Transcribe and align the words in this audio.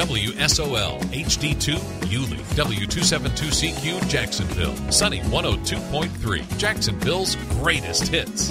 WSOL 0.00 0.98
HD2 1.12 2.10
Yulee, 2.10 2.38
W272CQ 2.56 4.08
Jacksonville, 4.08 4.74
Sunny 4.90 5.20
102.3, 5.20 6.56
Jacksonville's 6.56 7.36
greatest 7.60 8.08
hits. 8.08 8.50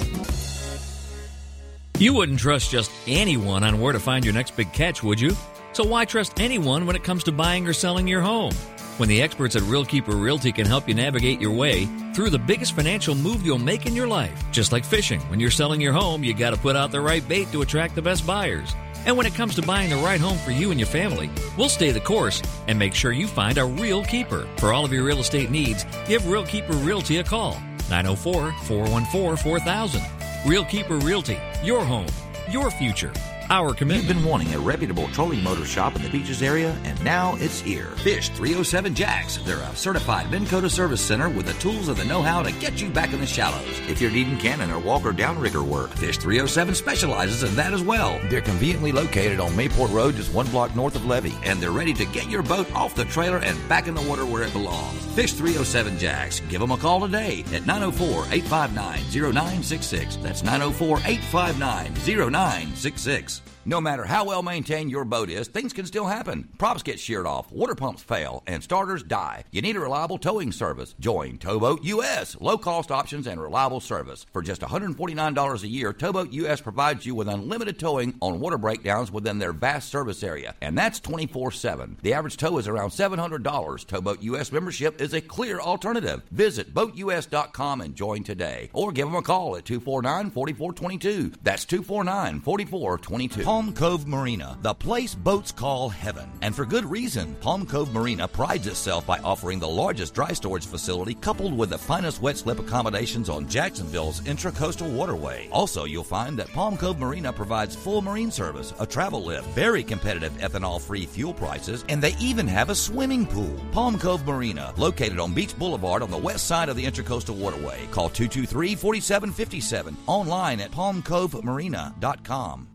You 1.98 2.14
wouldn't 2.14 2.38
trust 2.38 2.70
just 2.70 2.92
anyone 3.08 3.64
on 3.64 3.80
where 3.80 3.92
to 3.92 3.98
find 3.98 4.24
your 4.24 4.32
next 4.32 4.56
big 4.56 4.72
catch, 4.72 5.02
would 5.02 5.20
you? 5.20 5.32
So 5.72 5.82
why 5.82 6.04
trust 6.04 6.38
anyone 6.38 6.86
when 6.86 6.94
it 6.94 7.02
comes 7.02 7.24
to 7.24 7.32
buying 7.32 7.66
or 7.66 7.72
selling 7.72 8.06
your 8.06 8.20
home? 8.20 8.54
When 8.98 9.08
the 9.08 9.20
experts 9.20 9.56
at 9.56 9.62
RealKeeper 9.62 10.22
Realty 10.22 10.52
can 10.52 10.66
help 10.66 10.86
you 10.86 10.94
navigate 10.94 11.40
your 11.40 11.52
way 11.52 11.86
through 12.14 12.30
the 12.30 12.38
biggest 12.38 12.76
financial 12.76 13.16
move 13.16 13.44
you'll 13.44 13.58
make 13.58 13.86
in 13.86 13.96
your 13.96 14.06
life. 14.06 14.40
Just 14.52 14.70
like 14.70 14.84
fishing, 14.84 15.20
when 15.22 15.40
you're 15.40 15.50
selling 15.50 15.80
your 15.80 15.94
home, 15.94 16.22
you 16.22 16.32
got 16.32 16.50
to 16.50 16.60
put 16.60 16.76
out 16.76 16.92
the 16.92 17.00
right 17.00 17.26
bait 17.26 17.50
to 17.50 17.62
attract 17.62 17.96
the 17.96 18.02
best 18.02 18.24
buyers. 18.24 18.72
And 19.06 19.16
when 19.16 19.26
it 19.26 19.34
comes 19.34 19.54
to 19.54 19.62
buying 19.62 19.90
the 19.90 19.96
right 19.96 20.20
home 20.20 20.38
for 20.38 20.50
you 20.50 20.70
and 20.70 20.78
your 20.78 20.86
family, 20.86 21.30
we'll 21.56 21.68
stay 21.68 21.90
the 21.90 22.00
course 22.00 22.42
and 22.68 22.78
make 22.78 22.94
sure 22.94 23.12
you 23.12 23.26
find 23.26 23.58
a 23.58 23.64
real 23.64 24.04
keeper. 24.04 24.46
For 24.56 24.72
all 24.72 24.84
of 24.84 24.92
your 24.92 25.04
real 25.04 25.20
estate 25.20 25.50
needs, 25.50 25.84
give 26.06 26.26
Real 26.26 26.44
Keeper 26.44 26.74
Realty 26.74 27.18
a 27.18 27.24
call. 27.24 27.54
904 27.88 28.52
414 28.64 29.36
4000. 29.36 30.00
RealKeeper 30.44 31.02
Realty, 31.02 31.38
your 31.62 31.84
home, 31.84 32.06
your 32.50 32.70
future. 32.70 33.12
Our 33.50 33.74
commitment. 33.74 34.06
You've 34.06 34.16
been 34.16 34.30
wanting 34.30 34.54
a 34.54 34.60
reputable 34.60 35.08
trolling 35.08 35.42
motor 35.42 35.64
shop 35.64 35.96
in 35.96 36.02
the 36.02 36.08
beaches 36.08 36.40
area, 36.40 36.70
and 36.84 37.02
now 37.02 37.34
it's 37.40 37.58
here. 37.58 37.86
Fish 37.96 38.28
307 38.28 38.94
Jacks. 38.94 39.38
They're 39.38 39.58
a 39.58 39.74
certified 39.74 40.30
Minn 40.30 40.46
Kota 40.46 40.70
service 40.70 41.00
center 41.00 41.28
with 41.28 41.46
the 41.46 41.54
tools 41.54 41.88
and 41.88 41.96
the 41.96 42.04
know-how 42.04 42.44
to 42.44 42.52
get 42.52 42.80
you 42.80 42.90
back 42.90 43.12
in 43.12 43.18
the 43.18 43.26
shallows. 43.26 43.80
If 43.88 44.00
you're 44.00 44.12
needing 44.12 44.38
cannon 44.38 44.70
or 44.70 44.78
walker 44.78 45.12
downrigger 45.12 45.66
work, 45.66 45.90
Fish 45.90 46.18
307 46.18 46.76
specializes 46.76 47.42
in 47.42 47.56
that 47.56 47.72
as 47.72 47.82
well. 47.82 48.20
They're 48.28 48.40
conveniently 48.40 48.92
located 48.92 49.40
on 49.40 49.50
Mayport 49.54 49.92
Road, 49.92 50.14
just 50.14 50.32
one 50.32 50.46
block 50.50 50.76
north 50.76 50.94
of 50.94 51.06
Levy, 51.06 51.36
and 51.42 51.60
they're 51.60 51.72
ready 51.72 51.94
to 51.94 52.06
get 52.06 52.30
your 52.30 52.44
boat 52.44 52.72
off 52.72 52.94
the 52.94 53.04
trailer 53.06 53.38
and 53.38 53.58
back 53.68 53.88
in 53.88 53.94
the 53.94 54.08
water 54.08 54.24
where 54.24 54.44
it 54.44 54.52
belongs. 54.52 55.04
Fish 55.16 55.32
307 55.32 55.98
Jacks. 55.98 56.38
Give 56.48 56.60
them 56.60 56.70
a 56.70 56.76
call 56.76 57.00
today 57.00 57.40
at 57.52 57.62
904-859-0966. 57.62 60.22
That's 60.22 60.42
904-859-0966. 60.42 63.39
No 63.66 63.78
matter 63.78 64.04
how 64.04 64.24
well 64.24 64.42
maintained 64.42 64.90
your 64.90 65.04
boat 65.04 65.28
is, 65.28 65.46
things 65.46 65.74
can 65.74 65.84
still 65.84 66.06
happen. 66.06 66.48
Props 66.56 66.82
get 66.82 66.98
sheared 66.98 67.26
off, 67.26 67.52
water 67.52 67.74
pumps 67.74 68.02
fail, 68.02 68.42
and 68.46 68.62
starters 68.62 69.02
die. 69.02 69.44
You 69.50 69.60
need 69.60 69.76
a 69.76 69.80
reliable 69.80 70.16
towing 70.16 70.50
service. 70.50 70.94
Join 70.98 71.36
Towboat 71.36 71.84
US. 71.84 72.38
Low 72.40 72.56
cost 72.56 72.90
options 72.90 73.26
and 73.26 73.38
reliable 73.40 73.80
service. 73.80 74.24
For 74.32 74.40
just 74.40 74.62
$149 74.62 75.62
a 75.62 75.68
year, 75.68 75.92
Towboat 75.92 76.32
US 76.32 76.62
provides 76.62 77.04
you 77.04 77.14
with 77.14 77.28
unlimited 77.28 77.78
towing 77.78 78.16
on 78.22 78.40
water 78.40 78.56
breakdowns 78.56 79.12
within 79.12 79.38
their 79.38 79.52
vast 79.52 79.90
service 79.90 80.22
area. 80.22 80.54
And 80.62 80.76
that's 80.76 80.98
24 80.98 81.52
7. 81.52 81.98
The 82.00 82.14
average 82.14 82.38
tow 82.38 82.56
is 82.56 82.66
around 82.66 82.90
$700. 82.90 83.86
Towboat 83.86 84.22
US 84.22 84.52
membership 84.52 85.02
is 85.02 85.12
a 85.12 85.20
clear 85.20 85.60
alternative. 85.60 86.22
Visit 86.30 86.72
boatus.com 86.72 87.82
and 87.82 87.94
join 87.94 88.24
today. 88.24 88.70
Or 88.72 88.90
give 88.90 89.06
them 89.06 89.16
a 89.16 89.22
call 89.22 89.56
at 89.56 89.66
249 89.66 90.30
4422. 90.30 91.32
That's 91.42 91.66
249 91.66 92.40
4422. 92.40 93.50
Palm 93.60 93.74
Cove 93.74 94.06
Marina, 94.06 94.56
the 94.62 94.72
place 94.72 95.14
boats 95.14 95.52
call 95.52 95.90
heaven. 95.90 96.30
And 96.40 96.56
for 96.56 96.64
good 96.64 96.90
reason. 96.90 97.34
Palm 97.42 97.66
Cove 97.66 97.92
Marina 97.92 98.26
prides 98.26 98.66
itself 98.66 99.06
by 99.06 99.18
offering 99.18 99.58
the 99.58 99.68
largest 99.68 100.14
dry 100.14 100.32
storage 100.32 100.64
facility 100.64 101.12
coupled 101.12 101.54
with 101.54 101.68
the 101.68 101.76
finest 101.76 102.22
wet 102.22 102.38
slip 102.38 102.58
accommodations 102.58 103.28
on 103.28 103.46
Jacksonville's 103.46 104.22
intracoastal 104.22 104.90
waterway. 104.90 105.50
Also, 105.52 105.84
you'll 105.84 106.02
find 106.02 106.38
that 106.38 106.48
Palm 106.48 106.78
Cove 106.78 106.98
Marina 106.98 107.34
provides 107.34 107.76
full 107.76 108.00
marine 108.00 108.30
service, 108.30 108.72
a 108.80 108.86
travel 108.86 109.26
lift, 109.26 109.46
very 109.48 109.84
competitive 109.84 110.32
ethanol 110.38 110.80
free 110.80 111.04
fuel 111.04 111.34
prices, 111.34 111.84
and 111.90 112.00
they 112.00 112.16
even 112.16 112.46
have 112.46 112.70
a 112.70 112.74
swimming 112.74 113.26
pool. 113.26 113.60
Palm 113.72 113.98
Cove 113.98 114.26
Marina, 114.26 114.72
located 114.78 115.18
on 115.18 115.34
Beach 115.34 115.54
Boulevard 115.58 116.02
on 116.02 116.10
the 116.10 116.16
west 116.16 116.46
side 116.46 116.70
of 116.70 116.76
the 116.76 116.86
intracoastal 116.86 117.36
waterway. 117.36 117.86
Call 117.90 118.08
223 118.08 118.74
4757. 118.74 119.94
Online 120.06 120.60
at 120.60 120.70
palmcovemarina.com. 120.70 122.68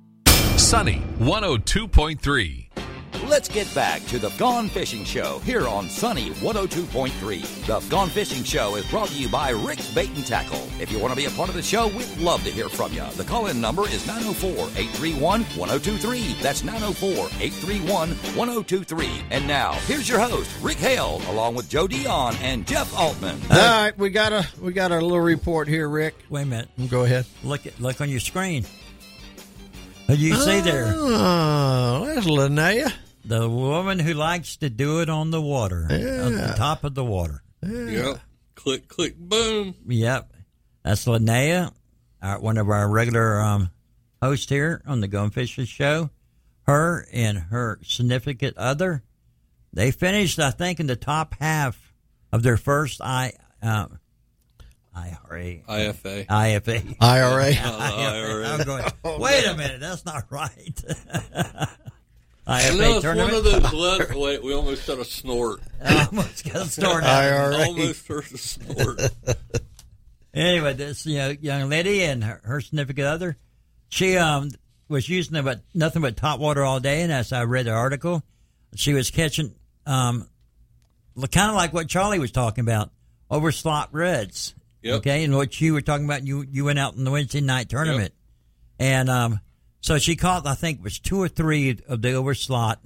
Sunny 0.58 1.02
102.3. 1.20 2.66
Let's 3.28 3.50
get 3.50 3.74
back 3.74 4.06
to 4.06 4.20
the 4.20 4.30
Gone 4.38 4.70
Fishing 4.70 5.04
Show 5.04 5.40
here 5.40 5.68
on 5.68 5.90
Sunny 5.90 6.30
102.3. 6.32 7.66
The 7.66 7.90
Gone 7.90 8.10
Fishing 8.10 8.44
Show 8.44 8.76
is 8.76 8.86
brought 8.90 9.10
to 9.10 9.20
you 9.20 9.28
by 9.28 9.50
Rick's 9.50 9.94
Bait 9.94 10.10
and 10.16 10.26
Tackle. 10.26 10.62
If 10.80 10.92
you 10.92 11.00
want 11.00 11.12
to 11.12 11.18
be 11.18 11.26
a 11.26 11.30
part 11.32 11.50
of 11.50 11.56
the 11.56 11.62
show, 11.62 11.88
we'd 11.88 12.18
love 12.18 12.44
to 12.44 12.52
hear 12.52 12.70
from 12.70 12.94
you. 12.94 13.04
The 13.16 13.24
call 13.24 13.48
in 13.48 13.60
number 13.60 13.84
is 13.84 14.06
904 14.08 14.52
831 14.52 15.42
1023. 15.42 16.36
That's 16.42 16.64
904 16.64 17.10
831 17.42 18.10
1023. 18.10 19.10
And 19.32 19.48
now, 19.48 19.74
here's 19.88 20.08
your 20.08 20.20
host, 20.20 20.50
Rick 20.62 20.78
Hale, 20.78 21.22
along 21.30 21.56
with 21.56 21.68
Joe 21.68 21.88
Dion 21.88 22.36
and 22.42 22.68
Jeff 22.68 22.96
Altman. 22.98 23.40
All 23.50 23.58
right, 23.58 23.98
we 23.98 24.10
got 24.10 24.32
a 24.32 24.48
we 24.62 24.72
got 24.72 24.92
a 24.92 25.00
little 25.00 25.20
report 25.20 25.68
here, 25.68 25.90
Rick. 25.90 26.16
Wait 26.30 26.44
a 26.44 26.46
minute. 26.46 26.70
Go 26.90 27.04
ahead. 27.04 27.26
Look 27.44 27.66
at 27.66 27.80
look 27.80 28.02
on 28.02 28.10
your 28.10 28.20
screen. 28.20 28.66
What 30.06 30.18
do 30.20 30.22
you 30.24 30.36
see 30.36 30.62
there? 30.62 30.94
Oh, 30.96 32.06
there's 32.06 32.26
Linnea. 32.26 32.94
The 33.26 33.50
woman 33.50 33.98
who 33.98 34.14
likes 34.14 34.58
to 34.58 34.70
do 34.70 35.02
it 35.02 35.10
on 35.10 35.32
the 35.32 35.42
water, 35.42 35.88
on 35.90 36.34
the 36.36 36.54
top 36.56 36.84
of 36.84 36.94
the 36.94 37.04
water. 37.04 37.42
Yep. 37.64 38.20
Click, 38.54 38.88
click, 38.88 39.18
boom. 39.18 39.76
Yep, 39.88 40.32
that's 40.84 41.06
Linnea, 41.06 41.72
our, 42.22 42.40
one 42.40 42.58
of 42.58 42.70
our 42.70 42.90
regular 42.90 43.40
um, 43.40 43.70
hosts 44.22 44.50
here 44.50 44.82
on 44.88 45.02
the 45.02 45.08
Going 45.08 45.30
Fishing 45.30 45.66
Show. 45.66 46.10
Her 46.64 47.06
and 47.12 47.38
her 47.38 47.80
significant 47.84 48.58
other, 48.58 49.04
they 49.72 49.92
finished, 49.92 50.40
I 50.40 50.52
think, 50.52 50.80
in 50.80 50.88
the 50.88 50.96
top 50.96 51.36
half 51.40 51.94
of 52.32 52.42
their 52.42 52.58
first 52.58 53.02
I 53.02 53.34
uh, 53.62 53.88
IRA 54.96 55.58
IFA. 55.68 56.26
IFA. 56.28 56.96
IRA. 57.00 57.54
IRA. 57.80 58.48
I'm 58.48 58.66
going. 58.66 58.86
Wait 59.20 59.46
a 59.46 59.56
minute, 59.56 59.80
that's 59.82 60.06
not 60.06 60.26
right. 60.30 60.84
I 62.48 62.62
IFA 62.62 62.78
know 62.78 62.98
it's 62.98 63.06
one 63.06 63.20
of 63.20 63.44
those. 63.44 63.72
Blood, 63.72 64.14
wait, 64.14 64.44
we 64.44 64.54
almost 64.54 64.86
got 64.86 65.00
a 65.00 65.06
snort. 65.06 65.62
I 65.84 66.06
almost 66.06 66.46
got 66.46 66.68
a 66.68 66.70
snort. 66.70 67.04
IRA. 67.04 67.58
Almost 67.58 68.08
heard 68.08 68.32
a 68.32 68.38
snort. 68.38 69.02
Anyway, 70.32 70.74
this 70.74 71.06
you 71.08 71.18
know, 71.18 71.30
young 71.30 71.70
lady 71.70 72.04
and 72.04 72.24
her, 72.24 72.42
her 72.44 72.62
significant 72.62 73.08
other, 73.08 73.38
she 73.90 74.16
um 74.18 74.52
was 74.88 75.10
using 75.10 75.38
about 75.38 75.58
nothing 75.74 76.04
but 76.04 76.18
top 76.18 76.40
water 76.40 76.64
all 76.64 76.80
day, 76.80 77.02
and 77.02 77.12
as 77.12 77.34
I 77.34 77.46
read 77.46 77.66
the 77.66 77.72
article, 77.72 78.22
she 78.76 78.94
was 78.94 79.10
catching 79.10 79.56
um 79.88 80.30
kind 81.32 81.50
of 81.50 81.56
like 81.56 81.74
what 81.74 81.88
Charlie 81.88 82.20
was 82.20 82.32
talking 82.32 82.64
about 82.64 82.92
over 83.32 83.52
slot 83.52 83.90
reds. 83.92 84.54
Yep. 84.86 84.98
Okay, 84.98 85.24
and 85.24 85.36
what 85.36 85.60
you 85.60 85.74
were 85.74 85.82
talking 85.82 86.06
about, 86.06 86.28
you 86.28 86.46
you 86.48 86.64
went 86.66 86.78
out 86.78 86.94
in 86.94 87.04
the 87.06 87.12
Wednesday 87.12 87.42
night 87.42 87.70
tournament, 87.70 88.14
and 88.78 89.10
um 89.10 89.40
so 89.82 89.98
she 89.98 90.16
caught 90.16 90.46
I 90.46 90.54
think 90.54 90.78
it 90.78 90.84
was 90.84 91.00
two 91.00 91.20
or 91.20 91.28
three 91.28 91.80
of 91.88 92.04
the 92.04 92.14
over 92.14 92.36
slot 92.36 92.84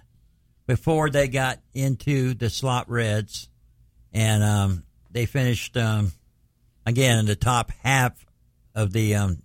before 0.66 1.10
they 1.10 1.28
got 1.28 1.60
into 1.74 2.34
the 2.36 2.50
slot 2.50 2.90
reds, 2.90 3.50
and 4.14 4.42
um 4.44 4.84
they 5.12 5.26
finished 5.26 5.76
um 5.76 6.14
again 6.86 7.20
in 7.20 7.26
the 7.26 7.36
top 7.36 7.70
half 7.84 8.26
of 8.74 8.94
the 8.94 9.16
um, 9.16 9.42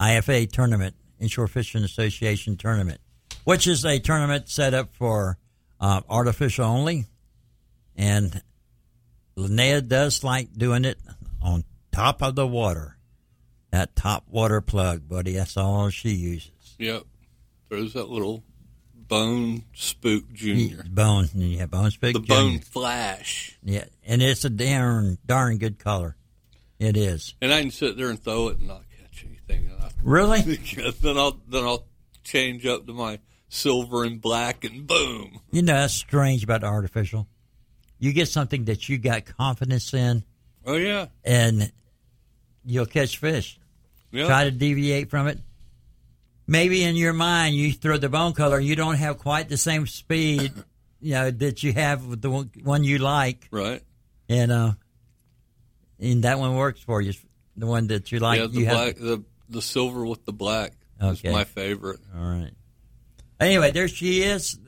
IFA 0.00 0.50
tournament, 0.50 0.94
Inshore 1.20 1.46
Fishing 1.46 1.84
Association 1.84 2.56
tournament, 2.56 3.02
which 3.44 3.66
is 3.66 3.84
a 3.84 3.98
tournament 3.98 4.48
set 4.48 4.72
up 4.72 4.94
for 4.94 5.36
uh, 5.78 6.00
artificial 6.08 6.64
only. 6.64 7.04
And 7.96 8.42
Linnea 9.36 9.86
does 9.86 10.24
like 10.24 10.52
doing 10.54 10.86
it 10.86 10.98
on 11.46 11.64
top 11.92 12.22
of 12.22 12.34
the 12.34 12.46
water. 12.46 12.96
That 13.70 13.94
top 13.96 14.24
water 14.28 14.60
plug, 14.60 15.08
buddy, 15.08 15.32
that's 15.34 15.56
all 15.56 15.90
she 15.90 16.10
uses. 16.10 16.50
Yep. 16.78 17.04
There's 17.68 17.92
that 17.94 18.08
little 18.08 18.42
bone 18.94 19.64
spook 19.74 20.32
junior. 20.32 20.78
Mm, 20.78 20.94
bone, 20.94 21.28
yeah, 21.34 21.66
bone 21.66 21.90
speak. 21.90 22.14
The 22.14 22.20
bone 22.20 22.60
flash. 22.60 23.58
Yeah, 23.62 23.84
and 24.04 24.22
it's 24.22 24.44
a 24.44 24.50
darn, 24.50 25.18
darn 25.26 25.58
good 25.58 25.78
color. 25.78 26.16
It 26.78 26.96
is. 26.96 27.34
And 27.40 27.52
I 27.52 27.60
can 27.62 27.70
sit 27.70 27.96
there 27.96 28.08
and 28.10 28.22
throw 28.22 28.48
it 28.48 28.58
and 28.58 28.68
not 28.68 28.82
catch 28.98 29.24
anything. 29.24 29.70
I, 29.80 29.88
Really? 30.02 30.42
then 30.42 31.16
I'll 31.18 31.38
then 31.48 31.64
I'll 31.64 31.86
change 32.22 32.66
up 32.66 32.86
to 32.86 32.92
my 32.92 33.18
silver 33.48 34.04
and 34.04 34.20
black 34.20 34.64
and 34.64 34.86
boom. 34.86 35.40
You 35.50 35.62
know, 35.62 35.74
that's 35.74 35.94
strange 35.94 36.44
about 36.44 36.60
the 36.62 36.66
artificial. 36.66 37.26
You 37.98 38.12
get 38.12 38.28
something 38.28 38.64
that 38.66 38.88
you 38.88 38.98
got 38.98 39.24
confidence 39.24 39.94
in, 39.94 40.22
Oh 40.66 40.74
yeah. 40.76 41.06
and 41.24 41.70
you'll 42.64 42.86
catch 42.86 43.18
fish. 43.18 43.58
Yeah. 44.10 44.26
Try 44.26 44.44
to 44.44 44.50
deviate 44.50 45.10
from 45.10 45.26
it. 45.28 45.38
Maybe 46.48 46.82
in 46.84 46.96
your 46.96 47.12
mind, 47.12 47.54
you 47.54 47.72
throw 47.72 47.96
the 47.98 48.08
bone 48.08 48.32
color, 48.32 48.58
you 48.60 48.76
don't 48.76 48.96
have 48.96 49.18
quite 49.18 49.48
the 49.48 49.56
same 49.56 49.86
speed, 49.86 50.52
you 51.00 51.12
know, 51.12 51.30
that 51.30 51.62
you 51.62 51.72
have 51.72 52.04
with 52.06 52.22
the 52.22 52.30
one- 52.30 52.50
one 52.62 52.84
you 52.84 52.98
like, 52.98 53.48
Right. 53.50 53.82
and 54.28 54.50
uh, 54.52 54.72
and 55.98 56.24
that 56.24 56.38
one 56.38 56.54
works 56.56 56.80
for 56.80 57.00
you. 57.00 57.12
The 57.56 57.66
one 57.66 57.86
that 57.88 58.12
you 58.12 58.18
like, 58.18 58.40
yeah, 58.40 58.46
the 58.46 58.58
you 58.60 58.66
have. 58.66 58.74
black 58.76 58.96
the 58.96 59.24
the 59.48 59.62
silver 59.62 60.04
with 60.04 60.24
the 60.24 60.32
black 60.32 60.72
is 61.00 61.20
Okay. 61.20 61.32
my 61.32 61.44
favorite. 61.44 62.00
All 62.16 62.22
right. 62.24 62.50
Anyway, 63.40 63.70
there 63.70 63.88
she 63.88 64.22
is. 64.22 64.58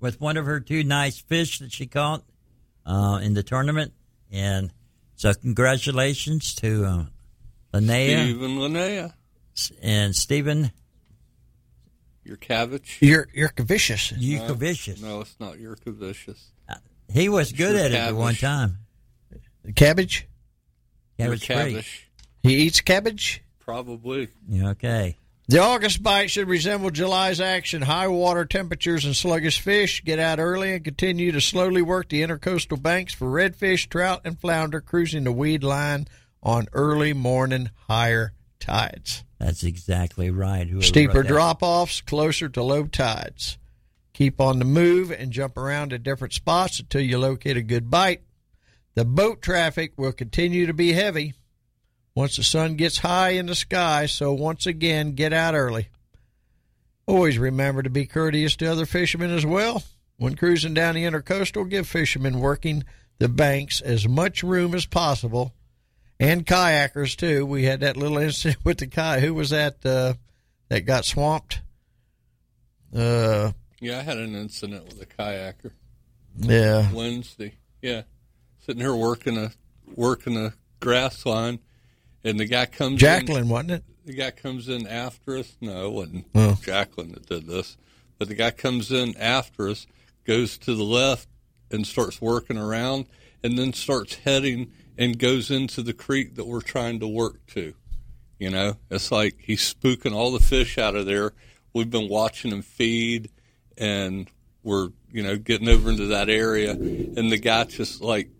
with 0.00 0.20
one 0.20 0.36
of 0.36 0.44
her 0.46 0.58
two 0.60 0.82
nice 0.82 1.18
fish 1.20 1.60
that 1.60 1.70
she 1.72 1.86
caught 1.86 2.24
uh, 2.84 3.20
in 3.22 3.34
the 3.34 3.42
tournament, 3.42 3.92
and 4.30 4.72
so 5.22 5.32
congratulations 5.34 6.52
to 6.56 6.84
uh, 6.84 7.04
Linnea 7.72 8.24
Stephen 8.24 8.58
Linnea, 8.58 9.12
and 9.80 10.16
Stephen 10.16 10.72
your 12.24 12.36
cabbage. 12.38 12.98
You're 13.00 13.28
you're 13.32 13.52
vicious. 13.56 14.10
Yukovicius. 14.10 15.00
No, 15.00 15.20
it's 15.20 15.36
not 15.38 15.60
your 15.60 15.76
vicious. 15.86 16.50
He 17.08 17.28
was 17.28 17.52
good 17.52 17.76
Sure, 17.76 17.84
at 17.84 17.92
it 17.92 17.94
at 17.94 18.16
one 18.16 18.34
time. 18.34 18.78
Cabbage. 19.76 20.26
Yeah, 21.18 21.26
it 21.26 21.26
Your 21.26 21.30
was 21.30 21.44
great. 21.44 21.56
cabbage. 21.70 22.10
He 22.42 22.54
eats 22.56 22.80
cabbage. 22.80 23.44
Probably. 23.60 24.26
Okay. 24.52 25.18
The 25.48 25.58
August 25.58 26.02
bite 26.02 26.30
should 26.30 26.48
resemble 26.48 26.90
July's 26.90 27.40
action. 27.40 27.82
High 27.82 28.08
water 28.08 28.44
temperatures 28.44 29.04
and 29.04 29.14
sluggish 29.14 29.60
fish. 29.60 30.02
Get 30.04 30.18
out 30.18 30.38
early 30.38 30.72
and 30.72 30.84
continue 30.84 31.32
to 31.32 31.40
slowly 31.40 31.82
work 31.82 32.08
the 32.08 32.22
intercoastal 32.22 32.80
banks 32.80 33.12
for 33.12 33.26
redfish, 33.26 33.88
trout, 33.88 34.20
and 34.24 34.38
flounder 34.38 34.80
cruising 34.80 35.24
the 35.24 35.32
weed 35.32 35.64
line 35.64 36.06
on 36.42 36.68
early 36.72 37.12
morning 37.12 37.70
higher 37.88 38.32
tides. 38.60 39.24
That's 39.38 39.64
exactly 39.64 40.30
right. 40.30 40.68
Whoever 40.68 40.84
Steeper 40.84 41.22
drop 41.24 41.62
offs 41.62 42.00
closer 42.00 42.48
to 42.48 42.62
low 42.62 42.84
tides. 42.84 43.58
Keep 44.12 44.40
on 44.40 44.60
the 44.60 44.64
move 44.64 45.10
and 45.10 45.32
jump 45.32 45.56
around 45.56 45.92
at 45.92 46.04
different 46.04 46.34
spots 46.34 46.78
until 46.78 47.00
you 47.00 47.18
locate 47.18 47.56
a 47.56 47.62
good 47.62 47.90
bite. 47.90 48.22
The 48.94 49.04
boat 49.04 49.42
traffic 49.42 49.94
will 49.96 50.12
continue 50.12 50.66
to 50.66 50.74
be 50.74 50.92
heavy 50.92 51.34
once 52.14 52.36
the 52.36 52.42
sun 52.42 52.76
gets 52.76 52.98
high 52.98 53.30
in 53.30 53.46
the 53.46 53.54
sky, 53.54 54.06
so 54.06 54.32
once 54.32 54.66
again, 54.66 55.12
get 55.12 55.32
out 55.32 55.54
early. 55.54 55.88
Always 57.06 57.38
remember 57.38 57.82
to 57.82 57.90
be 57.90 58.06
courteous 58.06 58.56
to 58.56 58.70
other 58.70 58.86
fishermen 58.86 59.30
as 59.30 59.44
well. 59.44 59.82
When 60.16 60.36
cruising 60.36 60.74
down 60.74 60.94
the 60.94 61.04
intercoastal, 61.04 61.68
give 61.68 61.88
fishermen 61.88 62.38
working 62.38 62.84
the 63.18 63.28
banks 63.28 63.80
as 63.80 64.06
much 64.06 64.42
room 64.42 64.74
as 64.74 64.86
possible, 64.86 65.52
and 66.20 66.46
kayakers 66.46 67.16
too. 67.16 67.44
We 67.44 67.64
had 67.64 67.80
that 67.80 67.96
little 67.96 68.18
incident 68.18 68.58
with 68.64 68.78
the 68.78 68.86
kayak. 68.86 69.20
Who 69.20 69.34
was 69.34 69.50
that 69.50 69.84
uh, 69.84 70.14
that 70.68 70.82
got 70.82 71.04
swamped? 71.04 71.60
Uh, 72.94 73.52
Yeah, 73.80 73.98
I 73.98 74.02
had 74.02 74.18
an 74.18 74.34
incident 74.34 74.84
with 74.86 75.02
a 75.02 75.06
kayaker 75.06 75.72
yeah, 76.36 76.90
Wednesday. 76.92 77.54
Yeah, 77.80 78.02
sitting 78.58 78.80
here 78.80 78.94
working 78.94 79.36
a 79.36 79.52
working 79.94 80.36
a 80.36 80.54
grass 80.80 81.26
line, 81.26 81.60
and 82.24 82.38
the 82.38 82.44
guy 82.46 82.66
comes 82.66 82.92
in. 82.94 82.98
Jacqueline, 82.98 83.48
wasn't 83.48 83.70
it? 83.72 83.84
the 84.04 84.14
guy 84.14 84.30
comes 84.32 84.68
in 84.68 84.86
after 84.86 85.36
us. 85.38 85.56
No, 85.60 85.86
it 85.86 85.92
wasn't 85.92 86.26
Oh. 86.34 86.58
Jacqueline 86.62 87.12
that 87.12 87.26
did 87.26 87.46
this. 87.46 87.76
But 88.18 88.28
the 88.28 88.34
guy 88.34 88.50
comes 88.50 88.90
in 88.90 89.16
after 89.16 89.68
us, 89.68 89.86
goes 90.24 90.58
to 90.58 90.74
the 90.74 90.82
left 90.84 91.28
and 91.70 91.86
starts 91.86 92.20
working 92.20 92.58
around, 92.58 93.06
and 93.44 93.56
then 93.58 93.72
starts 93.72 94.14
heading 94.16 94.72
and 94.98 95.18
goes 95.18 95.50
into 95.50 95.82
the 95.82 95.92
creek 95.92 96.34
that 96.34 96.46
we're 96.46 96.60
trying 96.60 97.00
to 97.00 97.08
work 97.08 97.46
to. 97.48 97.74
You 98.38 98.50
know, 98.50 98.76
it's 98.90 99.12
like 99.12 99.36
he's 99.38 99.72
spooking 99.72 100.12
all 100.12 100.32
the 100.32 100.40
fish 100.40 100.78
out 100.78 100.96
of 100.96 101.06
there. 101.06 101.32
We've 101.72 101.90
been 101.90 102.08
watching 102.08 102.50
them 102.50 102.62
feed, 102.62 103.30
and 103.78 104.28
we're 104.64 104.88
you 105.12 105.22
know 105.22 105.36
getting 105.36 105.68
over 105.68 105.90
into 105.90 106.06
that 106.06 106.28
area, 106.28 106.72
and 106.72 107.30
the 107.30 107.38
guy 107.38 107.64
just 107.64 108.00
like, 108.00 108.30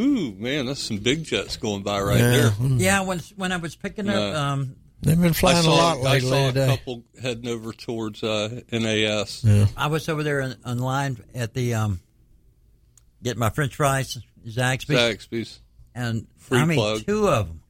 ooh 0.00 0.32
man, 0.34 0.66
that's 0.66 0.82
some 0.82 0.98
big 0.98 1.24
jets 1.24 1.56
going 1.56 1.82
by 1.82 2.00
right 2.00 2.18
Yeah. 2.18 2.30
there. 2.30 2.52
Yeah, 2.76 3.00
when 3.02 3.20
when 3.36 3.52
I 3.52 3.56
was 3.56 3.76
picking 3.76 4.08
up, 4.08 4.14
No. 4.14 4.34
um, 4.40 4.76
They've 5.00 5.20
been 5.20 5.32
flying 5.32 5.62
saw, 5.62 5.70
a 5.70 5.76
lot 5.76 5.98
lately. 6.00 6.28
I 6.28 6.30
saw 6.32 6.44
a 6.48 6.52
today. 6.52 6.66
couple 6.66 7.04
heading 7.22 7.46
over 7.48 7.72
towards 7.72 8.22
uh, 8.24 8.62
NAS. 8.72 9.44
I 9.76 9.86
was 9.86 10.08
over 10.08 10.22
there 10.24 10.40
in, 10.40 10.56
in 10.66 10.78
line 10.78 11.18
at 11.36 11.54
the 11.54 11.74
um, 11.74 12.00
getting 13.22 13.38
my 13.38 13.50
French 13.50 13.76
fries, 13.76 14.18
Zaxby's, 14.46 15.26
Zaxby's. 15.28 15.60
and 15.94 16.26
Free 16.38 16.58
I 16.58 16.64
mean 16.64 16.78
plug. 16.78 17.06
two 17.06 17.28
of 17.28 17.46
them, 17.46 17.60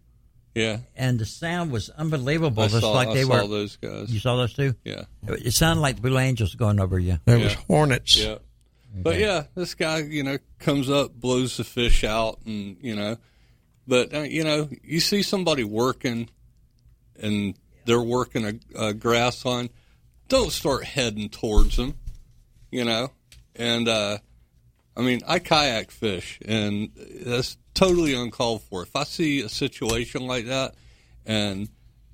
Yeah, 0.55 0.79
and 0.97 1.19
the 1.19 1.27
sound 1.27 1.71
was 1.71 1.91
unbelievable. 1.91 2.63
I 2.63 2.69
Just 2.69 2.81
saw, 2.81 2.93
like 2.93 3.09
I 3.09 3.15
they 3.15 3.25
saw 3.25 3.43
were. 3.43 3.47
those 3.49 3.77
guys. 3.77 4.11
You 4.11 4.21
saw 4.21 4.37
those 4.37 4.55
two? 4.55 4.75
Yeah, 4.85 5.05
It 5.27 5.53
sounded 5.53 5.83
like 5.83 5.97
the 5.97 6.03
Blue 6.03 6.19
Angels 6.19 6.55
going 6.55 6.81
over 6.81 6.99
you. 6.99 7.19
There 7.27 7.39
was 7.39 7.53
hornets. 7.55 8.17
yeah. 8.17 8.39
But 9.03 9.19
yeah, 9.19 9.45
this 9.55 9.75
guy, 9.75 9.99
you 9.99 10.23
know, 10.23 10.39
comes 10.59 10.91
up, 10.91 11.13
blows 11.15 11.57
the 11.57 11.65
fish 11.65 12.05
out, 12.05 12.41
and 12.45 12.77
you 12.81 12.97
know, 12.97 13.17
but 13.87 14.15
uh, 14.15 14.21
you 14.21 14.45
know, 14.45 14.69
you 14.83 15.01
see 15.01 15.23
somebody 15.23 15.65
working, 15.65 16.29
and 17.21 17.55
they're 17.85 18.01
working 18.01 18.45
a, 18.45 18.87
a 18.89 18.95
grass 18.95 19.45
line. 19.45 19.71
Don't 20.29 20.51
start 20.51 20.85
heading 20.85 21.29
towards 21.29 21.77
them, 21.77 21.95
you 22.71 22.85
know. 22.85 23.13
And 23.55 23.89
uh, 23.89 24.19
I 24.97 25.03
mean, 25.03 25.21
I 25.27 25.39
kayak 25.39 25.91
fish, 25.91 26.41
and 26.45 26.91
that's 27.25 27.57
totally 27.75 28.15
uncalled 28.15 28.63
for. 28.63 28.83
If 28.83 28.97
I 28.97 29.05
see 29.05 29.43
a 29.43 29.49
situation 29.49 30.27
like 30.27 30.47
that, 30.47 30.75
and 31.25 31.69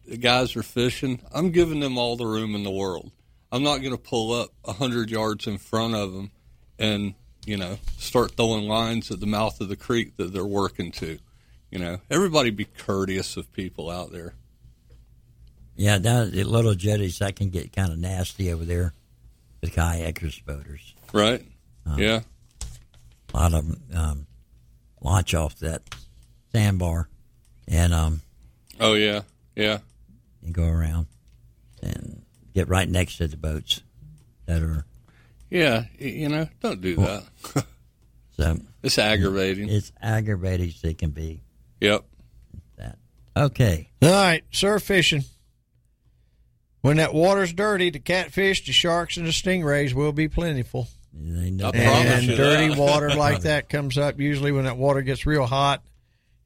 the 0.07 0.19
guys 0.19 0.55
are 0.55 0.63
fishing, 0.63 1.23
I'm 1.33 1.51
giving 1.51 1.81
them 1.81 1.97
all 1.97 2.17
the 2.17 2.27
room 2.27 2.55
in 2.55 2.63
the 2.63 2.71
world. 2.71 3.11
I'm 3.51 3.63
not 3.63 3.79
going 3.79 3.93
to 3.93 3.99
pull 3.99 4.33
up 4.33 4.51
a 4.65 4.73
hundred 4.73 5.11
yards 5.11 5.47
in 5.47 5.59
front 5.59 5.95
of 5.95 6.13
them 6.13 6.31
and 6.79 7.15
you 7.47 7.57
know 7.57 7.79
start 7.99 8.33
throwing 8.37 8.67
lines 8.69 9.11
at 9.11 9.21
the 9.21 9.27
mouth 9.27 9.61
of 9.61 9.69
the 9.69 9.77
creek 9.77 10.17
that 10.17 10.33
they're 10.33 10.45
working 10.45 10.91
to. 10.93 11.19
You 11.71 11.79
know, 11.81 11.99
everybody 12.11 12.51
be 12.51 12.67
courteous 12.67 13.37
of 13.37 13.53
people 13.53 13.91
out 13.91 14.13
there. 14.13 14.35
Yeah, 15.77 15.99
down 15.99 16.27
at 16.29 16.33
the 16.33 16.45
little 16.45 16.75
jetties, 16.75 17.19
that 17.19 17.35
can 17.35 17.51
get 17.51 17.73
kind 17.73 17.91
of 17.91 17.99
nasty 17.99 18.53
over 18.53 18.65
there 18.65 18.95
with 19.61 19.75
kayakers, 19.75 20.45
boaters. 20.45 20.95
Right? 21.13 21.45
yeah. 21.97 22.21
A 23.33 23.37
lot 23.37 23.55
of 23.55 23.67
them 23.67 23.83
um, 23.93 24.27
launch 25.01 25.35
off 25.35 25.59
that 25.59 25.83
sandbar 26.53 27.09
and 27.67 27.93
um, 27.93 28.21
Oh 28.79 28.95
yeah. 28.95 29.23
Yeah. 29.57 29.79
and 30.45 30.55
go 30.55 30.69
around 30.69 31.07
and 31.83 32.23
get 32.55 32.69
right 32.69 32.89
next 32.89 33.17
to 33.19 33.27
the 33.27 33.37
boats 33.37 33.83
that 34.47 34.63
are 34.63 34.87
Yeah. 35.51 35.85
You 35.99 36.29
know, 36.29 36.49
don't 36.61 36.81
do 36.81 36.97
that. 36.97 37.25
so 38.37 38.59
it's 38.83 38.99
aggravating. 38.99 39.69
it's 39.69 39.93
aggravating 40.01 40.69
as 40.69 40.83
it 40.85 40.99
can 40.99 41.11
be. 41.11 41.43
Yep. 41.81 42.05
That 42.77 42.99
okay? 43.37 43.91
All 44.03 44.11
right, 44.11 44.45
surf 44.51 44.83
fishing. 44.83 45.25
When 46.81 46.99
that 46.99 47.15
water's 47.15 47.53
dirty, 47.53 47.91
the 47.91 47.99
catfish, 47.99 48.67
the 48.67 48.73
sharks, 48.73 49.17
and 49.17 49.27
the 49.27 49.31
stingrays 49.31 49.95
will 49.95 50.13
be 50.13 50.29
plentiful. 50.29 50.89
They 51.15 51.51
know 51.51 51.69
I 51.69 51.71
promise 51.71 52.13
And 52.13 52.23
you 52.25 52.37
dirty 52.37 52.69
that. 52.69 52.79
water 52.79 53.11
like 53.11 53.43
that 53.43 53.69
comes 53.69 53.97
up 53.97 54.19
usually 54.19 54.53
when 54.53 54.65
that 54.65 54.77
water 54.77 55.01
gets 55.01 55.25
real 55.27 55.47
hot 55.47 55.83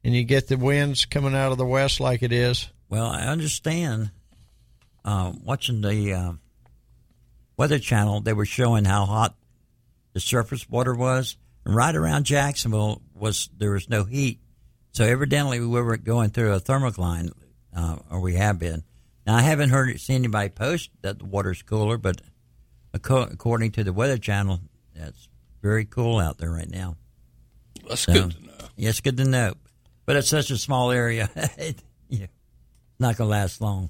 and 0.03 0.13
you 0.15 0.23
get 0.23 0.47
the 0.47 0.57
winds 0.57 1.05
coming 1.05 1.35
out 1.35 1.51
of 1.51 1.57
the 1.57 1.65
west 1.65 1.99
like 1.99 2.21
it 2.23 2.31
is. 2.31 2.69
Well, 2.87 3.07
I 3.07 3.23
understand. 3.23 4.11
Um, 5.03 5.41
watching 5.43 5.81
the 5.81 6.13
uh, 6.13 6.33
Weather 7.59 7.77
Channel, 7.77 8.21
they 8.21 8.31
were 8.31 8.45
showing 8.45 8.85
how 8.85 9.03
hot 9.05 9.35
the 10.13 10.21
surface 10.21 10.69
water 10.69 10.95
was, 10.95 11.35
and 11.65 11.75
right 11.75 11.93
around 11.93 12.23
Jacksonville 12.23 13.01
was 13.13 13.49
there 13.57 13.71
was 13.71 13.89
no 13.89 14.05
heat. 14.05 14.39
So 14.93 15.03
evidently 15.03 15.59
we 15.59 15.67
were 15.67 15.97
going 15.97 16.29
through 16.29 16.53
a 16.53 16.61
thermocline, 16.61 17.33
uh, 17.75 17.97
or 18.09 18.21
we 18.21 18.35
have 18.35 18.59
been. 18.59 18.85
Now 19.27 19.35
I 19.35 19.41
haven't 19.41 19.71
heard 19.71 19.99
seen 19.99 20.15
anybody 20.15 20.47
post 20.47 20.89
that 21.01 21.19
the 21.19 21.25
water's 21.25 21.61
cooler, 21.61 21.97
but 21.97 22.21
according 22.93 23.71
to 23.73 23.83
the 23.83 23.91
Weather 23.91 24.17
Channel, 24.17 24.61
it's 24.95 25.27
very 25.61 25.83
cool 25.83 26.17
out 26.17 26.37
there 26.37 26.51
right 26.51 26.69
now. 26.69 26.95
That's 27.89 28.03
So, 28.03 28.13
good 28.13 28.31
to 28.31 28.41
know. 28.45 28.53
Yeah, 28.77 28.89
it's 28.89 29.01
good 29.01 29.17
to 29.17 29.25
know, 29.25 29.55
but 30.05 30.15
it's 30.15 30.29
such 30.29 30.49
a 30.49 30.57
small 30.57 30.91
area. 30.91 31.29
it, 31.57 31.83
yeah, 32.07 32.27
not 32.99 33.17
gonna 33.17 33.29
last 33.29 33.59
long. 33.59 33.89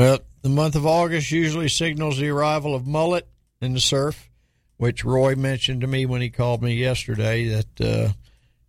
Well, 0.00 0.20
the 0.40 0.48
month 0.48 0.76
of 0.76 0.86
August 0.86 1.30
usually 1.30 1.68
signals 1.68 2.16
the 2.18 2.28
arrival 2.30 2.74
of 2.74 2.86
mullet 2.86 3.28
in 3.60 3.74
the 3.74 3.80
surf, 3.80 4.30
which 4.78 5.04
Roy 5.04 5.34
mentioned 5.34 5.82
to 5.82 5.86
me 5.86 6.06
when 6.06 6.22
he 6.22 6.30
called 6.30 6.62
me 6.62 6.72
yesterday 6.72 7.48
that 7.48 7.80
uh, 7.82 8.12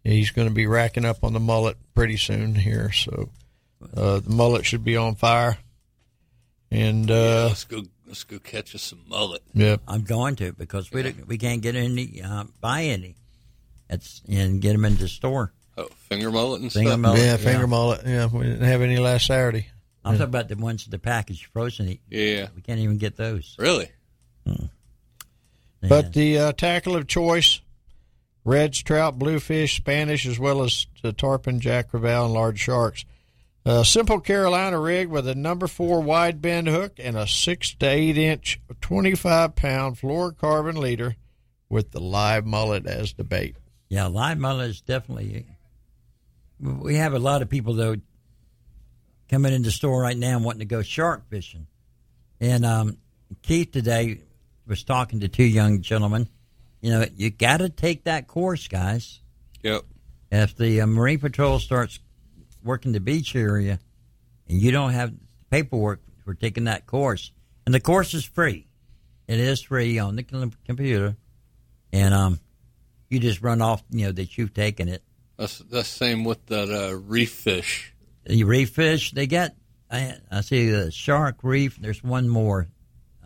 he's 0.04 0.32
going 0.32 0.50
to 0.50 0.54
be 0.54 0.68
racking 0.68 1.06
up 1.06 1.24
on 1.24 1.32
the 1.32 1.40
mullet 1.40 1.78
pretty 1.96 2.18
soon 2.18 2.54
here. 2.56 2.92
So 2.92 3.30
uh, 3.96 4.20
the 4.20 4.30
mullet 4.30 4.66
should 4.66 4.84
be 4.84 4.98
on 4.98 5.16
fire. 5.16 5.58
And 6.70 7.08
Yeah, 7.10 7.16
uh, 7.16 7.46
let's 7.48 7.64
go. 7.64 7.84
Let's 8.06 8.26
go 8.26 8.40
catch 8.40 8.76
us 8.76 8.82
some 8.82 9.04
mullet. 9.08 9.42
yeah, 9.54 9.78
I'm 9.88 10.02
going 10.04 10.36
to 10.36 10.52
because 10.52 10.92
we 10.92 11.02
don't- 11.04 11.28
we 11.30 11.38
can't 11.38 11.62
get 11.62 11.78
any 11.78 12.22
uh, 12.22 12.44
buy 12.60 12.84
any. 12.84 13.16
It's 13.90 14.22
and 14.28 14.60
get 14.62 14.74
them 14.74 14.84
into 14.84 15.04
the 15.04 15.08
store. 15.08 15.54
Oh, 15.78 15.88
finger 16.10 16.30
mullet 16.30 16.62
and 16.62 16.74
Finger 16.74 16.90
stuff. 16.90 17.00
mullet. 17.00 17.22
yeah, 17.22 17.38
finger 17.38 17.62
yeah. 17.62 17.66
mullet. 17.68 18.02
Yeah, 18.06 18.26
we 18.26 18.44
didn't 18.44 18.68
have 18.68 18.82
any 18.82 18.98
last 18.98 19.28
Saturday. 19.28 19.68
I'm 20.04 20.14
talking 20.14 20.24
about 20.24 20.48
the 20.48 20.56
ones 20.56 20.86
the 20.86 21.00
package 21.00 21.46
frozen. 21.46 21.90
Eat. 21.90 22.02
Yeah. 22.10 22.48
We 22.56 22.62
can't 22.62 22.80
even 22.80 22.98
get 22.98 23.18
those. 23.18 23.56
Really? 23.60 23.90
But 25.88 26.14
the 26.14 26.38
uh, 26.38 26.52
tackle 26.54 26.96
of 26.96 27.08
choice 27.08 27.62
reds, 28.44 28.82
trout, 28.84 29.18
bluefish, 29.18 29.78
Spanish, 29.78 30.26
as 30.26 30.40
well 30.40 30.64
as 30.64 30.88
the 31.02 31.14
tarpon, 31.14 31.60
jack 31.60 31.92
crevalle, 31.92 32.26
and 32.26 32.34
large 32.34 32.60
sharks. 32.60 33.06
A 33.64 33.86
simple 33.86 34.20
Carolina 34.20 34.80
rig 34.80 35.08
with 35.08 35.28
a 35.28 35.36
number 35.36 35.68
four 35.68 36.02
wide 36.02 36.42
bend 36.42 36.68
hook 36.68 36.94
and 36.98 37.16
a 37.16 37.28
six 37.28 37.76
to 37.76 37.88
eight 37.88 38.18
inch, 38.18 38.60
25 38.82 39.56
pound 39.56 39.98
fluorocarbon 39.98 40.78
leader 40.78 41.16
with 41.70 41.92
the 41.92 42.00
live 42.00 42.46
mullet 42.46 42.88
as 42.88 43.14
the 43.14 43.24
bait. 43.24 43.56
Yeah, 43.88 44.08
live 44.08 44.40
mullet 44.40 44.70
is 44.72 44.82
definitely. 44.82 45.46
We 46.60 46.96
have 46.96 47.14
a 47.14 47.20
lot 47.20 47.44
of 47.44 47.50
people 47.50 47.76
though 47.76 47.98
coming 49.32 49.54
in 49.54 49.64
the 49.64 49.72
store 49.72 50.02
right 50.02 50.18
now 50.18 50.38
wanting 50.38 50.60
to 50.60 50.66
go 50.66 50.82
shark 50.82 51.28
fishing, 51.30 51.66
and 52.40 52.66
um, 52.66 52.98
Keith 53.42 53.72
today 53.72 54.20
was 54.68 54.84
talking 54.84 55.22
to 55.22 55.30
two 55.30 55.44
young 55.44 55.82
gentlemen. 55.82 56.28
You 56.82 56.92
know, 56.92 57.06
you 57.16 57.30
got 57.30 57.58
to 57.58 57.70
take 57.70 58.04
that 58.04 58.28
course, 58.28 58.68
guys. 58.68 59.22
Yep. 59.64 59.84
If 60.32 60.56
the 60.58 60.82
uh, 60.82 60.88
Marine 60.88 61.20
Patrol 61.20 61.60
starts 61.60 62.00
working 62.64 62.92
the 62.92 63.00
beach 63.00 63.36
area, 63.36 63.80
and 64.50 64.62
you 64.62 64.72
don't 64.72 64.92
have 64.92 65.14
paperwork 65.50 66.02
for 66.26 66.34
taking 66.34 66.66
that 66.66 66.86
course, 66.86 67.32
and 67.66 67.74
the 67.74 67.80
course 67.80 68.14
is 68.14 68.26
free, 68.26 68.68
it 69.28 69.40
is 69.40 69.62
free 69.62 69.98
on 69.98 70.16
the 70.18 70.52
computer, 70.66 71.16
and 71.94 72.14
um, 72.14 72.40
you 73.10 73.20
just 73.20 73.42
run 73.42 73.62
off, 73.62 73.84
you 73.92 74.08
know, 74.08 74.12
that 74.12 74.38
you've 74.38 74.54
taken 74.54 74.90
it. 74.90 75.04
That's 75.38 75.60
that's 75.60 75.90
same 75.90 76.24
with 76.24 76.46
that 76.48 76.70
uh, 76.70 76.96
reef 76.96 77.32
fish. 77.32 77.91
You 78.28 78.46
reef 78.46 78.72
fish, 78.72 79.12
they 79.12 79.28
got. 79.28 79.52
I, 79.90 80.16
I 80.32 80.42
see 80.42 80.70
the 80.70 80.92
shark 80.92 81.38
reef. 81.44 81.78
There's 81.78 82.04
one 82.04 82.30
more 82.30 82.68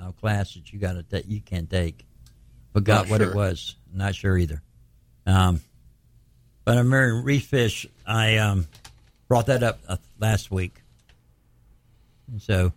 uh, 0.01 0.11
class 0.13 0.53
that 0.55 0.71
you 0.73 0.79
got 0.79 0.93
to 0.93 1.05
that 1.09 1.27
you 1.27 1.41
can 1.41 1.67
take. 1.67 2.05
Forgot 2.73 3.03
Not 3.05 3.09
what 3.09 3.21
sure. 3.21 3.29
it 3.29 3.35
was. 3.35 3.75
Not 3.93 4.15
sure 4.15 4.37
either. 4.37 4.61
Um, 5.25 5.61
but 6.63 6.77
I'm 6.77 6.89
marrying 6.89 7.23
reef 7.23 7.45
fish. 7.45 7.85
I 8.05 8.37
um, 8.37 8.67
brought 9.27 9.45
that 9.47 9.63
up 9.63 9.79
uh, 9.87 9.97
last 10.19 10.49
week. 10.49 10.81
And 12.31 12.41
so 12.41 12.73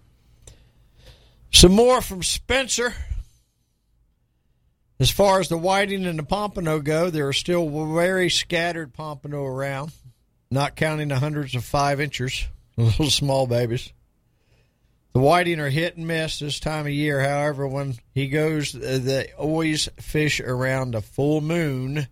Some 1.51 1.73
more 1.73 2.01
from 2.01 2.23
Spencer. 2.23 2.95
As 5.01 5.11
far 5.11 5.39
as 5.39 5.49
the 5.49 5.57
whiting 5.57 6.07
and 6.07 6.19
the 6.19 6.25
pompano 6.25 6.81
go, 6.81 7.09
there 7.09 7.29
are 7.29 7.33
still 7.33 7.69
very 7.95 8.29
scattered 8.29 8.93
pompano 8.93 9.45
around, 9.45 9.93
not 10.51 10.77
counting 10.77 11.09
the 11.09 11.19
hundreds 11.19 11.55
of 11.55 11.65
five 11.65 12.01
inchers, 12.01 12.47
little 12.77 13.11
small 13.11 13.47
babies. 13.47 13.93
The 15.15 15.21
whiting 15.21 15.59
are 15.59 15.71
hit 15.71 15.97
and 15.97 16.07
miss 16.07 16.39
this 16.39 16.61
time 16.61 16.87
of 16.87 16.93
year. 16.93 17.21
However, 17.21 17.67
when 17.67 17.95
he 18.15 18.29
goes, 18.29 18.75
uh, 18.75 18.99
they 19.03 19.33
always 19.39 19.89
fish 19.99 20.39
around 20.41 20.95
a 20.95 21.01
full 21.01 21.41
moon 21.41 22.07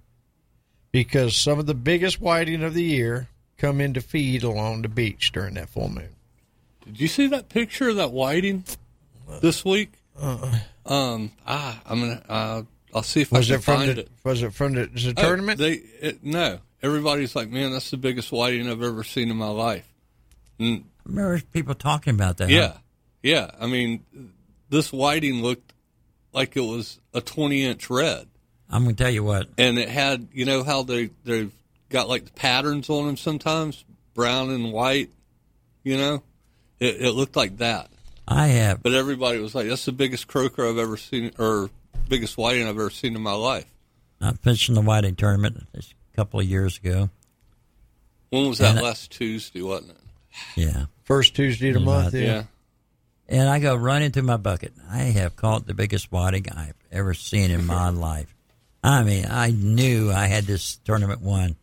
because 0.92 1.36
some 1.36 1.58
of 1.58 1.66
the 1.66 1.74
biggest 1.74 2.20
whiting 2.20 2.62
of 2.64 2.74
the 2.74 2.82
year 2.82 3.28
come 3.58 3.80
in 3.80 3.94
to 3.94 4.00
feed 4.00 4.42
along 4.42 4.82
the 4.82 4.88
beach 4.88 5.30
during 5.32 5.54
that 5.54 5.68
full 5.68 5.88
moon. 5.88 6.08
Did 6.84 7.00
you 7.00 7.08
see 7.08 7.26
that 7.28 7.48
picture 7.48 7.90
of 7.90 7.96
that 7.96 8.12
whiting 8.12 8.64
this 9.40 9.64
week? 9.64 9.92
Uh-uh. 10.20 10.58
Um, 10.86 11.32
ah, 11.46 11.80
I'm 11.84 12.00
gonna. 12.00 12.22
Uh, 12.28 12.62
I'll 12.94 13.02
see 13.02 13.20
if 13.22 13.30
Was 13.32 13.50
I 13.50 13.56
it 13.56 13.62
from 13.62 13.76
find 13.78 13.90
the 13.96 14.00
it. 14.02 14.08
was 14.24 14.42
it 14.42 14.54
from 14.54 14.72
the, 14.74 14.86
the 14.86 15.14
Oh, 15.16 15.22
tournament? 15.22 15.58
they 15.58 15.72
it, 15.72 16.24
no. 16.24 16.60
Everybody's 16.82 17.34
like, 17.34 17.50
man, 17.50 17.72
that's 17.72 17.90
the 17.90 17.96
biggest 17.96 18.30
whiting 18.30 18.68
I've 18.70 18.82
ever 18.82 19.02
seen 19.02 19.30
in 19.30 19.36
my 19.36 19.48
life. 19.48 19.88
And 20.58 20.84
I 21.04 21.08
remember 21.08 21.40
people 21.52 21.74
talking 21.74 22.14
about 22.14 22.38
that. 22.38 22.50
yeah, 22.50 22.74
yeah. 23.22 23.50
I 23.60 23.66
mean, 23.66 24.04
this 24.68 24.92
whiting 24.92 25.42
looked 25.42 25.72
like 26.32 26.56
it 26.56 26.60
was 26.60 27.00
a 27.14 27.20
20 27.20 27.64
inch 27.64 27.88
red, 27.90 28.28
I'm 28.70 28.84
going 28.84 28.96
to 28.96 29.02
tell 29.02 29.12
you 29.12 29.24
what. 29.24 29.48
and 29.58 29.78
it 29.78 29.88
had, 29.88 30.28
you 30.32 30.44
know, 30.44 30.62
how 30.64 30.82
they 30.82 31.10
they've 31.24 31.52
got 31.88 32.08
like 32.08 32.24
the 32.26 32.32
patterns 32.32 32.90
on 32.90 33.06
them 33.06 33.16
sometimes, 33.16 33.84
brown 34.14 34.50
and 34.50 34.72
white. 34.72 35.10
You 35.84 35.96
know, 35.96 36.22
it, 36.80 37.00
it 37.00 37.12
looked 37.12 37.36
like 37.36 37.58
that. 37.58 37.90
I 38.26 38.48
have. 38.48 38.82
But 38.82 38.92
everybody 38.92 39.38
was 39.38 39.54
like, 39.54 39.68
"That's 39.68 39.84
the 39.84 39.92
biggest 39.92 40.26
croaker 40.26 40.66
I've 40.68 40.78
ever 40.78 40.96
seen, 40.96 41.30
or 41.38 41.70
biggest 42.08 42.36
whiting 42.36 42.64
I've 42.64 42.70
ever 42.70 42.90
seen 42.90 43.14
in 43.14 43.22
my 43.22 43.34
life." 43.34 43.66
I 44.20 44.32
fished 44.32 44.68
in 44.68 44.74
the 44.74 44.80
whiting 44.80 45.14
tournament 45.14 45.62
a 46.16 46.20
couple 46.20 46.40
of 46.40 46.46
years 46.46 46.78
ago. 46.78 47.10
When 48.30 48.48
was 48.48 48.58
that? 48.58 48.70
And 48.70 48.78
I- 48.78 48.82
last 48.82 49.10
Tuesday, 49.10 49.60
wasn't 49.62 49.90
it? 49.90 49.96
Yeah. 50.56 50.86
First 51.04 51.34
Tuesday 51.36 51.68
of 51.68 51.74
the 51.74 51.80
month. 51.80 52.14
Yeah. 52.14 52.20
Yeah. 52.20 52.26
Yeah. 52.34 52.42
And 53.28 53.48
I 53.48 53.58
go 53.58 53.74
run 53.74 54.02
into 54.02 54.22
my 54.22 54.36
bucket. 54.36 54.72
I 54.90 54.98
have 54.98 55.34
caught 55.36 55.66
the 55.66 55.74
biggest 55.74 56.12
whiting 56.12 56.46
I've 56.50 56.74
ever 56.92 57.12
seen 57.14 57.50
in 57.50 57.66
my 57.66 57.88
life. 57.90 58.32
I 58.84 59.02
mean, 59.02 59.26
I 59.28 59.50
knew 59.50 60.12
I 60.12 60.26
had 60.26 60.44
this 60.44 60.76
tournament 60.84 61.20
won. 61.20 61.56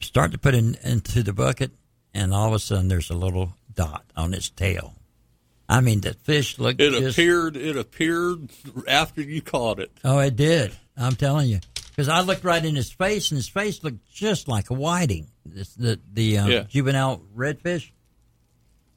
Start 0.00 0.32
to 0.32 0.38
put 0.38 0.54
it 0.54 0.78
into 0.84 1.22
the 1.22 1.32
bucket, 1.32 1.72
and 2.14 2.32
all 2.32 2.48
of 2.48 2.54
a 2.54 2.58
sudden 2.58 2.88
there's 2.88 3.10
a 3.10 3.14
little 3.14 3.54
dot 3.74 4.04
on 4.16 4.34
its 4.34 4.50
tail. 4.50 4.94
I 5.68 5.80
mean, 5.80 6.00
the 6.00 6.14
fish 6.14 6.58
looked 6.60 6.80
It 6.80 6.92
just, 6.92 7.18
appeared. 7.18 7.56
It 7.56 7.76
appeared 7.76 8.50
after 8.86 9.20
you 9.22 9.40
caught 9.42 9.80
it. 9.80 9.90
Oh, 10.04 10.18
it 10.20 10.36
did. 10.36 10.76
I'm 10.96 11.16
telling 11.16 11.48
you, 11.48 11.58
because 11.96 12.08
I 12.10 12.20
looked 12.20 12.44
right 12.44 12.62
in 12.62 12.74
his 12.76 12.92
face, 12.92 13.30
and 13.30 13.36
his 13.38 13.48
face 13.48 13.82
looked 13.82 14.06
just 14.12 14.48
like 14.48 14.68
a 14.70 14.74
whiting. 14.74 15.28
This, 15.46 15.74
the 15.74 15.98
the 16.12 16.38
um, 16.38 16.50
Yeah. 16.50 16.62
juvenile 16.68 17.22
redfish. 17.34 17.90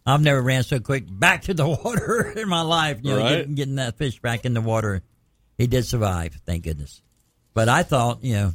I've 0.06 0.22
never 0.22 0.42
ran 0.42 0.64
so 0.64 0.80
quick 0.80 1.06
back 1.10 1.44
to 1.44 1.54
the 1.54 1.68
water 1.84 2.34
in 2.36 2.50
my 2.50 2.62
life. 2.62 3.00
You 3.04 3.12
know, 3.12 3.18
Right. 3.20 3.30
getting, 3.38 3.56
getting 3.56 3.76
that 3.76 3.98
fish 3.98 4.20
back 4.20 4.44
in 4.46 4.54
the 4.54 4.62
water. 4.62 5.02
He 5.58 5.68
did 5.68 5.86
survive, 5.86 6.40
thank 6.46 6.64
goodness. 6.64 7.02
But 7.54 7.70
I 7.70 7.84
thought, 7.84 8.24
you 8.24 8.34
know, 8.34 8.54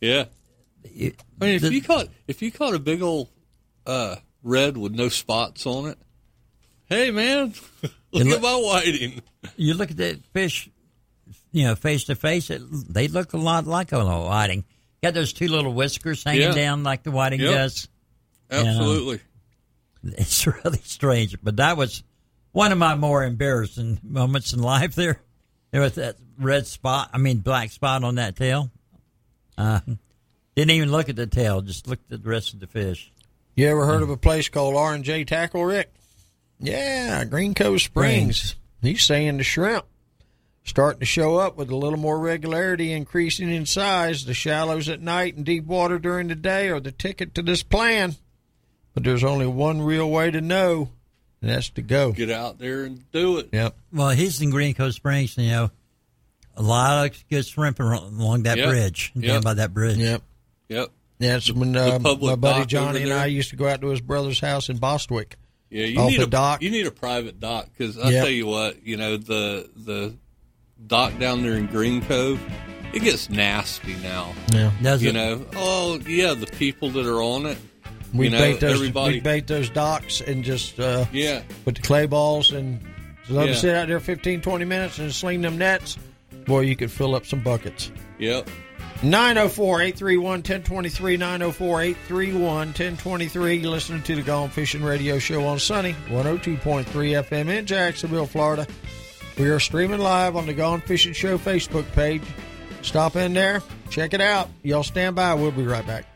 Yeah. 0.00 0.24
it, 0.84 1.16
I 1.40 1.44
mean, 1.46 1.54
if 1.56 1.62
the- 1.62 1.72
you 1.74 1.82
caught 1.82 2.08
if 2.26 2.42
you 2.42 2.50
caught 2.52 2.74
a 2.74 2.78
big 2.78 3.00
old 3.02 3.28
uh, 3.86 4.16
red 4.42 4.76
with 4.76 4.92
no 4.92 5.08
spots 5.08 5.66
on 5.66 5.88
it, 5.90 5.98
hey 6.86 7.10
man, 7.10 7.54
look 7.82 7.92
look- 8.12 8.26
at 8.36 8.42
my 8.42 8.54
whiting. 8.56 9.22
you 9.56 9.74
look 9.74 9.90
at 9.90 9.96
that 9.98 10.24
fish, 10.32 10.68
you 11.52 11.64
know, 11.64 11.74
face 11.74 12.04
to 12.04 12.14
face, 12.14 12.50
it, 12.50 12.60
they 12.92 13.08
look 13.08 13.32
a 13.32 13.36
lot 13.38 13.66
like 13.66 13.92
a 13.92 13.98
little 13.98 14.24
whiting. 14.26 14.64
Got 15.02 15.14
those 15.14 15.32
two 15.32 15.48
little 15.48 15.72
whiskers 15.74 16.24
hanging 16.24 16.42
Yeah. 16.42 16.52
down 16.52 16.82
like 16.82 17.02
the 17.02 17.10
whiting 17.10 17.40
Yep. 17.40 17.52
does. 17.52 17.88
Absolutely. 18.50 19.20
It's 20.04 20.46
really 20.64 20.80
strange, 20.84 21.36
but 21.42 21.56
that 21.56 21.76
was 21.76 22.02
one 22.52 22.72
of 22.72 22.78
my 22.78 22.94
more 22.94 23.24
embarrassing 23.24 23.98
moments 24.02 24.52
in 24.52 24.60
life. 24.60 24.94
There, 24.94 25.20
there 25.70 25.80
was 25.80 25.94
that 25.94 26.16
red 26.38 26.66
spot. 26.66 27.10
I 27.12 27.18
mean, 27.18 27.38
black 27.38 27.70
spot 27.70 28.04
on 28.04 28.16
that 28.16 28.36
tail. 28.36 28.70
Uh, 29.56 29.80
didn't 30.56 30.70
even 30.72 30.90
look 30.90 31.08
at 31.08 31.16
the 31.16 31.26
tail; 31.26 31.60
just 31.62 31.86
looked 31.86 32.12
at 32.12 32.22
the 32.22 32.28
rest 32.28 32.52
of 32.54 32.60
the 32.60 32.66
fish. 32.66 33.10
You 33.54 33.68
ever 33.68 33.86
heard 33.86 34.02
of 34.02 34.10
a 34.10 34.16
place 34.16 34.48
called 34.48 34.76
R 34.76 34.92
and 34.94 35.04
J 35.04 35.24
Tackle, 35.24 35.64
Rick? 35.64 35.92
Yeah, 36.58 37.24
Green 37.24 37.54
Cove 37.54 37.80
Springs. 37.80 38.54
He's 38.80 39.02
saying 39.02 39.36
the 39.38 39.44
shrimp 39.44 39.84
starting 40.64 41.00
to 41.00 41.06
show 41.06 41.36
up 41.36 41.56
with 41.56 41.70
a 41.70 41.76
little 41.76 41.98
more 41.98 42.18
regularity, 42.18 42.92
increasing 42.92 43.50
in 43.50 43.66
size. 43.66 44.24
The 44.24 44.34
shallows 44.34 44.88
at 44.88 45.00
night 45.00 45.36
and 45.36 45.44
deep 45.44 45.64
water 45.64 45.98
during 45.98 46.28
the 46.28 46.34
day 46.34 46.68
are 46.68 46.80
the 46.80 46.92
ticket 46.92 47.34
to 47.34 47.42
this 47.42 47.62
plan. 47.62 48.16
But 48.94 49.04
there's 49.04 49.24
only 49.24 49.46
one 49.46 49.80
real 49.82 50.10
way 50.10 50.30
to 50.30 50.40
know, 50.40 50.90
and 51.40 51.50
that's 51.50 51.70
to 51.70 51.82
go. 51.82 52.12
Get 52.12 52.30
out 52.30 52.58
there 52.58 52.84
and 52.84 53.10
do 53.10 53.38
it. 53.38 53.48
Yep. 53.52 53.74
Well, 53.92 54.10
he's 54.10 54.40
in 54.42 54.50
Green 54.50 54.74
Cove 54.74 54.92
Springs, 54.94 55.36
you 55.38 55.48
know, 55.50 55.70
a 56.56 56.62
lot 56.62 57.06
of 57.06 57.24
good 57.30 57.46
shrimping 57.46 57.86
along 57.86 58.42
that 58.42 58.58
Yep. 58.58 58.68
bridge, 58.68 59.12
down 59.18 59.40
by 59.42 59.54
that 59.54 59.72
bridge. 59.72 59.96
Yep. 59.96 60.22
Yep. 60.68 60.88
That's 61.18 61.50
when 61.52 61.74
uh, 61.76 61.98
my 62.20 62.34
buddy 62.34 62.66
Johnny 62.66 63.02
and. 63.02 63.12
I 63.12 63.26
used 63.26 63.50
to 63.50 63.56
go 63.56 63.66
out 63.68 63.80
to 63.80 63.88
his 63.88 64.00
brother's 64.00 64.40
house 64.40 64.68
in 64.68 64.76
Bostwick. 64.78 65.36
Yeah, 65.70 65.86
you 65.86 65.98
Off 66.00 66.10
need 66.10 66.20
the 66.20 66.24
a 66.24 66.28
dock. 66.28 66.60
You 66.62 66.70
need 66.70 66.86
a 66.86 66.90
private 66.90 67.40
dock 67.40 67.68
because 67.76 67.96
I 67.96 68.10
Yep. 68.10 68.22
tell 68.24 68.30
you 68.30 68.46
what, 68.46 68.84
you 68.86 68.96
know 68.98 69.16
the 69.16 69.70
the 69.74 70.14
dock 70.86 71.18
down 71.18 71.42
there 71.42 71.54
in 71.54 71.66
Green 71.66 72.02
Cove, 72.02 72.40
it 72.92 73.02
gets 73.02 73.30
nasty 73.30 73.94
now. 74.02 74.32
Yeah. 74.52 74.70
Does 74.82 75.02
You 75.02 75.10
it? 75.10 75.14
know, 75.14 75.46
oh 75.56 75.98
yeah, 76.06 76.34
the 76.34 76.46
people 76.46 76.90
that 76.90 77.06
are 77.06 77.22
on 77.22 77.46
it. 77.46 77.58
We 78.12 78.26
you 78.26 78.30
know, 78.32 78.38
bait 78.38 78.60
those. 78.60 78.74
everybody. 78.74 79.14
We 79.14 79.20
bait 79.20 79.46
those 79.46 79.70
docks 79.70 80.20
and 80.20 80.44
just 80.44 80.78
uh, 80.78 81.06
Yeah, 81.12 81.42
with 81.64 81.76
the 81.76 81.82
clay 81.82 82.04
balls 82.06 82.50
and 82.52 82.78
let 83.30 83.46
Yeah. 83.46 83.52
them 83.52 83.60
sit 83.60 83.74
out 83.74 83.88
there 83.88 84.00
15, 84.00 84.42
20 84.42 84.64
minutes 84.66 84.98
and 84.98 85.12
sling 85.14 85.40
them 85.40 85.56
nets. 85.56 85.96
Boy, 86.44 86.60
you 86.60 86.76
could 86.76 86.90
fill 86.90 87.14
up 87.14 87.24
some 87.24 87.40
buckets. 87.40 87.90
yep. 88.18 88.48
904 89.02 89.82
831 89.82 90.24
1023. 90.42 91.16
904 91.16 91.82
831 91.82 92.56
1023. 92.68 93.54
You're 93.56 93.70
listening 93.70 94.02
to 94.02 94.14
the 94.14 94.22
Gone 94.22 94.48
Fishing 94.50 94.82
Radio 94.82 95.18
Show 95.18 95.44
on 95.44 95.58
Sunny 95.58 95.94
102.3 96.08 96.84
FM 96.84 97.48
in 97.48 97.66
Jacksonville, 97.66 98.26
Florida. 98.26 98.64
We 99.38 99.48
are 99.48 99.58
streaming 99.58 100.00
live 100.00 100.36
on 100.36 100.46
the 100.46 100.52
Gone 100.52 100.80
Fishing 100.80 101.14
Show 101.14 101.38
Facebook 101.38 101.90
page. 101.92 102.22
Stop 102.82 103.16
in 103.16 103.32
there, 103.32 103.62
check 103.90 104.12
it 104.12 104.20
out. 104.20 104.48
Y'all 104.62 104.82
stand 104.82 105.16
by. 105.16 105.34
We'll 105.34 105.52
be 105.52 105.64
right 105.64 105.86
back. 105.86 106.11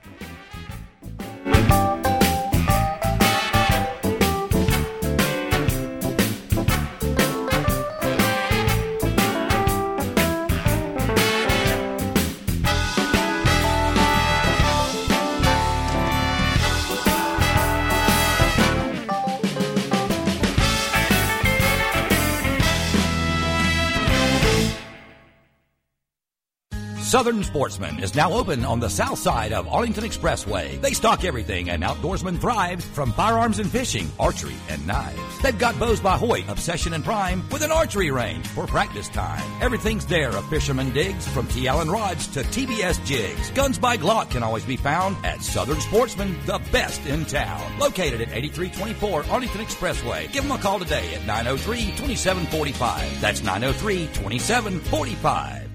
Southern 27.07 27.45
Sportsman 27.45 28.03
is 28.03 28.17
now 28.17 28.33
open 28.33 28.65
on 28.65 28.81
the 28.81 28.91
south 28.91 29.21
side 29.21 29.53
of 29.53 29.69
Arlington 29.69 30.03
Expressway. 30.03 30.81
They 30.81 30.93
stock 30.93 31.25
everything 31.25 31.71
an 31.71 31.83
outdoorsman 31.83 32.41
thrives 32.41 32.85
from 32.85 33.13
firearms 33.13 33.61
and 33.61 33.71
fishing, 33.71 34.11
archery, 34.19 34.57
and 34.69 34.85
knives. 34.89 35.21
They've 35.41 35.57
got 35.57 35.79
bows 35.79 36.01
by 36.01 36.19
Hoyt, 36.19 36.49
Obsession 36.49 36.95
and 36.95 37.05
Prime 37.05 37.49
with 37.53 37.63
an 37.63 37.71
archery 37.71 38.11
range 38.11 38.49
for 38.49 38.67
practice 38.67 39.09
time. 39.09 39.45
Everything's 39.63 40.05
there 40.05 40.31
a 40.31 40.43
fisherman 40.51 40.93
digs 40.93 41.29
from 41.29 41.47
T. 41.47 41.69
Allen 41.69 41.89
rods 41.89 42.27
to 42.27 42.41
TBS 42.43 43.05
jigs. 43.05 43.51
Guns 43.51 43.79
by 43.79 43.97
Glock 43.97 44.31
can 44.31 44.43
always 44.43 44.65
be 44.65 44.77
found 44.77 45.17
at 45.25 45.45
Southern 45.45 45.81
Sportsman, 45.81 46.37
the 46.45 46.59
best 46.73 47.07
in 47.07 47.25
town. 47.25 47.79
Located 47.79 48.21
at 48.21 48.33
8324 48.33 49.27
Arlington 49.31 49.61
Expressway. 49.61 50.33
Give 50.33 50.43
them 50.43 50.59
a 50.59 50.59
call 50.59 50.81
today 50.81 51.15
at 51.15 51.25
903 51.25 51.83
2745. 51.99 53.21
That's 53.21 53.45
903 53.45 54.07
2745. 54.07 55.65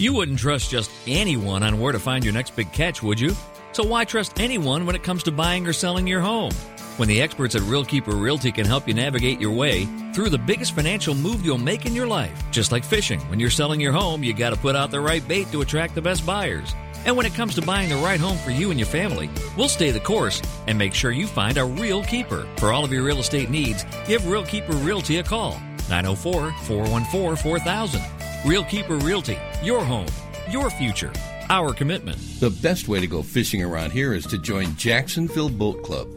You 0.00 0.14
wouldn't 0.14 0.38
trust 0.38 0.70
just 0.70 0.90
anyone 1.06 1.62
on 1.62 1.78
where 1.78 1.92
to 1.92 1.98
find 1.98 2.24
your 2.24 2.32
next 2.32 2.56
big 2.56 2.72
catch, 2.72 3.02
would 3.02 3.20
you? 3.20 3.36
So 3.72 3.84
why 3.84 4.06
trust 4.06 4.40
anyone 4.40 4.86
when 4.86 4.96
it 4.96 5.02
comes 5.02 5.22
to 5.24 5.30
buying 5.30 5.66
or 5.66 5.74
selling 5.74 6.06
your 6.06 6.22
home? 6.22 6.52
When 6.96 7.06
the 7.06 7.20
experts 7.20 7.54
at 7.54 7.60
RealKeeper 7.60 8.18
Realty 8.18 8.50
can 8.50 8.64
help 8.64 8.88
you 8.88 8.94
navigate 8.94 9.38
your 9.42 9.50
way 9.52 9.84
through 10.14 10.30
the 10.30 10.38
biggest 10.38 10.74
financial 10.74 11.14
move 11.14 11.44
you'll 11.44 11.58
make 11.58 11.84
in 11.84 11.94
your 11.94 12.06
life. 12.06 12.32
Just 12.50 12.72
like 12.72 12.82
fishing, 12.82 13.20
when 13.28 13.38
you're 13.38 13.50
selling 13.50 13.78
your 13.78 13.92
home, 13.92 14.24
you 14.24 14.32
got 14.32 14.54
to 14.54 14.56
put 14.56 14.74
out 14.74 14.90
the 14.90 14.98
right 14.98 15.26
bait 15.28 15.52
to 15.52 15.60
attract 15.60 15.94
the 15.94 16.00
best 16.00 16.24
buyers. 16.24 16.74
And 17.04 17.14
when 17.14 17.26
it 17.26 17.34
comes 17.34 17.54
to 17.56 17.62
buying 17.62 17.90
the 17.90 17.96
right 17.96 18.20
home 18.20 18.38
for 18.38 18.52
you 18.52 18.70
and 18.70 18.80
your 18.80 18.88
family, 18.88 19.28
we'll 19.54 19.68
stay 19.68 19.90
the 19.90 20.00
course 20.00 20.40
and 20.66 20.78
make 20.78 20.94
sure 20.94 21.10
you 21.10 21.26
find 21.26 21.58
a 21.58 21.64
real 21.66 22.02
keeper. 22.04 22.48
For 22.56 22.72
all 22.72 22.86
of 22.86 22.92
your 22.92 23.02
real 23.02 23.18
estate 23.18 23.50
needs, 23.50 23.84
give 24.06 24.22
RealKeeper 24.22 24.82
Realty 24.82 25.18
a 25.18 25.22
call. 25.22 25.60
904 25.90 26.52
414 26.62 27.36
4000. 27.36 28.19
Real 28.42 28.64
Keeper 28.64 28.96
Realty, 28.96 29.38
your 29.62 29.84
home, 29.84 30.06
your 30.48 30.70
future, 30.70 31.12
our 31.50 31.74
commitment. 31.74 32.18
The 32.40 32.48
best 32.48 32.88
way 32.88 32.98
to 32.98 33.06
go 33.06 33.22
fishing 33.22 33.62
around 33.62 33.90
here 33.90 34.14
is 34.14 34.24
to 34.28 34.38
join 34.38 34.74
Jacksonville 34.76 35.50
Boat 35.50 35.82
Club. 35.82 36.08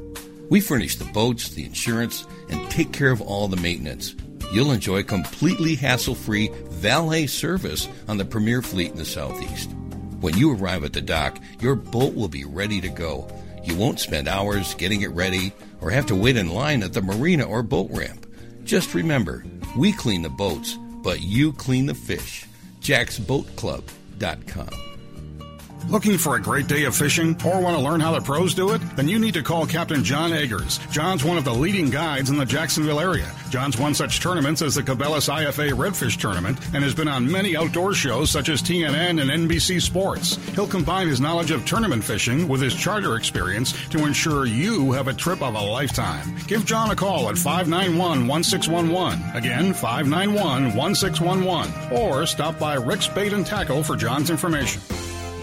We 0.50 0.62
furnish 0.62 0.96
the 0.96 1.12
boats, 1.12 1.50
the 1.50 1.66
insurance, 1.66 2.26
and 2.50 2.72
take 2.72 2.94
care 2.94 3.12
of 3.12 3.22
all 3.22 3.50
the 3.50 3.58
maintenance. 3.58 4.16
You'll 4.54 4.72
enjoy 4.72 5.04
completely 5.04 5.76
hassle 5.76 6.16
free 6.16 6.50
valet 6.70 7.28
service 7.28 7.90
on 8.08 8.16
the 8.16 8.24
premier 8.24 8.62
fleet 8.62 8.92
in 8.92 8.98
the 8.98 9.04
Southeast. 9.04 9.70
When 10.22 10.38
you 10.38 10.56
arrive 10.56 10.86
at 10.86 10.94
the 10.94 11.02
dock, 11.02 11.40
your 11.60 11.76
boat 11.76 12.16
will 12.16 12.30
be 12.30 12.46
ready 12.46 12.80
to 12.80 12.90
go. 12.90 13.28
You 13.66 13.76
won't 13.76 14.00
spend 14.00 14.30
hours 14.30 14.76
getting 14.76 15.02
it 15.02 15.12
ready 15.12 15.52
or 15.82 15.92
have 15.92 16.06
to 16.06 16.16
wait 16.16 16.38
in 16.38 16.48
line 16.48 16.84
at 16.84 16.94
the 16.94 17.02
marina 17.02 17.44
or 17.44 17.64
boat 17.64 17.90
ramp. 17.92 18.26
Just 18.64 18.94
remember, 18.94 19.44
we 19.76 19.92
clean 19.92 20.22
the 20.22 20.30
boats, 20.30 20.78
but 21.04 21.22
you 21.22 21.54
clean 21.54 21.86
the 21.86 21.94
fish. 21.94 22.48
JacksBoatClub.com. 22.82 24.93
Looking 25.90 26.18
for 26.18 26.36
a 26.36 26.42
great 26.42 26.68
day 26.68 26.86
of 26.86 26.96
fishing 26.96 27.38
or 27.46 27.62
want 27.62 27.78
to 27.78 27.84
learn 27.84 28.00
how 28.00 28.14
the 28.14 28.22
pros 28.22 28.54
do 28.54 28.72
it? 28.72 28.82
Then 28.96 29.08
you 29.08 29.20
need 29.20 29.34
to 29.34 29.44
call 29.44 29.68
Captain 29.68 30.04
John 30.04 30.32
Eggers. 30.32 30.80
John's 30.90 31.24
one 31.24 31.38
of 31.38 31.44
the 31.44 31.54
leading 31.54 31.90
guides 31.90 32.30
in 32.30 32.38
the 32.38 32.46
Jacksonville 32.46 33.00
area. 33.00 33.30
John's 33.50 33.78
won 33.78 33.94
such 33.94 34.20
tournaments 34.20 34.62
as 34.62 34.76
the 34.76 34.82
Cabela's 34.82 35.28
IFA 35.28 35.72
Redfish 35.74 36.18
Tournament 36.18 36.58
and 36.74 36.84
has 36.84 36.96
been 36.96 37.08
on 37.08 37.30
many 37.30 37.56
outdoor 37.56 37.94
shows 37.94 38.32
such 38.32 38.50
as 38.50 38.64
TNN 38.64 39.22
and 39.22 39.50
NBC 39.50 39.82
Sports. 39.82 40.38
He'll 40.56 40.68
combine 40.68 41.08
his 41.08 41.22
knowledge 41.22 41.52
of 41.52 41.66
tournament 41.66 42.04
fishing 42.04 42.48
with 42.48 42.62
his 42.62 42.74
charter 42.74 43.16
experience 43.16 43.74
to 43.90 44.06
ensure 44.06 44.46
you 44.46 44.92
have 44.94 45.08
a 45.08 45.14
trip 45.14 45.42
of 45.42 45.54
a 45.54 45.62
lifetime. 45.62 46.36
Give 46.48 46.66
John 46.66 46.92
a 46.92 46.96
call 46.96 47.30
at 47.30 47.38
591 47.38 48.28
1611. 48.28 49.36
Again, 49.36 49.74
591 49.74 50.76
1611. 50.76 51.98
Or 51.98 52.26
stop 52.26 52.58
by 52.58 52.76
Rick's 52.76 53.08
Bait 53.08 53.34
and 53.34 53.46
Tackle 53.46 53.84
for 53.84 53.96
John's 53.96 54.30
information. 54.30 54.82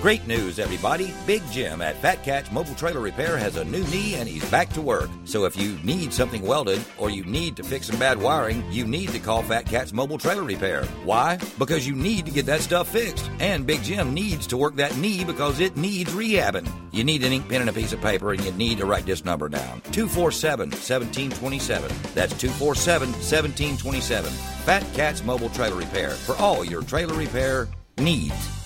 Great 0.01 0.27
news, 0.27 0.59
everybody. 0.59 1.13
Big 1.27 1.43
Jim 1.51 1.83
at 1.83 1.95
Fat 2.01 2.23
Catch 2.23 2.51
Mobile 2.51 2.75
Trailer 2.75 3.01
Repair 3.01 3.37
has 3.37 3.57
a 3.57 3.65
new 3.67 3.85
knee 3.89 4.15
and 4.15 4.27
he's 4.27 4.51
back 4.51 4.71
to 4.71 4.81
work. 4.81 5.11
So 5.27 5.45
if 5.45 5.59
you 5.59 5.79
need 5.85 6.11
something 6.15 6.41
welded 6.41 6.83
or 6.97 7.11
you 7.11 7.23
need 7.25 7.55
to 7.57 7.63
fix 7.63 7.89
some 7.89 7.99
bad 7.99 8.17
wiring, 8.17 8.65
you 8.73 8.87
need 8.87 9.11
to 9.11 9.19
call 9.19 9.43
Fat 9.43 9.67
Catch 9.67 9.93
Mobile 9.93 10.17
Trailer 10.17 10.43
Repair. 10.43 10.85
Why? 11.05 11.39
Because 11.59 11.87
you 11.87 11.95
need 11.95 12.25
to 12.25 12.33
get 12.33 12.47
that 12.47 12.63
stuff 12.63 12.89
fixed. 12.89 13.31
And 13.41 13.67
Big 13.67 13.83
Jim 13.83 14.15
needs 14.15 14.47
to 14.47 14.57
work 14.57 14.75
that 14.77 14.97
knee 14.97 15.23
because 15.23 15.61
it 15.61 15.77
needs 15.77 16.15
rehabbing. 16.15 16.67
You 16.93 17.05
need 17.05 17.23
an 17.23 17.35
ink 17.35 17.47
pen 17.51 17.61
and 17.61 17.69
a 17.69 17.75
piece 17.75 17.93
of 17.93 18.01
paper 18.01 18.33
and 18.33 18.43
you 18.43 18.53
need 18.53 18.79
to 18.79 18.87
write 18.87 19.05
this 19.05 19.27
number 19.27 19.51
down 19.51 19.83
247 19.93 20.71
1727. 20.71 21.91
That's 22.15 22.33
247 22.39 23.09
1727. 23.11 24.33
Fat 24.65 24.87
Catch 24.95 25.23
Mobile 25.25 25.51
Trailer 25.51 25.77
Repair 25.77 26.13
for 26.13 26.37
all 26.37 26.65
your 26.65 26.81
trailer 26.81 27.15
repair 27.15 27.69
needs. 27.99 28.60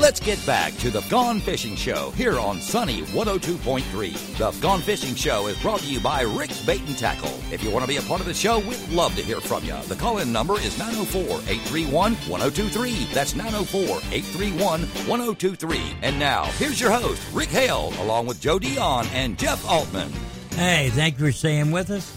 Let's 0.00 0.18
get 0.18 0.44
back 0.44 0.76
to 0.78 0.90
the 0.90 1.02
Gone 1.02 1.38
Fishing 1.38 1.76
Show 1.76 2.10
here 2.10 2.38
on 2.38 2.60
Sunny 2.60 3.02
102.3. 3.02 4.36
The 4.36 4.60
Gone 4.60 4.80
Fishing 4.80 5.14
Show 5.14 5.46
is 5.46 5.56
brought 5.62 5.80
to 5.80 5.86
you 5.86 6.00
by 6.00 6.22
Rick's 6.22 6.60
Bait 6.66 6.80
and 6.80 6.98
Tackle. 6.98 7.32
If 7.52 7.62
you 7.62 7.70
want 7.70 7.84
to 7.84 7.88
be 7.88 7.96
a 7.98 8.02
part 8.02 8.20
of 8.20 8.26
the 8.26 8.34
show, 8.34 8.58
we'd 8.58 8.88
love 8.88 9.14
to 9.14 9.22
hear 9.22 9.40
from 9.40 9.64
you. 9.64 9.76
The 9.86 9.94
call 9.94 10.18
in 10.18 10.32
number 10.32 10.54
is 10.54 10.76
904 10.78 11.22
831 11.22 12.14
1023. 12.14 13.04
That's 13.14 13.36
904 13.36 13.82
831 14.12 14.80
1023. 14.82 15.80
And 16.02 16.18
now, 16.18 16.44
here's 16.58 16.80
your 16.80 16.90
host, 16.90 17.22
Rick 17.32 17.50
Hale, 17.50 17.92
along 18.00 18.26
with 18.26 18.40
Joe 18.40 18.58
Dion 18.58 19.06
and 19.14 19.38
Jeff 19.38 19.64
Altman. 19.70 20.10
Hey, 20.50 20.90
thank 20.90 21.20
you 21.20 21.26
for 21.26 21.32
staying 21.32 21.70
with 21.70 21.90
us. 21.90 22.14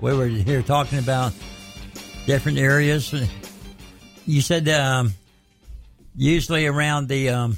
We 0.00 0.16
were 0.16 0.26
here 0.26 0.62
talking 0.62 0.98
about 0.98 1.34
different 2.26 2.56
areas. 2.56 3.14
You 4.26 4.40
said 4.40 4.66
um, 4.70 5.12
usually 6.18 6.66
around 6.66 7.08
the 7.08 7.30
um, 7.30 7.56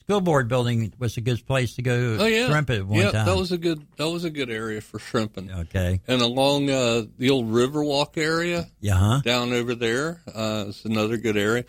school 0.00 0.20
board 0.20 0.48
building 0.48 0.92
was 0.98 1.16
a 1.16 1.20
good 1.20 1.46
place 1.46 1.74
to 1.76 1.82
go 1.82 2.16
Oh 2.20 2.26
yeah, 2.26 2.48
shrimp 2.48 2.70
at 2.70 2.84
one 2.86 2.98
yeah, 3.00 3.10
time. 3.10 3.26
that 3.26 3.36
was 3.36 3.52
a 3.52 3.58
good 3.58 3.86
that 3.96 4.08
was 4.08 4.24
a 4.24 4.30
good 4.30 4.50
area 4.50 4.80
for 4.80 4.98
shrimping. 4.98 5.50
okay. 5.50 6.00
And 6.08 6.20
along 6.20 6.68
uh, 6.70 7.04
the 7.18 7.30
old 7.30 7.46
Riverwalk 7.50 8.16
area 8.18 8.66
Yeah, 8.80 8.94
huh? 8.94 9.20
down 9.24 9.52
over 9.52 9.74
there 9.74 10.20
uh, 10.34 10.66
is 10.68 10.84
another 10.84 11.16
good 11.16 11.36
area. 11.36 11.64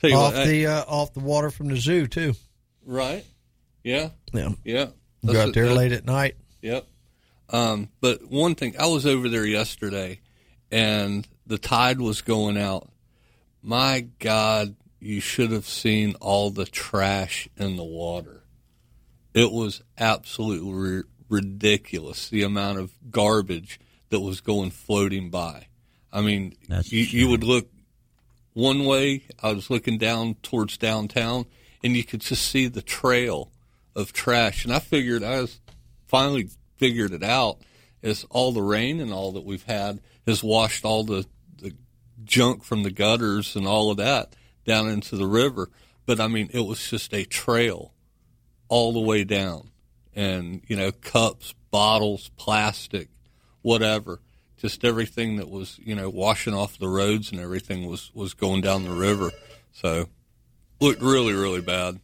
Tell 0.00 0.10
you 0.10 0.16
off 0.16 0.32
what, 0.34 0.42
I- 0.42 0.46
the 0.46 0.66
uh, 0.66 0.84
off 0.86 1.12
the 1.14 1.20
water 1.20 1.50
from 1.50 1.68
the 1.68 1.76
zoo 1.76 2.06
too. 2.06 2.34
right? 2.84 3.24
Yeah, 3.82 4.10
Yeah, 4.32 4.50
yeah. 4.64 4.86
go 5.26 5.40
out 5.40 5.54
there 5.54 5.68
that- 5.68 5.74
late 5.74 5.92
at 5.92 6.04
night. 6.04 6.36
Yep. 6.62 6.86
Um, 7.50 7.88
but 8.00 8.24
one 8.30 8.54
thing, 8.54 8.74
I 8.78 8.86
was 8.86 9.04
over 9.04 9.28
there 9.28 9.44
yesterday, 9.44 10.20
and 10.72 11.28
the 11.46 11.58
tide 11.58 12.00
was 12.00 12.22
going 12.22 12.56
out. 12.56 12.88
My 13.62 14.06
God, 14.18 14.74
you 15.04 15.20
should 15.20 15.50
have 15.50 15.66
seen 15.66 16.14
all 16.18 16.50
the 16.50 16.64
trash 16.64 17.46
in 17.58 17.76
the 17.76 17.84
water. 17.84 18.42
It 19.34 19.52
was 19.52 19.82
absolutely 19.98 20.72
ri- 20.72 21.02
ridiculous 21.28 22.30
the 22.30 22.42
amount 22.42 22.78
of 22.78 22.92
garbage 23.10 23.78
that 24.08 24.20
was 24.20 24.40
going 24.40 24.70
floating 24.70 25.28
by. 25.28 25.66
I 26.10 26.22
mean, 26.22 26.56
you, 26.84 27.00
you 27.00 27.28
would 27.28 27.44
look 27.44 27.68
one 28.54 28.86
way. 28.86 29.24
I 29.42 29.52
was 29.52 29.68
looking 29.68 29.98
down 29.98 30.36
towards 30.42 30.78
downtown, 30.78 31.44
and 31.82 31.94
you 31.94 32.04
could 32.04 32.22
just 32.22 32.48
see 32.48 32.68
the 32.68 32.82
trail 32.82 33.52
of 33.94 34.12
trash. 34.12 34.64
And 34.64 34.72
I 34.72 34.78
figured 34.78 35.22
I 35.22 35.42
was 35.42 35.60
finally 36.06 36.48
figured 36.76 37.12
it 37.12 37.22
out. 37.22 37.58
Is 38.00 38.24
all 38.30 38.52
the 38.52 38.62
rain 38.62 39.00
and 39.00 39.12
all 39.12 39.32
that 39.32 39.44
we've 39.44 39.64
had 39.64 40.00
has 40.26 40.42
washed 40.42 40.84
all 40.84 41.04
the, 41.04 41.26
the 41.56 41.72
junk 42.22 42.62
from 42.62 42.82
the 42.82 42.90
gutters 42.90 43.56
and 43.56 43.66
all 43.66 43.90
of 43.90 43.96
that 43.96 44.34
down 44.64 44.88
into 44.88 45.16
the 45.16 45.26
river. 45.26 45.68
But 46.06 46.20
I 46.20 46.28
mean, 46.28 46.50
it 46.52 46.60
was 46.60 46.88
just 46.90 47.12
a 47.14 47.24
trail 47.24 47.92
all 48.68 48.92
the 48.92 49.00
way 49.00 49.24
down, 49.24 49.70
and 50.14 50.62
you 50.66 50.76
know, 50.76 50.90
cups, 50.92 51.54
bottles, 51.70 52.30
plastic, 52.36 53.08
whatever. 53.62 54.20
Just 54.56 54.84
everything 54.84 55.36
that 55.36 55.50
was, 55.50 55.78
you 55.82 55.94
know, 55.94 56.08
washing 56.08 56.54
off 56.54 56.78
the 56.78 56.88
roads 56.88 57.30
and 57.30 57.40
everything 57.40 57.86
was 57.86 58.10
was 58.14 58.32
going 58.34 58.60
down 58.62 58.84
the 58.84 58.90
river. 58.90 59.30
So, 59.72 60.08
looked 60.80 61.02
really, 61.02 61.34
really 61.34 61.60
bad. 61.60 62.00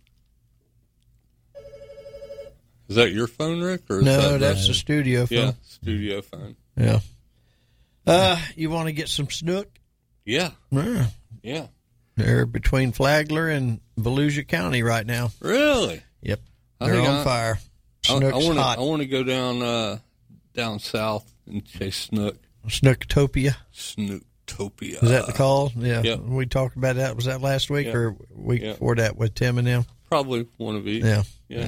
Is 2.88 2.96
that 2.96 3.12
your 3.12 3.29
phone, 3.29 3.61
Rick? 3.62 3.83
Or 3.88 3.99
is 3.99 4.05
No, 4.05 4.33
that 4.33 4.40
that's 4.40 4.66
the 4.66 4.75
studio 4.75 5.25
phone. 5.27 5.38
yeah, 5.38 5.53
studio 5.62 6.23
phone. 6.23 6.57
Yeah. 6.77 6.99
Uh, 8.07 8.40
you 8.57 8.68
want 8.70 8.88
to 8.88 8.92
get 8.92 9.09
some 9.09 9.31
snook? 9.31 9.68
Yeah, 10.25 10.51
Yeah. 10.70 11.07
yeah. 11.42 11.66
They're 12.22 12.46
between 12.46 12.92
Flagler 12.92 13.48
and 13.48 13.80
Volusia 13.98 14.46
County 14.46 14.83
right 14.83 15.06
now. 15.06 15.30
Really? 15.40 16.02
Yep. 16.22 16.40
I 16.80 16.88
They're 16.90 17.00
on 17.00 17.06
I- 17.06 17.24
fire. 17.24 17.59
I- 18.09 18.18
Snook's 18.18 18.33
I 18.35 18.37
want 18.38 18.56
to. 18.56 18.62
hot. 18.62 18.78
I 18.78 18.83
want 18.83 19.02
to 19.02 19.06
go 19.09 19.22
down 19.22 19.62
uh, 19.62 19.98
down 20.54 20.78
south 20.78 21.30
and 21.46 21.64
chase 21.66 21.96
snook. 21.96 22.37
Snooktopia. 22.66 23.56
Snootopia. 23.74 25.02
Is 25.02 25.11
that 25.11 25.26
the 25.26 25.33
call? 25.33 25.70
Yeah. 25.76 26.02
Yep. 26.02 26.20
We 26.20 26.46
talked 26.46 26.76
about 26.76 26.96
that. 26.96 27.14
Was 27.16 27.26
that 27.26 27.40
last 27.42 27.68
week 27.70 27.87
Yep. 27.87 27.94
or 27.94 28.16
week 28.35 28.62
Yep. 28.62 28.74
before 28.76 28.94
that 28.96 29.16
with 29.16 29.35
Tim 29.35 29.59
and 29.59 29.66
them? 29.66 29.85
Probably 30.09 30.46
one 30.56 30.76
of 30.76 30.88
each. 30.88 31.04
Yeah. 31.04 31.22
Yeah. 31.48 31.59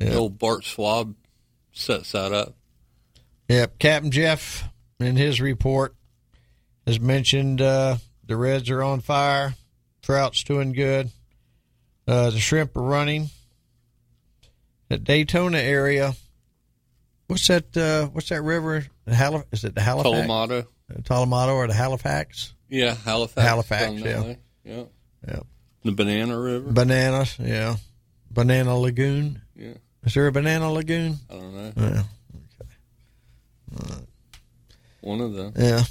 Yeah. 0.00 0.08
The 0.08 0.14
old 0.16 0.38
Bart 0.38 0.64
Swab 0.64 1.14
sets 1.72 2.12
that 2.12 2.32
up. 2.32 2.54
Yep. 3.48 3.78
Captain 3.78 4.10
Jeff, 4.10 4.68
in 5.00 5.16
his 5.16 5.40
report, 5.40 5.94
has 6.86 6.98
mentioned 7.00 7.60
uh, 7.60 7.96
the 8.32 8.38
Reds 8.38 8.70
are 8.70 8.82
on 8.82 9.00
fire. 9.00 9.54
Trout's 10.00 10.42
doing 10.44 10.72
good. 10.72 11.10
Uh, 12.08 12.30
the 12.30 12.38
shrimp 12.40 12.74
are 12.78 12.82
running. 12.82 13.28
At 14.90 15.04
Daytona 15.04 15.58
area, 15.58 16.14
what's 17.26 17.46
that? 17.48 17.76
Uh, 17.76 18.06
what's 18.06 18.30
that 18.30 18.40
river? 18.42 18.86
The 19.04 19.12
Halif- 19.12 19.44
is 19.52 19.64
it 19.64 19.74
the 19.74 19.82
Halifax? 19.82 20.14
Colomado. 20.14 20.60
Uh, 20.90 20.94
Tolomato 21.00 21.54
or 21.54 21.66
the 21.66 21.74
Halifax? 21.74 22.54
Yeah, 22.70 22.94
Halifax. 22.94 23.46
Halifax. 23.46 24.00
Yeah. 24.00 24.34
Yeah. 24.64 25.40
The 25.84 25.92
Banana 25.92 26.38
River. 26.38 26.70
Bananas, 26.72 27.36
yeah. 27.38 27.76
Banana 28.30 28.76
Lagoon. 28.78 29.42
yeah. 29.54 29.74
Is 30.04 30.14
there 30.14 30.26
a 30.26 30.32
banana 30.32 30.72
lagoon? 30.72 31.16
I 31.30 31.34
don't 31.34 31.54
know. 31.54 31.72
Yeah. 31.76 32.02
Okay. 33.76 34.02
One 35.02 35.20
of 35.20 35.34
them. 35.34 35.52
Yeah. 35.56 35.84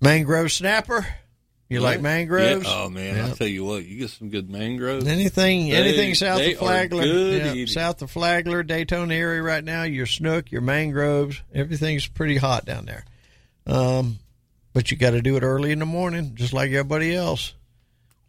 Mangrove 0.00 0.50
snapper. 0.50 1.06
You 1.70 1.80
like 1.80 2.00
mangroves? 2.00 2.66
Yeah. 2.66 2.74
Oh 2.84 2.88
man, 2.88 3.16
Yeah. 3.16 3.26
I 3.26 3.30
tell 3.34 3.46
you 3.46 3.64
what, 3.64 3.84
you 3.84 3.98
get 3.98 4.10
some 4.10 4.30
good 4.30 4.48
mangroves. 4.48 5.06
Anything, 5.06 5.68
They- 5.68 5.76
anything 5.76 6.14
south 6.14 6.40
of 6.40 6.56
Flagler, 6.58 7.04
yeah, 7.04 7.64
south 7.66 8.00
of 8.00 8.10
Flagler, 8.10 8.62
Daytona 8.62 9.14
area 9.14 9.42
right 9.42 9.62
now. 9.62 9.82
Your 9.82 10.06
snook, 10.06 10.50
your 10.50 10.62
mangroves, 10.62 11.42
everything's 11.54 12.06
pretty 12.06 12.36
hot 12.38 12.64
down 12.64 12.86
there. 12.86 13.04
Um, 13.66 14.18
but 14.72 14.90
you 14.90 14.96
got 14.96 15.10
to 15.10 15.20
do 15.20 15.36
it 15.36 15.42
early 15.42 15.72
in 15.72 15.78
the 15.80 15.86
morning, 15.86 16.32
just 16.36 16.54
like 16.54 16.70
everybody 16.70 17.14
else. 17.14 17.52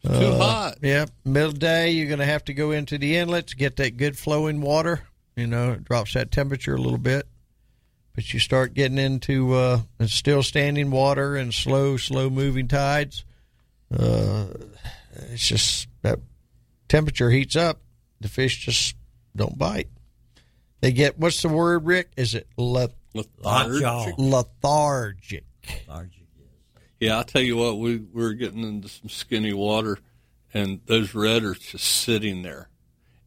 Too 0.05 0.11
Uh, 0.11 0.37
hot. 0.37 0.77
Yeah, 0.81 1.05
middle 1.23 1.51
day, 1.51 1.91
you're 1.91 2.07
going 2.07 2.19
to 2.19 2.25
have 2.25 2.43
to 2.45 2.53
go 2.53 2.71
into 2.71 2.97
the 2.97 3.15
inlets, 3.15 3.53
get 3.53 3.77
that 3.77 3.95
good 3.97 4.17
flowing 4.17 4.59
water. 4.61 5.03
You 5.37 5.47
know, 5.47 5.71
it 5.71 5.85
drops 5.85 6.13
that 6.15 6.31
temperature 6.31 6.75
a 6.75 6.81
little 6.81 6.97
bit. 6.99 7.25
But 8.15 8.33
you 8.33 8.39
start 8.39 8.73
getting 8.73 8.97
into 8.97 9.53
uh, 9.53 9.81
still 10.07 10.43
standing 10.43 10.91
water 10.91 11.37
and 11.37 11.53
slow, 11.53 11.95
slow 11.95 12.29
moving 12.29 12.67
tides. 12.67 13.23
Uh, 13.91 14.45
it's 15.31 15.47
just 15.47 15.87
that 16.01 16.19
temperature 16.87 17.29
heats 17.29 17.55
up, 17.55 17.81
the 18.21 18.27
fish 18.27 18.65
just 18.65 18.95
don't 19.35 19.57
bite. 19.57 19.89
They 20.81 20.91
get 20.91 21.17
what's 21.19 21.41
the 21.41 21.49
word, 21.49 21.85
Rick? 21.85 22.11
Is 22.15 22.35
it 22.35 22.47
le- 22.57 22.89
Lockjaw. 23.13 24.11
lethargic? 24.17 25.43
Yeah, 26.99 27.17
I'll 27.17 27.23
tell 27.23 27.41
you 27.41 27.55
what, 27.57 27.77
we, 27.77 27.97
we 27.97 28.23
were 28.23 28.33
getting 28.33 28.63
into 28.63 28.89
some 28.89 29.09
skinny 29.09 29.53
water, 29.53 29.99
and 30.53 30.81
those 30.85 31.15
red 31.15 31.43
are 31.43 31.53
just 31.53 31.83
sitting 31.85 32.41
there. 32.41 32.69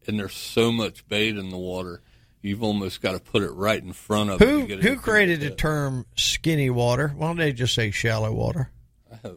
And 0.06 0.18
there's 0.18 0.34
so 0.34 0.72
much 0.72 1.06
bait 1.08 1.36
in 1.36 1.50
the 1.50 1.56
water, 1.56 2.02
you've 2.42 2.62
almost 2.62 3.00
got 3.00 3.12
to 3.12 3.20
put 3.20 3.42
it 3.42 3.50
right 3.50 3.82
in 3.82 3.92
front 3.92 4.30
of 4.30 4.42
it. 4.42 4.48
Who 4.48 4.60
to 4.62 4.66
get 4.66 4.82
who 4.82 4.96
created 4.96 5.40
the 5.40 5.50
term 5.50 6.06
skinny 6.16 6.70
water? 6.70 7.12
Why 7.16 7.28
don't 7.28 7.36
they 7.36 7.52
just 7.52 7.74
say 7.74 7.90
shallow 7.90 8.32
water? 8.32 8.70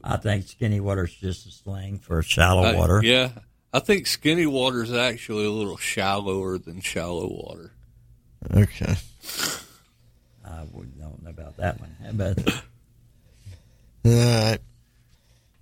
I 0.04 0.18
think 0.18 0.48
skinny 0.48 0.80
water 0.80 1.06
is 1.06 1.14
just 1.14 1.46
a 1.48 1.52
slang 1.52 2.00
for 2.00 2.22
shallow 2.22 2.64
I- 2.64 2.76
water. 2.76 3.02
yeah, 3.04 3.32
I 3.74 3.80
think 3.80 4.08
skinny 4.08 4.46
water 4.46 4.84
is 4.84 4.94
actually 4.94 5.46
a 5.46 5.52
little 5.52 5.78
shallower 5.78 6.58
than 6.58 6.82
shallow 6.82 7.28
water. 7.28 7.72
Okay. 8.56 8.96
I 10.46 10.64
would- 10.72 10.98
don't 11.00 11.24
know 11.24 11.30
about 11.30 11.58
that 11.58 11.80
one. 11.80 11.96
But 12.14 12.64
All 14.06 14.12
right. 14.12 14.60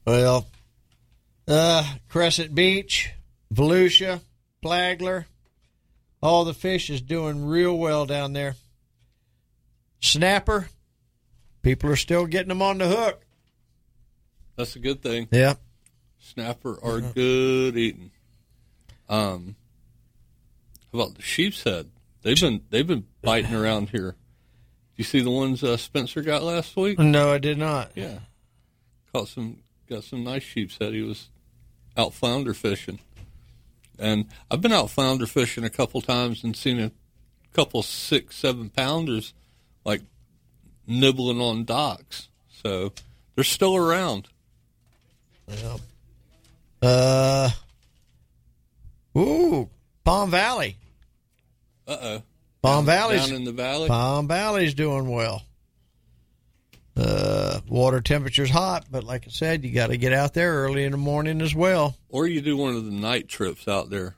Well, 0.05 0.47
uh, 1.47 1.95
Crescent 2.09 2.53
Beach, 2.53 3.11
Volusia, 3.53 4.19
Flagler, 4.61 5.27
all 6.21 6.43
the 6.45 6.53
fish 6.53 6.89
is 6.89 7.01
doing 7.01 7.45
real 7.45 7.77
well 7.77 8.05
down 8.05 8.33
there. 8.33 8.55
Snapper, 10.01 10.69
people 11.61 11.89
are 11.89 11.95
still 11.95 12.25
getting 12.25 12.49
them 12.49 12.61
on 12.61 12.77
the 12.79 12.87
hook. 12.87 13.22
That's 14.55 14.75
a 14.75 14.79
good 14.79 15.01
thing. 15.01 15.27
Yeah. 15.31 15.55
Snapper 16.19 16.77
are 16.83 17.01
good 17.01 17.77
eating. 17.77 18.11
Um, 19.09 19.55
how 20.91 20.99
about 20.99 21.15
the 21.15 21.21
sheep's 21.21 21.63
head? 21.63 21.89
They've 22.21 22.39
been 22.39 22.61
they've 22.69 22.87
been 22.87 23.05
biting 23.21 23.53
around 23.53 23.89
here. 23.89 24.11
Do 24.11 24.97
you 24.97 25.03
see 25.03 25.21
the 25.21 25.31
ones 25.31 25.63
uh, 25.63 25.75
Spencer 25.75 26.21
got 26.21 26.43
last 26.43 26.75
week? 26.77 26.97
No, 26.99 27.31
I 27.31 27.37
did 27.37 27.57
not. 27.57 27.91
Yeah, 27.95 28.19
caught 29.11 29.27
some 29.27 29.57
got 29.89 30.03
some 30.03 30.23
nice 30.23 30.43
sheep's 30.43 30.77
head. 30.77 30.93
He 30.93 31.01
was 31.01 31.29
out 31.97 32.13
flounder 32.13 32.53
fishing, 32.53 32.99
and 33.99 34.25
I've 34.49 34.61
been 34.61 34.71
out 34.71 34.89
flounder 34.89 35.25
fishing 35.25 35.65
a 35.65 35.69
couple 35.69 35.99
times 36.01 36.43
and 36.43 36.55
seen 36.55 36.79
a 36.79 36.91
couple 37.53 37.83
six 37.83 38.37
seven 38.37 38.69
pounders 38.69 39.33
like 39.83 40.01
nibbling 40.87 41.41
on 41.41 41.65
docks. 41.65 42.29
So 42.63 42.93
they're 43.35 43.43
still 43.43 43.75
around. 43.75 44.29
Yeah. 45.47 45.77
Uh, 46.81 47.49
ooh, 49.17 49.69
Palm 50.03 50.31
Valley. 50.31 50.77
Uh 51.87 51.97
oh. 52.01 52.21
Palm 52.61 52.85
Valley's 52.85 53.27
down 53.27 53.35
in 53.35 53.43
the 53.43 53.51
valley. 53.51 53.87
Palm 53.89 54.27
Valley's 54.27 54.73
doing 54.73 55.09
well. 55.09 55.43
Uh, 56.95 57.59
water 57.67 58.01
temperature's 58.01 58.49
hot, 58.51 58.85
but 58.91 59.03
like 59.03 59.25
I 59.25 59.31
said, 59.31 59.63
you 59.65 59.71
got 59.71 59.87
to 59.87 59.97
get 59.97 60.13
out 60.13 60.33
there 60.33 60.53
early 60.63 60.83
in 60.83 60.91
the 60.91 60.97
morning 60.97 61.41
as 61.41 61.55
well. 61.55 61.97
Or 62.09 62.27
you 62.27 62.39
do 62.39 62.55
one 62.55 62.75
of 62.75 62.85
the 62.85 62.91
night 62.91 63.27
trips 63.27 63.67
out 63.67 63.89
there. 63.89 64.15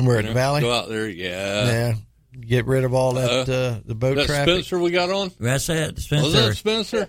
We're 0.00 0.14
You 0.14 0.20
in 0.20 0.26
the 0.26 0.32
valley. 0.32 0.62
Go 0.62 0.72
out 0.72 0.88
there, 0.88 1.08
yeah. 1.08 1.66
Yeah, 1.66 1.94
get 2.40 2.66
rid 2.66 2.84
of 2.84 2.94
all 2.94 3.12
that 3.14 3.48
uh, 3.48 3.80
the 3.84 3.94
boat 3.94 4.16
that 4.16 4.26
traffic. 4.26 4.54
Spencer 4.64 4.78
we 4.78 4.90
got 4.90 5.10
on? 5.10 5.30
that's 5.38 5.68
it, 5.68 5.94
Was 5.96 6.04
Spencer. 6.04 6.30
that 6.30 6.54
Spencer? 6.56 7.08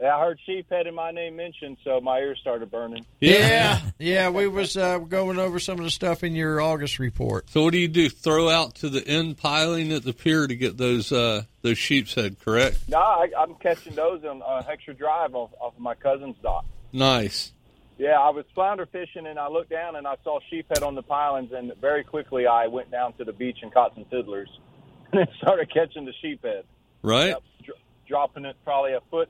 Yeah, 0.00 0.16
I 0.16 0.20
heard 0.20 0.38
sheephead 0.46 0.86
in 0.86 0.94
my 0.94 1.10
name 1.10 1.34
mentioned, 1.34 1.76
so 1.82 2.00
my 2.00 2.18
ears 2.20 2.38
started 2.40 2.70
burning. 2.70 3.04
Yeah, 3.20 3.80
yeah, 3.98 4.30
we 4.30 4.46
was 4.46 4.76
uh, 4.76 4.98
going 4.98 5.40
over 5.40 5.58
some 5.58 5.78
of 5.78 5.84
the 5.84 5.90
stuff 5.90 6.22
in 6.22 6.36
your 6.36 6.60
August 6.60 7.00
report. 7.00 7.50
So 7.50 7.64
what 7.64 7.72
do 7.72 7.78
you 7.78 7.88
do? 7.88 8.08
Throw 8.08 8.48
out 8.48 8.76
to 8.76 8.88
the 8.88 9.06
end 9.06 9.38
piling 9.38 9.92
at 9.92 10.04
the 10.04 10.12
pier 10.12 10.46
to 10.46 10.54
get 10.54 10.76
those 10.76 11.10
uh, 11.10 11.42
those 11.62 11.78
sheep's 11.78 12.14
head, 12.14 12.36
correct? 12.44 12.78
No, 12.88 12.98
I, 12.98 13.30
I'm 13.36 13.56
catching 13.56 13.96
those 13.96 14.24
on 14.24 14.40
uh, 14.40 14.62
Heckscher 14.62 14.96
Drive 14.96 15.34
off, 15.34 15.50
off 15.60 15.74
of 15.74 15.80
my 15.80 15.94
cousin's 15.94 16.36
dock. 16.42 16.64
Nice. 16.92 17.52
Yeah, 17.98 18.20
I 18.20 18.30
was 18.30 18.44
flounder 18.54 18.86
fishing 18.86 19.26
and 19.26 19.36
I 19.40 19.48
looked 19.48 19.70
down 19.70 19.96
and 19.96 20.06
I 20.06 20.14
saw 20.22 20.38
sheephead 20.52 20.86
on 20.86 20.94
the 20.94 21.02
pilings, 21.02 21.50
and 21.50 21.72
very 21.80 22.04
quickly 22.04 22.46
I 22.46 22.68
went 22.68 22.92
down 22.92 23.14
to 23.14 23.24
the 23.24 23.32
beach 23.32 23.58
and 23.62 23.74
caught 23.74 23.96
some 23.96 24.04
fiddlers, 24.04 24.48
and 25.12 25.20
then 25.20 25.26
started 25.42 25.72
catching 25.74 26.04
the 26.04 26.14
sheephead. 26.22 26.62
Right? 27.02 27.30
Yep, 27.30 27.42
dr- 27.64 27.78
dropping 28.06 28.44
it 28.44 28.54
probably 28.64 28.92
a 28.92 29.00
foot, 29.10 29.28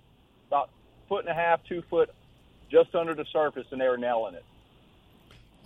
about 0.48 0.70
foot 1.08 1.20
and 1.20 1.28
a 1.28 1.34
half, 1.34 1.60
two 1.68 1.82
foot, 1.88 2.10
just 2.70 2.94
under 2.94 3.14
the 3.14 3.24
surface, 3.32 3.66
and 3.70 3.80
they 3.80 3.88
were 3.88 3.96
nailing 3.98 4.34
it. 4.34 4.44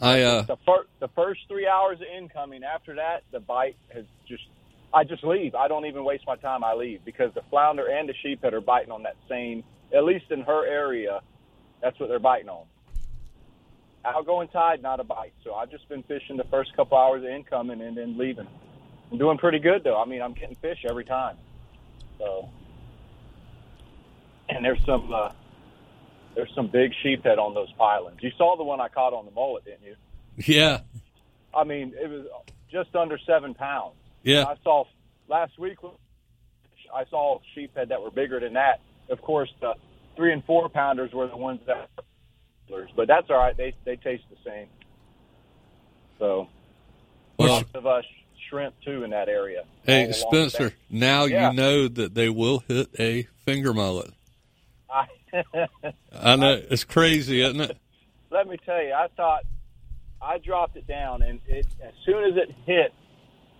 I 0.00 0.22
uh 0.22 0.42
The 0.42 0.56
first 0.66 0.88
the 1.00 1.08
first 1.08 1.40
three 1.48 1.66
hours 1.66 2.00
of 2.00 2.06
incoming. 2.06 2.64
After 2.64 2.96
that, 2.96 3.22
the 3.30 3.40
bite 3.40 3.76
has 3.94 4.04
just. 4.28 4.42
I 4.94 5.04
just 5.04 5.24
leave. 5.24 5.54
I 5.54 5.68
don't 5.68 5.86
even 5.86 6.04
waste 6.04 6.24
my 6.26 6.36
time. 6.36 6.62
I 6.62 6.74
leave 6.74 7.02
because 7.02 7.32
the 7.32 7.40
flounder 7.48 7.86
and 7.86 8.06
the 8.06 8.14
sheephead 8.22 8.52
are 8.52 8.60
biting 8.60 8.92
on 8.92 9.04
that 9.04 9.16
same. 9.26 9.64
At 9.94 10.04
least 10.04 10.26
in 10.30 10.42
her 10.42 10.66
area, 10.66 11.22
that's 11.80 11.98
what 11.98 12.10
they're 12.10 12.18
biting 12.18 12.50
on. 12.50 12.66
Outgoing 14.04 14.48
tide, 14.48 14.82
not 14.82 15.00
a 15.00 15.04
bite. 15.04 15.32
So 15.44 15.54
I've 15.54 15.70
just 15.70 15.88
been 15.88 16.02
fishing 16.02 16.36
the 16.36 16.44
first 16.44 16.76
couple 16.76 16.98
hours 16.98 17.22
of 17.22 17.30
incoming 17.30 17.80
and 17.80 17.96
then 17.96 18.18
leaving. 18.18 18.46
I'm 19.10 19.18
doing 19.18 19.38
pretty 19.38 19.60
good 19.60 19.84
though. 19.84 20.00
I 20.00 20.04
mean, 20.04 20.20
I'm 20.20 20.34
getting 20.34 20.56
fish 20.56 20.84
every 20.88 21.04
time. 21.04 21.36
So, 22.18 22.48
and 24.56 24.64
there's 24.64 24.84
some 24.84 25.12
uh, 25.12 25.30
there's 26.34 26.50
some 26.54 26.68
big 26.68 26.92
sheephead 27.04 27.38
on 27.38 27.54
those 27.54 27.72
pilings. 27.72 28.18
You 28.22 28.30
saw 28.38 28.56
the 28.56 28.64
one 28.64 28.80
I 28.80 28.88
caught 28.88 29.12
on 29.12 29.24
the 29.24 29.30
mullet, 29.32 29.64
didn't 29.64 29.82
you? 29.84 29.96
yeah. 30.46 30.80
I 31.54 31.64
mean, 31.64 31.92
it 32.00 32.08
was 32.08 32.26
just 32.70 32.94
under 32.96 33.18
seven 33.26 33.52
pounds. 33.54 33.94
Yeah. 34.22 34.44
I 34.44 34.54
saw 34.64 34.84
last 35.28 35.58
week. 35.58 35.78
I 36.94 37.04
saw 37.10 37.40
sheephead 37.56 37.88
that 37.88 38.02
were 38.02 38.10
bigger 38.10 38.40
than 38.40 38.54
that. 38.54 38.80
Of 39.10 39.20
course, 39.20 39.50
the 39.60 39.74
three 40.16 40.32
and 40.32 40.42
four 40.44 40.68
pounders 40.68 41.12
were 41.12 41.26
the 41.26 41.36
ones 41.36 41.60
that, 41.66 41.90
but 42.96 43.06
that's 43.08 43.28
all 43.30 43.36
right. 43.38 43.56
They 43.56 43.74
they 43.84 43.96
taste 43.96 44.24
the 44.30 44.36
same. 44.44 44.68
So, 46.18 46.48
Well, 47.38 47.48
lots 47.48 47.68
of 47.74 47.86
uh, 47.86 48.02
shrimp 48.48 48.74
too 48.84 49.02
in 49.02 49.10
that 49.10 49.28
area. 49.28 49.64
hey 49.84 50.12
Spencer, 50.12 50.72
now 50.88 51.24
Yeah. 51.24 51.50
you 51.50 51.56
know 51.56 51.88
that 51.88 52.14
they 52.14 52.28
will 52.28 52.60
hit 52.68 52.88
a 52.98 53.24
finger 53.44 53.74
mullet. 53.74 54.10
I, 54.92 55.06
I 56.12 56.36
know 56.36 56.60
it's 56.70 56.84
crazy, 56.84 57.40
isn't 57.42 57.60
it? 57.60 57.76
let 58.30 58.46
me 58.48 58.56
tell 58.64 58.82
you, 58.82 58.92
I 58.92 59.08
thought 59.16 59.42
I 60.20 60.38
dropped 60.38 60.76
it 60.76 60.86
down, 60.86 61.22
and 61.22 61.40
it 61.46 61.66
as 61.82 61.92
soon 62.06 62.24
as 62.24 62.36
it 62.36 62.54
hit 62.66 62.92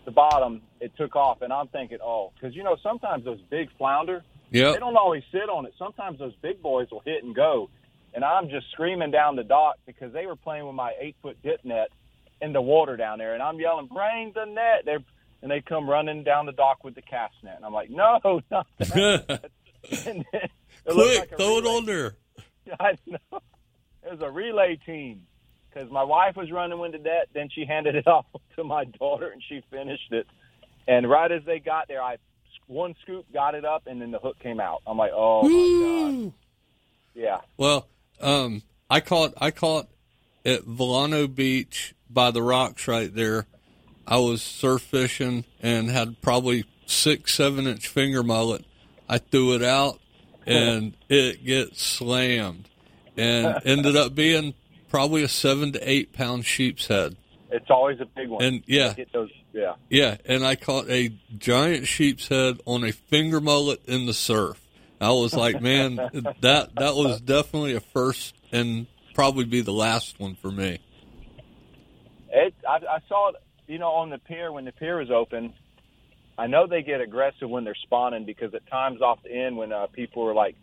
the 0.05 0.11
bottom, 0.11 0.63
it 0.81 0.93
took 0.97 1.15
off, 1.17 1.43
and 1.43 1.53
I'm 1.53 1.69
thinking, 1.69 1.99
oh, 2.03 2.33
because 2.35 2.55
you 2.57 2.63
know 2.65 2.77
sometimes 2.83 3.25
those 3.25 3.41
big 3.51 3.69
flounder, 3.79 4.23
Yep. 4.51 4.75
they 4.75 4.81
don't 4.81 4.97
always 4.97 5.23
sit 5.33 5.49
on 5.49 5.65
it. 5.67 5.73
Sometimes 5.79 6.19
those 6.19 6.35
big 6.43 6.61
boys 6.63 6.89
will 6.91 7.03
hit 7.07 7.23
and 7.25 7.35
go, 7.35 7.71
and 8.15 8.25
I'm 8.25 8.49
just 8.51 8.71
screaming 8.73 9.11
down 9.11 9.37
the 9.37 9.45
dock 9.45 9.77
because 9.87 10.13
they 10.13 10.27
were 10.27 10.37
playing 10.37 10.67
with 10.67 10.75
my 10.75 10.93
eight 11.01 11.17
foot 11.23 11.37
dip 11.43 11.65
net 11.65 11.89
in 12.41 12.53
the 12.53 12.61
water 12.63 12.97
down 12.97 13.19
there, 13.19 13.35
and 13.35 13.43
I'm 13.43 13.59
yelling, 13.59 13.87
bring 13.87 14.33
the 14.35 14.45
net. 14.45 14.83
They're 14.85 14.99
and 15.43 15.51
they 15.51 15.61
come 15.61 15.91
running 15.91 16.23
down 16.23 16.47
the 16.47 16.53
dock 16.53 16.85
with 16.85 16.95
the 16.95 17.03
cast 17.03 17.35
net, 17.43 17.57
and 17.57 17.65
I'm 17.65 17.73
like, 17.73 17.91
no, 17.91 18.41
not 18.51 18.67
that. 18.79 19.51
And 20.07 20.25
then 20.33 20.49
it 20.87 20.93
Quick, 20.93 21.19
like 21.19 21.37
throw 21.37 21.59
it 21.59 21.67
on 21.67 21.87
there. 21.87 22.17
I 22.81 22.97
know. 23.07 23.41
There's 24.03 24.21
a 24.21 24.31
relay 24.31 24.79
team. 24.85 25.23
because 25.73 25.91
my 25.91 26.03
wife 26.03 26.37
was 26.37 26.51
running 26.51 26.81
into 26.85 26.99
that. 26.99 27.29
Then 27.35 27.49
she 27.51 27.65
handed 27.65 27.95
it 27.95 28.07
off 28.07 28.27
to 28.57 28.65
my 28.65 28.85
daughter, 28.85 29.29
and 29.29 29.43
she 29.49 29.63
finished 29.71 30.13
it. 30.13 30.27
And 30.89 31.09
right 31.09 31.31
as 31.31 31.45
they 31.45 31.61
got 31.61 31.89
there, 31.89 32.03
I 32.03 32.17
one 32.67 32.95
scoop 33.03 33.27
got 33.33 33.55
it 33.55 33.65
up, 33.65 33.87
and 33.87 34.01
then 34.01 34.11
the 34.11 34.19
hook 34.19 34.39
came 34.41 34.61
out. 34.61 34.83
I'm 34.87 34.97
like, 34.99 35.13
oh 35.15 35.43
my 35.43 36.23
god, 36.25 36.33
yeah. 37.15 37.41
Well, 37.57 37.87
um, 38.21 38.63
I 38.91 39.01
caught 39.01 39.35
I 39.37 39.51
caught 39.51 39.89
at 40.45 40.63
Vilano 40.63 41.33
Beach 41.33 41.95
by 42.11 42.31
the 42.31 42.43
rocks 42.43 42.89
right 42.89 43.15
there. 43.15 43.47
I 44.07 44.19
was 44.19 44.43
surf 44.43 44.83
fishing 44.83 45.45
and 45.63 45.89
had 45.89 46.21
probably 46.21 46.65
six, 46.87 47.35
seven 47.35 47.67
inch 47.69 47.87
finger 47.87 48.23
mullet. 48.25 48.65
I 49.09 49.19
threw 49.19 49.55
it 49.55 49.63
out 49.63 50.01
and 50.47 50.97
it 51.09 51.45
gets 51.45 51.83
slammed 51.83 52.69
and 53.17 53.61
ended 53.65 53.97
up 53.97 54.15
being 54.15 54.55
probably 54.89 55.23
a 55.23 55.29
seven 55.29 55.73
to 55.73 55.91
eight 55.91 56.13
pound 56.13 56.45
sheep's 56.45 56.87
head. 56.87 57.17
It's 57.51 57.71
always 57.71 58.01
a 58.01 58.07
big 58.07 58.29
one. 58.29 58.43
And 58.43 58.63
yeah, 58.67 58.95
those, 59.13 59.31
yeah. 59.53 59.75
yeah, 59.91 60.17
and 60.25 60.45
I 60.45 60.57
caught 60.57 60.89
a 60.89 61.11
giant 61.37 61.87
sheep's 61.87 62.29
head 62.29 62.61
on 62.65 62.83
a 62.83 62.93
finger 62.93 63.41
mullet 63.41 63.85
in 63.87 64.07
the 64.07 64.15
surf. 64.15 64.59
I 65.01 65.11
was 65.11 65.35
like, 65.35 65.61
man, 65.61 65.97
that 66.41 66.75
that 66.77 66.95
was 66.95 67.21
definitely 67.21 67.75
a 67.75 67.81
first 67.81 68.35
and 68.53 68.87
probably 69.15 69.45
be 69.45 69.61
the 69.61 69.73
last 69.73 70.19
one 70.19 70.35
for 70.37 70.51
me. 70.51 70.79
It, 72.31 72.55
I, 72.67 72.77
I 72.77 72.99
saw 73.09 73.31
it, 73.31 73.37
you 73.67 73.79
know, 73.79 73.91
on 73.91 74.09
the 74.09 74.19
pier 74.19 74.53
when 74.53 74.65
the 74.65 74.73
pier 74.73 74.99
was 74.99 75.11
open. 75.11 75.53
I 76.43 76.49
know 76.49 76.67
they 76.67 76.83
get 76.83 77.01
aggressive 77.01 77.49
when 77.49 77.63
they're 77.63 77.77
spawning 77.85 78.25
because 78.25 78.53
at 78.53 78.67
times 78.69 79.01
off 79.01 79.21
the 79.23 79.31
end 79.33 79.57
when 79.57 79.73
uh, 79.73 79.87
people 79.93 80.25
are 80.29 80.35
like 80.35 80.57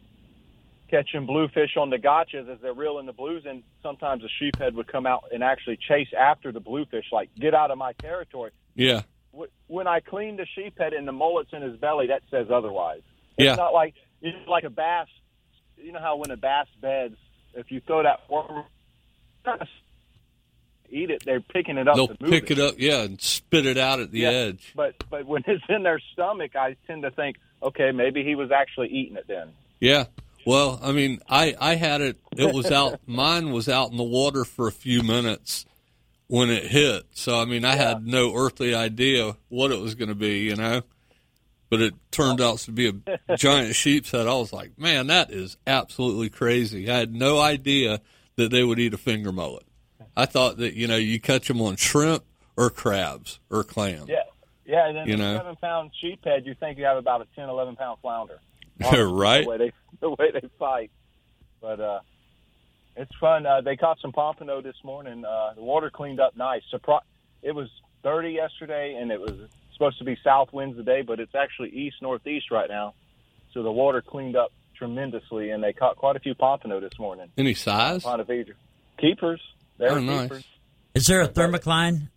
catching 0.91 1.25
bluefish 1.25 1.77
on 1.77 1.89
the 1.89 1.95
gotchas 1.95 2.49
as 2.53 2.59
they're 2.61 2.73
reeling 2.73 3.05
the 3.05 3.13
blues 3.13 3.43
in, 3.49 3.63
sometimes 3.81 4.21
a 4.25 4.43
sheephead 4.43 4.73
would 4.73 4.91
come 4.91 5.05
out 5.05 5.23
and 5.33 5.41
actually 5.41 5.77
chase 5.87 6.09
after 6.19 6.51
the 6.51 6.59
bluefish, 6.59 7.05
like 7.13 7.29
get 7.39 7.53
out 7.53 7.71
of 7.71 7.77
my 7.77 7.93
territory. 7.93 8.51
Yeah, 8.75 9.03
When 9.67 9.87
I 9.87 10.01
clean 10.01 10.35
the 10.35 10.45
sheephead 10.57 10.93
and 10.93 11.07
the 11.07 11.13
mullet's 11.13 11.53
in 11.53 11.61
his 11.61 11.77
belly, 11.79 12.07
that 12.07 12.23
says 12.29 12.47
otherwise. 12.53 13.03
It's 13.37 13.45
Yeah. 13.45 13.55
not 13.55 13.73
like 13.73 13.93
it's 14.21 14.49
like 14.49 14.65
a 14.65 14.69
bass. 14.69 15.07
You 15.77 15.93
know 15.93 16.01
how 16.01 16.17
when 16.17 16.31
a 16.31 16.35
bass 16.35 16.67
beds, 16.81 17.15
if 17.53 17.71
you 17.71 17.79
throw 17.79 18.03
that 18.03 18.29
worm, 18.29 18.65
eat 20.91 21.09
it, 21.09 21.23
they're 21.25 21.41
picking 21.41 21.77
it 21.77 21.87
up. 21.87 21.95
they'll 21.95 22.07
pick 22.29 22.51
it 22.51 22.59
up, 22.59 22.75
yeah, 22.77 23.01
and 23.01 23.19
spit 23.21 23.65
it 23.65 23.77
out 23.77 23.99
at 23.99 24.11
the 24.11 24.19
Yeah, 24.21 24.29
edge. 24.29 24.73
But 24.75 24.95
but 25.09 25.25
when 25.25 25.43
it's 25.47 25.63
in 25.69 25.83
their 25.83 25.99
stomach, 26.13 26.55
I 26.55 26.75
tend 26.87 27.03
to 27.03 27.11
think, 27.11 27.37
okay, 27.61 27.91
maybe 27.91 28.23
he 28.23 28.35
was 28.35 28.51
actually 28.51 28.89
eating 28.89 29.17
it 29.17 29.25
then. 29.27 29.49
Yeah. 29.79 30.05
Well, 30.45 30.79
I 30.81 30.91
mean, 30.91 31.19
I 31.29 31.55
I 31.59 31.75
had 31.75 32.01
it. 32.01 32.17
It 32.37 32.53
was 32.53 32.71
out. 32.71 32.99
mine 33.05 33.51
was 33.51 33.67
out 33.69 33.91
in 33.91 33.97
the 33.97 34.03
water 34.03 34.45
for 34.45 34.67
a 34.67 34.71
few 34.71 35.03
minutes 35.03 35.65
when 36.27 36.49
it 36.49 36.65
hit. 36.65 37.03
So 37.11 37.39
I 37.39 37.45
mean, 37.45 37.65
I 37.65 37.75
had 37.75 38.05
no 38.07 38.33
earthly 38.35 38.73
idea 38.73 39.35
what 39.49 39.71
it 39.71 39.79
was 39.79 39.95
going 39.95 40.09
to 40.09 40.15
be, 40.15 40.39
you 40.39 40.55
know. 40.55 40.81
But 41.69 41.81
it 41.81 41.93
turned 42.09 42.41
out 42.41 42.57
to 42.59 42.71
be 42.71 42.91
a 43.27 43.35
giant 43.37 43.75
sheep's 43.75 44.09
head. 44.09 44.25
I 44.27 44.33
was 44.33 44.51
like, 44.51 44.79
man, 44.79 45.07
that 45.07 45.29
is 45.29 45.55
absolutely 45.67 46.29
crazy. 46.29 46.89
I 46.89 46.97
had 46.97 47.13
no 47.13 47.39
idea 47.39 48.01
that 48.37 48.49
they 48.49 48.63
would 48.63 48.79
eat 48.79 48.95
a 48.95 48.97
finger 48.97 49.31
mullet. 49.31 49.63
I 50.19 50.25
thought 50.25 50.57
that 50.57 50.73
you 50.73 50.85
know 50.87 50.97
you 50.97 51.19
catch 51.19 51.47
them 51.47 51.61
on 51.61 51.77
shrimp 51.77 52.23
or 52.57 52.69
crabs 52.69 53.39
or 53.49 53.63
clams. 53.63 54.09
Yeah, 54.09 54.23
yeah. 54.65 54.87
And 54.87 54.97
then 54.97 55.07
You 55.07 55.15
know. 55.15 55.37
seven 55.37 55.55
pound 55.55 55.91
sheephead, 56.03 56.45
you 56.45 56.55
think 56.55 56.77
you 56.77 56.83
have 56.83 56.97
about 56.97 57.21
a 57.21 57.27
10, 57.37 57.47
11 57.47 57.77
pound 57.77 57.99
flounder. 58.01 58.39
right. 58.81 59.43
The 59.43 59.49
way 59.49 59.57
they 59.57 59.71
the 60.01 60.09
way 60.09 60.31
they 60.33 60.49
fight, 60.59 60.91
but 61.61 61.79
uh, 61.79 61.99
it's 62.97 63.15
fun. 63.15 63.45
Uh, 63.45 63.61
they 63.61 63.77
caught 63.77 63.99
some 64.01 64.11
pompano 64.11 64.61
this 64.61 64.75
morning. 64.83 65.23
Uh, 65.23 65.53
the 65.55 65.63
water 65.63 65.89
cleaned 65.89 66.19
up 66.19 66.35
nice. 66.35 66.63
Surpri- 66.73 66.99
it 67.41 67.53
was 67.53 67.69
30 68.03 68.31
yesterday, 68.31 68.97
and 68.99 69.11
it 69.11 69.21
was 69.21 69.31
supposed 69.71 69.99
to 69.99 70.03
be 70.03 70.17
south 70.21 70.51
winds 70.51 70.75
today, 70.75 71.01
but 71.01 71.21
it's 71.21 71.33
actually 71.33 71.69
east 71.69 71.97
northeast 72.01 72.51
right 72.51 72.69
now. 72.69 72.93
So 73.53 73.63
the 73.63 73.71
water 73.71 74.01
cleaned 74.01 74.35
up 74.35 74.51
tremendously, 74.75 75.51
and 75.51 75.63
they 75.63 75.71
caught 75.71 75.95
quite 75.95 76.17
a 76.17 76.19
few 76.19 76.35
pompano 76.35 76.81
this 76.81 76.99
morning. 76.99 77.29
Any 77.37 77.53
size? 77.53 78.03
Keepers. 78.97 79.41
They're 79.79 79.93
Oh, 79.93 79.99
nice. 79.99 80.21
keepers. 80.23 80.45
Is 80.93 81.07
there 81.07 81.21
a 81.21 81.27
thermocline? 81.27 82.09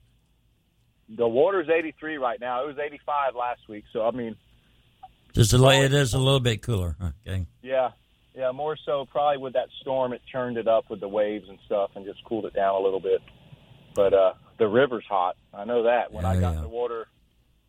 The 1.08 1.26
water's 1.28 1.68
83 1.68 2.16
right 2.18 2.40
now. 2.40 2.64
It 2.64 2.66
was 2.66 2.78
85 2.78 3.34
last 3.34 3.60
week. 3.68 3.84
So, 3.92 4.06
I 4.06 4.10
mean, 4.10 4.36
Just 5.32 5.52
a, 5.52 5.58
li- 5.58 5.78
it 5.84 5.94
is 5.94 6.12
a 6.14 6.18
little 6.18 6.40
bit 6.40 6.60
cooler. 6.62 6.96
Okay. 7.26 7.46
yeah. 7.62 7.90
Yeah, 8.34 8.50
more 8.52 8.78
so 8.86 9.04
probably 9.10 9.36
with 9.36 9.52
that 9.52 9.68
storm, 9.82 10.14
it 10.14 10.22
churned 10.30 10.56
it 10.56 10.66
up 10.66 10.88
with 10.88 11.00
the 11.00 11.08
waves 11.08 11.48
and 11.50 11.58
stuff 11.66 11.90
and 11.94 12.06
just 12.06 12.24
cooled 12.24 12.46
it 12.46 12.54
down 12.54 12.74
a 12.74 12.78
little 12.78 12.98
bit. 13.00 13.20
But 13.94 14.14
uh, 14.14 14.32
the 14.58 14.66
river's 14.66 15.04
hot. 15.06 15.36
I 15.52 15.64
know 15.66 15.82
that. 15.82 16.12
When 16.12 16.24
I 16.24 16.40
got 16.40 16.52
yeah. 16.52 16.56
in 16.56 16.62
the 16.62 16.68
water 16.68 17.06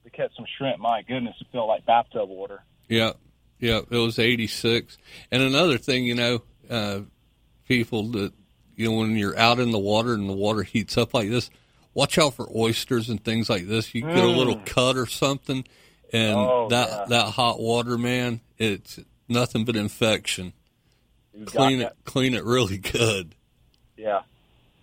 to 0.05 0.09
catch 0.09 0.33
some 0.37 0.45
shrimp, 0.57 0.79
my 0.79 1.01
goodness, 1.01 1.35
it 1.41 1.47
felt 1.51 1.67
like 1.67 1.85
bathtub 1.85 2.29
water. 2.29 2.63
Yeah, 2.87 3.11
yeah, 3.59 3.81
it 3.89 3.97
was 3.97 4.19
86. 4.19 4.97
And 5.31 5.43
another 5.43 5.77
thing, 5.77 6.05
you 6.05 6.15
know, 6.15 6.43
uh, 6.69 7.01
people 7.67 8.03
that, 8.11 8.31
you 8.75 8.89
know, 8.89 8.97
when 8.97 9.15
you're 9.17 9.37
out 9.37 9.59
in 9.59 9.71
the 9.71 9.79
water 9.79 10.13
and 10.13 10.27
the 10.29 10.33
water 10.33 10.63
heats 10.63 10.97
up 10.97 11.13
like 11.13 11.29
this, 11.29 11.49
watch 11.93 12.17
out 12.17 12.33
for 12.35 12.47
oysters 12.55 13.09
and 13.09 13.23
things 13.23 13.49
like 13.49 13.67
this. 13.67 13.93
You 13.93 14.01
get 14.01 14.17
a 14.23 14.27
little 14.27 14.61
cut 14.65 14.97
or 14.97 15.05
something, 15.05 15.65
and 16.11 16.37
Mm. 16.37 16.47
Oh, 16.47 16.67
that 16.69 16.89
yeah. 16.89 17.05
that 17.09 17.25
hot 17.31 17.59
water, 17.59 17.97
man, 17.97 18.41
it's 18.57 18.99
nothing 19.27 19.65
but 19.65 19.75
infection. 19.75 20.53
You 21.33 21.45
Clean 21.45 21.79
it, 21.79 21.83
that. 21.83 21.95
clean 22.05 22.33
it 22.35 22.43
really 22.43 22.77
good. 22.97 23.33
Yeah. 23.97 24.21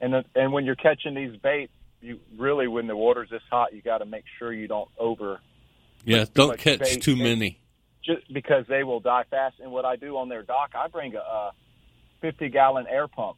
And 0.00 0.14
the, 0.14 0.24
and 0.34 0.52
when 0.52 0.64
you're 0.64 0.74
catching 0.76 1.14
these 1.14 1.36
bait, 1.36 1.70
you 2.00 2.18
really 2.36 2.66
when 2.66 2.86
the 2.86 2.96
water's 2.96 3.28
this 3.30 3.42
hot, 3.50 3.72
you 3.74 3.82
got 3.82 3.98
to 3.98 4.06
make 4.06 4.24
sure 4.38 4.52
you 4.52 4.66
don't 4.66 4.88
over 4.98 5.40
Yeah, 6.04 6.24
don't 6.32 6.58
catch 6.58 6.98
too 7.00 7.14
many. 7.16 7.60
just 8.02 8.32
because 8.32 8.64
they 8.66 8.82
will 8.82 9.00
die 9.00 9.24
fast. 9.30 9.56
And 9.60 9.70
what 9.70 9.84
I 9.84 9.96
do 9.96 10.16
on 10.16 10.28
their 10.30 10.42
dock, 10.42 10.70
I 10.74 10.88
bring 10.88 11.14
a, 11.14 11.18
uh 11.18 11.50
50 12.22 12.48
gallon 12.50 12.86
air 12.88 13.06
pump. 13.08 13.36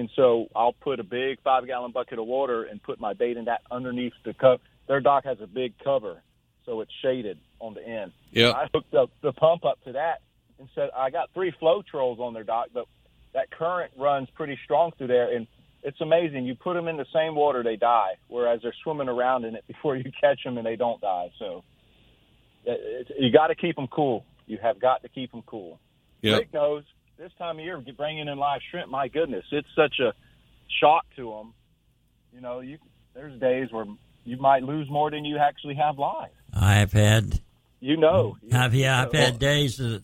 And 0.00 0.08
so 0.16 0.48
I'll 0.56 0.72
put 0.72 0.98
a 0.98 1.04
big 1.04 1.42
five 1.42 1.66
gallon 1.66 1.92
bucket 1.92 2.18
of 2.18 2.26
water 2.26 2.62
and 2.62 2.82
put 2.82 2.98
my 2.98 3.12
bait 3.12 3.36
in 3.36 3.44
that 3.44 3.60
underneath 3.70 4.14
the 4.24 4.32
cup. 4.32 4.62
Their 4.88 5.00
dock 5.00 5.24
has 5.24 5.42
a 5.42 5.46
big 5.46 5.74
cover, 5.84 6.22
so 6.64 6.80
it's 6.80 6.90
shaded 7.02 7.38
on 7.58 7.74
the 7.74 7.86
end. 7.86 8.12
Yeah, 8.32 8.52
I 8.52 8.66
hooked 8.72 8.94
up 8.94 9.10
the 9.20 9.34
pump 9.34 9.66
up 9.66 9.78
to 9.84 9.92
that 9.92 10.22
and 10.58 10.70
said 10.74 10.88
I 10.96 11.10
got 11.10 11.28
three 11.34 11.50
flow 11.60 11.82
trolls 11.82 12.18
on 12.18 12.32
their 12.32 12.44
dock, 12.44 12.68
but 12.72 12.86
that 13.34 13.50
current 13.50 13.92
runs 13.98 14.30
pretty 14.30 14.58
strong 14.64 14.92
through 14.96 15.08
there, 15.08 15.36
and 15.36 15.46
it's 15.82 16.00
amazing. 16.00 16.46
You 16.46 16.54
put 16.54 16.72
them 16.72 16.88
in 16.88 16.96
the 16.96 17.06
same 17.12 17.34
water, 17.34 17.62
they 17.62 17.76
die, 17.76 18.12
whereas 18.28 18.60
they're 18.62 18.72
swimming 18.82 19.10
around 19.10 19.44
in 19.44 19.54
it 19.54 19.64
before 19.68 19.96
you 19.96 20.10
catch 20.18 20.42
them 20.42 20.56
and 20.56 20.66
they 20.66 20.76
don't 20.76 21.02
die. 21.02 21.30
So 21.38 21.62
you 22.64 23.30
got 23.30 23.48
to 23.48 23.54
keep 23.54 23.76
them 23.76 23.86
cool. 23.88 24.24
You 24.46 24.56
have 24.62 24.80
got 24.80 25.02
to 25.02 25.10
keep 25.10 25.30
them 25.30 25.42
cool. 25.44 25.78
yeah, 26.22 26.36
Rick 26.36 26.54
knows 26.54 26.84
this 27.20 27.32
time 27.38 27.58
of 27.58 27.64
year 27.64 27.78
bringing 27.98 28.28
in 28.28 28.38
live 28.38 28.62
shrimp. 28.70 28.90
My 28.90 29.06
goodness, 29.06 29.44
it's 29.52 29.68
such 29.76 29.98
a 30.00 30.14
shock 30.80 31.04
to 31.16 31.30
them. 31.30 31.52
You 32.34 32.40
know, 32.40 32.60
you 32.60 32.78
there's 33.14 33.38
days 33.38 33.70
where 33.70 33.84
you 34.24 34.38
might 34.38 34.62
lose 34.62 34.88
more 34.88 35.10
than 35.10 35.24
you 35.26 35.36
actually 35.36 35.74
have 35.74 35.98
live. 35.98 36.30
I've 36.58 36.92
had, 36.92 37.38
You 37.80 37.98
know, 37.98 38.36
I've, 38.50 38.74
yeah, 38.74 39.02
I've 39.02 39.12
had 39.12 39.38
days 39.38 39.76
that 39.76 40.02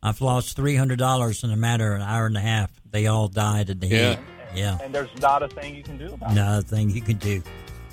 I've 0.00 0.20
lost 0.20 0.54
three 0.54 0.76
hundred 0.76 1.00
dollars 1.00 1.42
in 1.42 1.50
a 1.50 1.56
matter 1.56 1.92
of 1.94 2.00
an 2.02 2.06
hour 2.06 2.26
and 2.26 2.36
a 2.36 2.40
half. 2.40 2.70
They 2.88 3.08
all 3.08 3.26
died 3.26 3.68
in 3.70 3.80
the 3.80 3.88
Yeah. 3.88 4.10
heat. 4.10 4.18
Yeah, 4.54 4.78
and 4.80 4.94
there's 4.94 5.10
not 5.20 5.42
a 5.42 5.48
thing 5.48 5.74
you 5.74 5.82
can 5.82 5.98
do 5.98 6.14
about 6.14 6.30
it. 6.30 6.32
another 6.34 6.62
thing 6.62 6.88
you 6.90 7.00
can 7.00 7.16
do, 7.16 7.42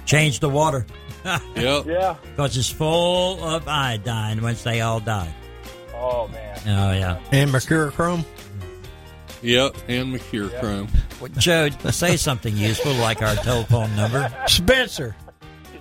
change 0.06 0.40
the 0.40 0.50
water 0.50 0.86
yep, 1.26 1.88
Yeah. 1.88 2.16
because 2.36 2.56
it's 2.56 2.70
full 2.70 3.44
of 3.44 3.68
iodine 3.68 4.40
once 4.44 4.62
they 4.62 4.82
all 4.82 5.00
die. 5.00 5.34
Oh 5.96 6.28
man. 6.28 6.60
Oh 6.68 6.92
yeah. 6.94 7.20
And 7.32 7.50
mercurochrome. 7.50 8.24
Yep, 9.42 9.76
and 9.88 10.14
mercurochrome. 10.14 10.90
Well, 11.20 11.32
Joe, 11.38 11.70
say 11.92 12.18
something 12.18 12.56
useful 12.56 12.94
like 12.96 13.22
our 13.22 13.36
telephone 13.36 13.96
number. 13.96 14.32
Spencer. 14.48 15.16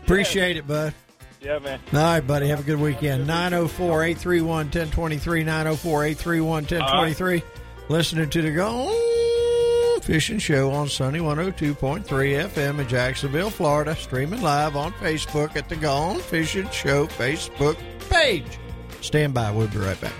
Appreciate 0.02 0.56
it, 0.56 0.66
bud. 0.66 0.94
Yeah, 1.40 1.58
man. 1.58 1.80
All 1.92 1.98
right, 1.98 2.20
buddy. 2.26 2.48
Have 2.48 2.60
a 2.60 2.64
good 2.64 2.80
weekend. 2.80 3.26
904 3.26 4.04
831 4.04 4.66
1023. 4.66 5.44
904 5.44 6.04
831 6.04 6.62
1023. 6.64 7.42
Listening 7.88 8.30
to 8.30 8.42
the 8.42 8.52
Gone 8.52 10.00
Fishing 10.02 10.38
Show 10.38 10.70
on 10.70 10.88
Sunny 10.88 11.18
102.3 11.18 12.04
FM 12.04 12.78
in 12.78 12.88
Jacksonville, 12.88 13.50
Florida. 13.50 13.96
Streaming 13.96 14.42
live 14.42 14.76
on 14.76 14.92
Facebook 14.94 15.56
at 15.56 15.68
the 15.68 15.76
Gone 15.76 16.18
Fishing 16.18 16.68
Show 16.70 17.06
Facebook 17.06 17.76
page. 18.10 18.58
Stand 19.00 19.32
by. 19.32 19.50
We'll 19.50 19.68
be 19.68 19.78
right 19.78 20.00
back. 20.00 20.12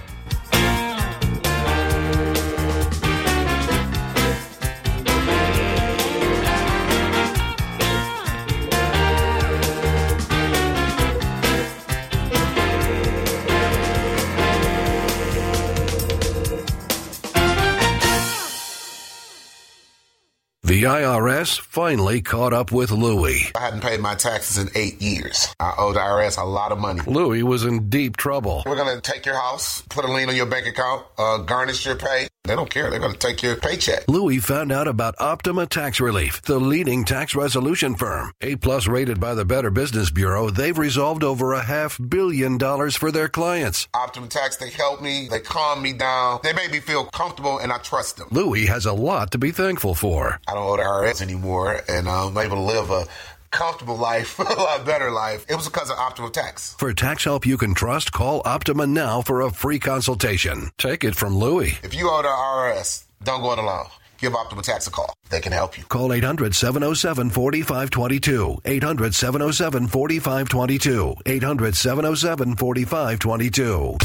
The 20.71 20.85
IRS 20.85 21.59
finally 21.59 22.23
caught 22.23 22.53
up 22.53 22.71
with 22.71 22.93
Louie. 22.93 23.51
I 23.57 23.61
hadn't 23.61 23.81
paid 23.81 23.99
my 23.99 24.15
taxes 24.15 24.57
in 24.57 24.71
eight 24.77 25.03
years. 25.03 25.53
I 25.59 25.75
owe 25.77 25.93
the 25.93 25.99
IRS 25.99 26.41
a 26.41 26.45
lot 26.45 26.71
of 26.71 26.79
money. 26.79 27.01
Louie 27.09 27.43
was 27.43 27.65
in 27.65 27.89
deep 27.89 28.17
trouble. 28.17 28.63
We're 28.65 28.77
going 28.77 28.95
to 28.95 29.01
take 29.01 29.27
your 29.27 29.35
house, 29.35 29.83
put 29.91 30.05
a 30.05 30.13
lien 30.13 30.29
on 30.29 30.37
your 30.37 30.47
bank 30.47 30.69
account, 30.69 31.07
uh, 31.19 31.39
garnish 31.39 31.85
your 31.85 31.97
pay. 31.97 32.29
They 32.45 32.57
don't 32.57 32.71
care. 32.71 32.91
They're 32.91 32.99
going 32.99 33.13
to 33.13 33.19
take 33.19 33.43
your 33.43 33.57
paycheck. 33.57 34.09
Louie 34.09 34.39
found 34.39 34.73
out 34.73 34.89
about 34.89 35.15
Optima 35.21 35.67
Tax 35.67 36.01
Relief, 36.01 36.41
the 36.43 36.59
leading 36.59 37.05
tax 37.05 37.35
resolution 37.35 37.95
firm. 37.95 38.33
A 38.41 38.57
plus 38.57 38.89
rated 38.89 39.21
by 39.21 39.35
the 39.35 39.45
Better 39.45 39.71
Business 39.71 40.11
Bureau, 40.11 40.49
they've 40.49 40.77
resolved 40.77 41.23
over 41.23 41.53
a 41.53 41.63
half 41.63 42.01
billion 42.09 42.57
dollars 42.57 42.97
for 42.97 43.13
their 43.13 43.29
clients. 43.29 43.87
Optima 43.93 44.27
Tax, 44.27 44.57
they 44.57 44.71
help 44.71 45.03
me, 45.03 45.29
they 45.31 45.41
calm 45.41 45.83
me 45.83 45.93
down, 45.93 46.41
they 46.43 46.55
make 46.55 46.73
me 46.73 46.81
feel 46.81 47.05
comfortable, 47.05 47.59
and 47.59 47.71
I 47.73 47.79
trust 47.79 48.17
them. 48.17 48.29
Louie 48.31 48.67
has 48.67 48.87
a 48.87 48.93
lot 48.95 49.33
to 49.33 49.39
be 49.39 49.51
thankful 49.51 49.95
for. 49.95 50.41
I 50.49 50.55
don't 50.55 50.67
owe 50.67 50.77
the 50.77 50.83
IRS 50.83 51.21
anymore, 51.21 51.83
and 51.89 52.09
I'm 52.09 52.37
able 52.39 52.57
to 52.57 52.63
live 52.63 52.91
a 52.91 53.07
comfortable 53.51 53.97
life, 53.97 54.39
a 54.39 54.43
lot 54.43 54.85
better 54.85 55.11
life. 55.11 55.47
It 55.49 55.55
was 55.55 55.69
because 55.69 55.91
of 55.91 55.99
Optima 55.99 56.31
Tax. 56.31 56.75
For 56.75 56.93
tax 56.93 57.25
help 57.25 57.47
you 57.47 57.57
can 57.57 57.75
trust, 57.75 58.13
call 58.13 58.43
Optima 58.45 58.87
now 58.87 59.23
for 59.23 59.41
a 59.43 59.51
free 59.51 59.79
consultation. 59.79 60.71
Take 60.79 61.05
it 61.05 61.15
from 61.15 61.37
Louie. 61.37 61.79
If 61.83 61.95
you 61.95 62.09
owe 62.11 62.23
the 62.23 62.29
IRS, 62.29 63.05
don't 63.23 63.43
go 63.43 63.53
it 63.53 63.59
alone. 63.59 63.87
Give 64.19 64.35
Optima 64.35 64.63
Tax 64.63 64.87
a 64.87 64.91
call. 64.91 65.15
They 65.31 65.41
can 65.41 65.53
help 65.53 65.79
you. 65.79 65.85
Call 65.85 66.13
800 66.13 66.55
707 66.55 67.31
4522. 67.31 68.61
800 68.65 69.15
707 69.15 69.87
4522. 69.89 71.15
800 71.25 71.75
707 71.77 72.57
4522. 72.57 73.97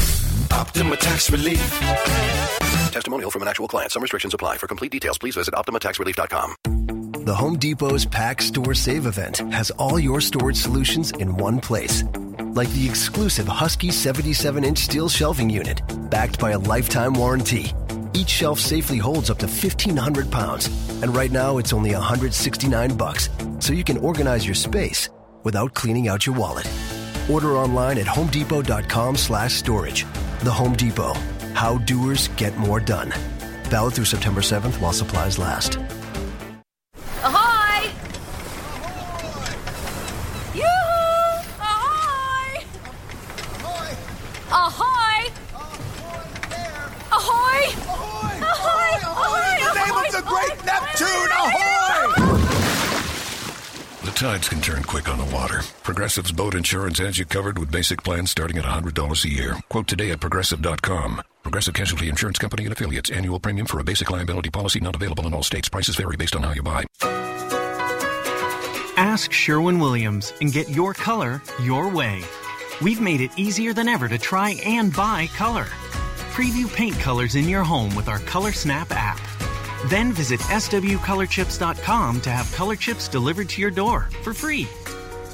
Optima 0.52 0.96
Tax 0.96 1.30
Relief. 1.30 1.80
Testimonial 2.92 3.30
from 3.30 3.42
an 3.42 3.48
actual 3.48 3.68
client. 3.68 3.92
Some 3.92 4.00
restrictions 4.00 4.32
apply. 4.32 4.56
For 4.56 4.66
complete 4.66 4.92
details, 4.92 5.18
please 5.18 5.34
visit 5.34 5.52
OptimaTaxRelief.com. 5.52 6.95
The 7.26 7.34
Home 7.34 7.58
Depot's 7.58 8.04
Pack 8.04 8.40
Store 8.40 8.72
Save 8.72 9.06
event 9.06 9.38
has 9.52 9.72
all 9.72 9.98
your 9.98 10.20
storage 10.20 10.58
solutions 10.58 11.10
in 11.10 11.36
one 11.36 11.58
place. 11.58 12.04
Like 12.54 12.70
the 12.70 12.86
exclusive 12.88 13.48
Husky 13.48 13.90
77 13.90 14.62
inch 14.62 14.78
steel 14.78 15.08
shelving 15.08 15.50
unit, 15.50 15.82
backed 16.08 16.38
by 16.38 16.52
a 16.52 16.58
lifetime 16.60 17.14
warranty. 17.14 17.72
Each 18.14 18.28
shelf 18.28 18.60
safely 18.60 18.98
holds 18.98 19.28
up 19.28 19.38
to 19.38 19.46
1,500 19.46 20.30
pounds, 20.30 20.68
and 21.02 21.16
right 21.16 21.32
now 21.32 21.58
it's 21.58 21.72
only 21.72 21.92
169 21.92 22.96
bucks, 22.96 23.28
so 23.58 23.72
you 23.72 23.82
can 23.82 23.98
organize 23.98 24.46
your 24.46 24.54
space 24.54 25.08
without 25.42 25.74
cleaning 25.74 26.06
out 26.06 26.26
your 26.26 26.36
wallet. 26.36 26.70
Order 27.28 27.56
online 27.56 27.98
at 27.98 28.06
homedepot.com 28.06 29.16
slash 29.16 29.52
storage. 29.52 30.06
The 30.44 30.52
Home 30.52 30.76
Depot. 30.76 31.14
How 31.54 31.78
doers 31.78 32.28
get 32.36 32.56
more 32.56 32.78
done. 32.78 33.12
Valid 33.64 33.94
through 33.94 34.04
September 34.04 34.42
7th 34.42 34.80
while 34.80 34.92
supplies 34.92 35.40
last. 35.40 35.80
Ahoy! 37.26 37.90
Yoo-hoo! 40.54 41.42
Ahoy! 41.58 42.62
Ahoy! 44.52 45.16
Ahoy! 47.10 47.60
Ahoy! 48.42 48.90
Ahoy! 49.02 49.56
In 49.56 49.66
the 49.66 49.74
name 49.74 49.96
of 49.96 50.06
the 50.12 50.22
great 50.22 50.58
Neptune, 50.64 51.30
ahoy! 51.34 52.04
The 54.04 54.05
tides 54.16 54.48
can 54.48 54.62
turn 54.62 54.82
quick 54.82 55.08
on 55.08 55.18
the 55.18 55.34
water. 55.34 55.60
Progressive's 55.82 56.32
boat 56.32 56.54
insurance 56.54 56.98
has 56.98 57.18
you 57.18 57.26
covered 57.26 57.58
with 57.58 57.70
basic 57.70 58.02
plans 58.02 58.30
starting 58.30 58.56
at 58.56 58.64
$100 58.64 59.24
a 59.24 59.28
year. 59.28 59.56
Quote 59.68 59.86
today 59.86 60.10
at 60.10 60.20
progressive.com. 60.20 61.20
Progressive 61.42 61.74
Casualty 61.74 62.08
Insurance 62.08 62.38
Company 62.38 62.64
and 62.64 62.72
affiliates. 62.72 63.10
Annual 63.10 63.40
premium 63.40 63.66
for 63.66 63.78
a 63.78 63.84
basic 63.84 64.10
liability 64.10 64.48
policy 64.48 64.80
not 64.80 64.96
available 64.96 65.26
in 65.26 65.34
all 65.34 65.42
states. 65.42 65.68
Prices 65.68 65.96
vary 65.96 66.16
based 66.16 66.34
on 66.34 66.42
how 66.42 66.52
you 66.54 66.62
buy. 66.62 66.84
Ask 68.96 69.32
Sherwin 69.32 69.78
Williams 69.78 70.32
and 70.40 70.50
get 70.50 70.70
your 70.70 70.94
color 70.94 71.42
your 71.62 71.88
way. 71.88 72.22
We've 72.80 73.00
made 73.00 73.20
it 73.20 73.30
easier 73.36 73.74
than 73.74 73.86
ever 73.86 74.08
to 74.08 74.16
try 74.18 74.52
and 74.64 74.94
buy 74.96 75.28
color. 75.36 75.66
Preview 76.32 76.74
paint 76.74 76.98
colors 77.00 77.34
in 77.34 77.48
your 77.48 77.64
home 77.64 77.94
with 77.94 78.08
our 78.08 78.20
Color 78.20 78.52
Snap 78.52 78.88
app. 78.92 79.20
Then 79.88 80.12
visit 80.12 80.40
swcolorchips.com 80.40 82.20
to 82.22 82.30
have 82.30 82.52
color 82.52 82.76
chips 82.76 83.08
delivered 83.08 83.48
to 83.50 83.60
your 83.60 83.70
door 83.70 84.08
for 84.22 84.32
free. 84.32 84.66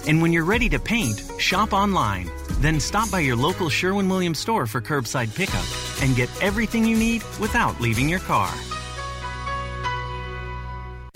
And 0.09 0.21
when 0.21 0.33
you're 0.33 0.45
ready 0.45 0.69
to 0.71 0.79
paint, 0.79 1.23
shop 1.39 1.73
online. 1.73 2.31
Then 2.61 2.81
stop 2.81 3.11
by 3.11 3.21
your 3.21 3.37
local 3.37 3.69
Sherwin 3.69 4.09
Williams 4.09 4.41
store 4.41 4.67
for 4.67 4.81
curbside 4.81 5.35
pickup 5.35 5.65
and 6.03 6.17
get 6.17 6.29
everything 6.43 6.85
you 6.85 6.97
need 6.97 7.23
without 7.39 7.81
leaving 7.81 8.09
your 8.09 8.19
car. 8.19 8.53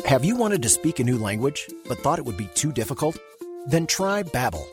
Have 0.05 0.25
you 0.25 0.37
wanted 0.37 0.63
to 0.63 0.69
speak 0.69 1.01
a 1.01 1.05
new 1.05 1.19
language 1.19 1.69
but 1.89 1.99
thought 1.99 2.21
it 2.21 2.25
would 2.25 2.37
be 2.37 2.49
too 2.55 2.73
difficult? 2.73 3.19
Then 3.67 3.89
try 3.89 4.23
Babbel. 4.23 4.65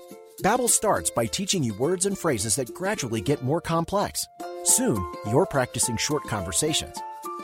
Babbel 0.44 0.70
starts 0.70 1.10
by 1.10 1.26
teaching 1.26 1.64
you 1.64 1.74
words 1.74 2.06
and 2.06 2.18
phrases 2.18 2.56
that 2.58 2.74
gradually 2.74 3.20
get 3.20 3.44
more 3.44 3.62
complex. 3.62 4.28
Soon, 4.64 5.04
you're 5.28 5.48
practicing 5.48 5.98
short 5.98 6.24
conversations. 6.26 6.98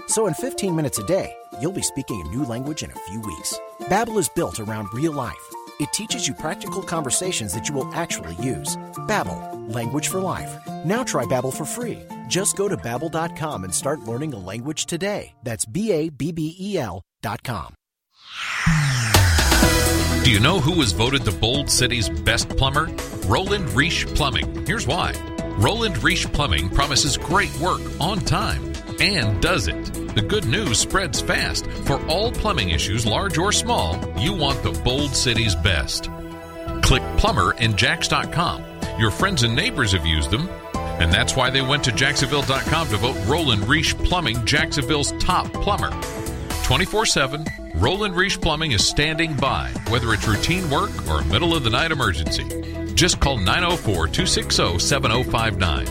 So 0.08 0.28
in 0.28 0.34
15 0.34 0.76
minutes 0.76 1.00
a 1.00 1.06
day, 1.06 1.36
you'll 1.62 1.72
be 1.72 1.82
speaking 1.82 2.22
a 2.22 2.36
new 2.36 2.44
language 2.44 2.84
in 2.84 2.92
a 2.92 3.00
few 3.08 3.22
weeks. 3.22 3.60
Babbel 3.82 4.18
is 4.18 4.30
built 4.30 4.60
around 4.60 4.94
real 4.94 5.12
life. 5.12 5.54
It 5.80 5.94
teaches 5.94 6.28
you 6.28 6.34
practical 6.34 6.82
conversations 6.82 7.54
that 7.54 7.70
you 7.70 7.76
will 7.76 7.94
actually 7.94 8.36
use. 8.36 8.76
Babbel, 9.08 9.74
language 9.74 10.10
for 10.10 10.20
life. 10.20 10.52
Now 10.84 11.04
try 11.04 11.24
Babbel 11.26 11.54
for 11.54 11.66
free. 11.66 12.00
Just 12.28 12.58
go 12.58 12.68
to 12.68 12.76
babbel.com 12.76 13.64
and 13.64 13.74
start 13.74 14.02
learning 14.02 14.34
a 14.34 14.40
language 14.40 14.86
today. 14.88 15.34
That's 15.44 15.66
B 15.66 15.92
A 15.92 16.10
B 16.10 16.32
B 16.32 16.56
E 16.60 16.78
L 16.78 17.02
dot 17.22 17.44
com. 17.44 17.74
Do 20.24 20.32
you 20.32 20.40
know 20.40 20.60
who 20.60 20.78
was 20.78 20.92
voted 20.92 21.24
the 21.24 21.32
Bold 21.32 21.70
City's 21.70 22.10
best 22.10 22.50
plumber? 22.50 22.90
Roland 23.26 23.70
Reich 23.72 24.06
Plumbing. 24.16 24.66
Here's 24.66 24.86
why. 24.86 25.14
Roland 25.58 26.04
Reich 26.04 26.32
Plumbing 26.34 26.70
promises 26.70 27.18
great 27.18 27.56
work 27.60 27.82
on 28.00 28.20
time 28.20 28.70
and 29.02 29.42
does 29.42 29.68
it. 29.68 29.94
The 30.16 30.22
good 30.22 30.46
news 30.46 30.80
spreads 30.80 31.22
fast. 31.22 31.66
For 31.86 32.04
all 32.08 32.32
plumbing 32.32 32.70
issues, 32.70 33.06
large 33.06 33.38
or 33.38 33.52
small, 33.52 33.98
you 34.18 34.34
want 34.34 34.62
the 34.64 34.72
Bold 34.84 35.16
City's 35.16 35.56
best. 35.56 36.10
Click 36.82 37.04
plumber 37.18 37.54
in 37.54 37.76
jax.com. 37.76 38.64
Your 38.98 39.12
friends 39.12 39.44
and 39.44 39.56
neighbors 39.56 39.94
have 39.94 40.06
used 40.06 40.32
them, 40.32 40.50
and 40.74 41.12
that's 41.12 41.36
why 41.36 41.50
they 41.50 41.62
went 41.62 41.84
to 41.86 41.92
jacksonville.com 41.92 42.88
to 42.90 42.98
vote 42.98 43.18
Roland 43.26 43.68
Reich 43.68 43.98
Plumbing 44.06 44.46
Jacksonville's 44.46 45.14
top 45.20 45.52
plumber. 45.54 45.92
24 46.64 47.06
7, 47.06 47.46
Roland 47.76 48.16
Reich 48.16 48.42
Plumbing 48.42 48.72
is 48.72 48.86
standing 48.86 49.36
by, 49.36 49.72
whether 49.88 50.14
it's 50.14 50.28
routine 50.28 50.70
work 50.70 50.92
or 51.08 51.22
a 51.22 51.26
middle 51.26 51.56
of 51.56 51.64
the 51.64 51.70
night 51.70 51.92
emergency. 51.92 52.46
Just 52.94 53.20
call 53.20 53.38
904 53.38 54.08
260 54.08 54.80
7059. 54.80 55.88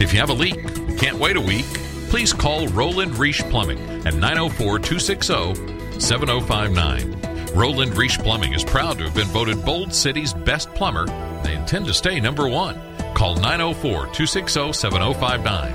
If 0.00 0.12
you 0.12 0.20
have 0.20 0.30
a 0.30 0.34
leak, 0.34 0.62
can't 0.98 1.16
wait 1.18 1.36
a 1.36 1.40
week, 1.40 1.64
please 2.10 2.32
call 2.32 2.68
Roland 2.68 3.18
Reich 3.18 3.38
Plumbing 3.50 3.78
at 4.06 4.14
904 4.14 4.78
260 4.78 6.00
7059. 6.00 7.54
Roland 7.54 7.96
Reich 7.96 8.18
Plumbing 8.18 8.52
is 8.52 8.64
proud 8.64 8.98
to 8.98 9.04
have 9.04 9.14
been 9.14 9.28
voted 9.28 9.64
Bold 9.64 9.94
City's 9.94 10.32
best 10.32 10.72
plumber. 10.74 11.06
They 11.42 11.54
intend 11.54 11.86
to 11.86 11.94
stay 11.94 12.18
number 12.20 12.48
one. 12.48 12.80
Call 13.14 13.36
904 13.36 13.90
260 14.12 14.72
7059. 14.72 15.74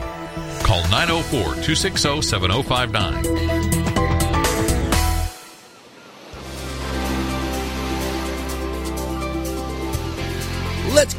Call 0.64 0.82
904 0.90 1.42
260 1.64 2.22
7059. 2.22 3.79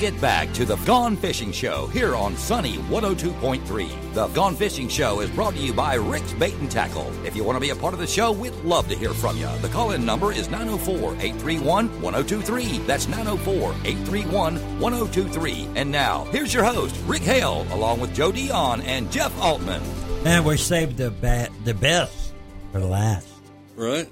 Get 0.01 0.19
back 0.19 0.51
to 0.55 0.65
the 0.65 0.77
Gone 0.77 1.15
Fishing 1.15 1.53
Show 1.53 1.87
here 1.89 2.17
on 2.17 2.35
Sunny 2.35 2.79
102.3. 2.89 4.15
The 4.15 4.29
Gone 4.29 4.57
Fishing 4.57 4.89
Show 4.89 5.21
is 5.21 5.29
brought 5.29 5.53
to 5.55 5.61
you 5.61 5.75
by 5.75 5.95
Rick's 5.95 6.33
Bait 6.33 6.55
and 6.55 6.71
Tackle. 6.71 7.13
If 7.27 7.37
you 7.37 7.45
want 7.45 7.57
to 7.57 7.61
be 7.61 7.69
a 7.69 7.77
part 7.77 7.93
of 7.93 8.01
the 8.01 8.07
show, 8.07 8.33
we'd 8.33 8.55
love 8.65 8.89
to 8.89 8.97
hear 8.97 9.13
from 9.13 9.37
you. 9.37 9.47
The 9.61 9.69
call 9.69 9.91
in 9.91 10.07
number 10.07 10.33
is 10.33 10.49
904 10.49 11.13
831 11.17 11.89
1023. 12.01 12.79
That's 12.87 13.09
904 13.09 13.75
831 13.85 14.81
1023. 14.81 15.69
And 15.77 15.93
now, 15.93 16.25
here's 16.31 16.55
your 16.55 16.65
host, 16.65 16.97
Rick 17.07 17.23
Hale, 17.23 17.67
along 17.71 18.01
with 18.01 18.15
Joe 18.15 18.33
Dion 18.33 18.81
and 18.81 19.13
Jeff 19.13 19.39
Altman. 19.39 19.83
And 20.25 20.47
we 20.47 20.57
saved 20.57 20.97
the 20.97 21.11
ba- 21.11 21.51
the 21.65 21.75
best 21.75 22.33
for 22.73 22.81
last. 22.81 23.29
Right. 23.77 24.09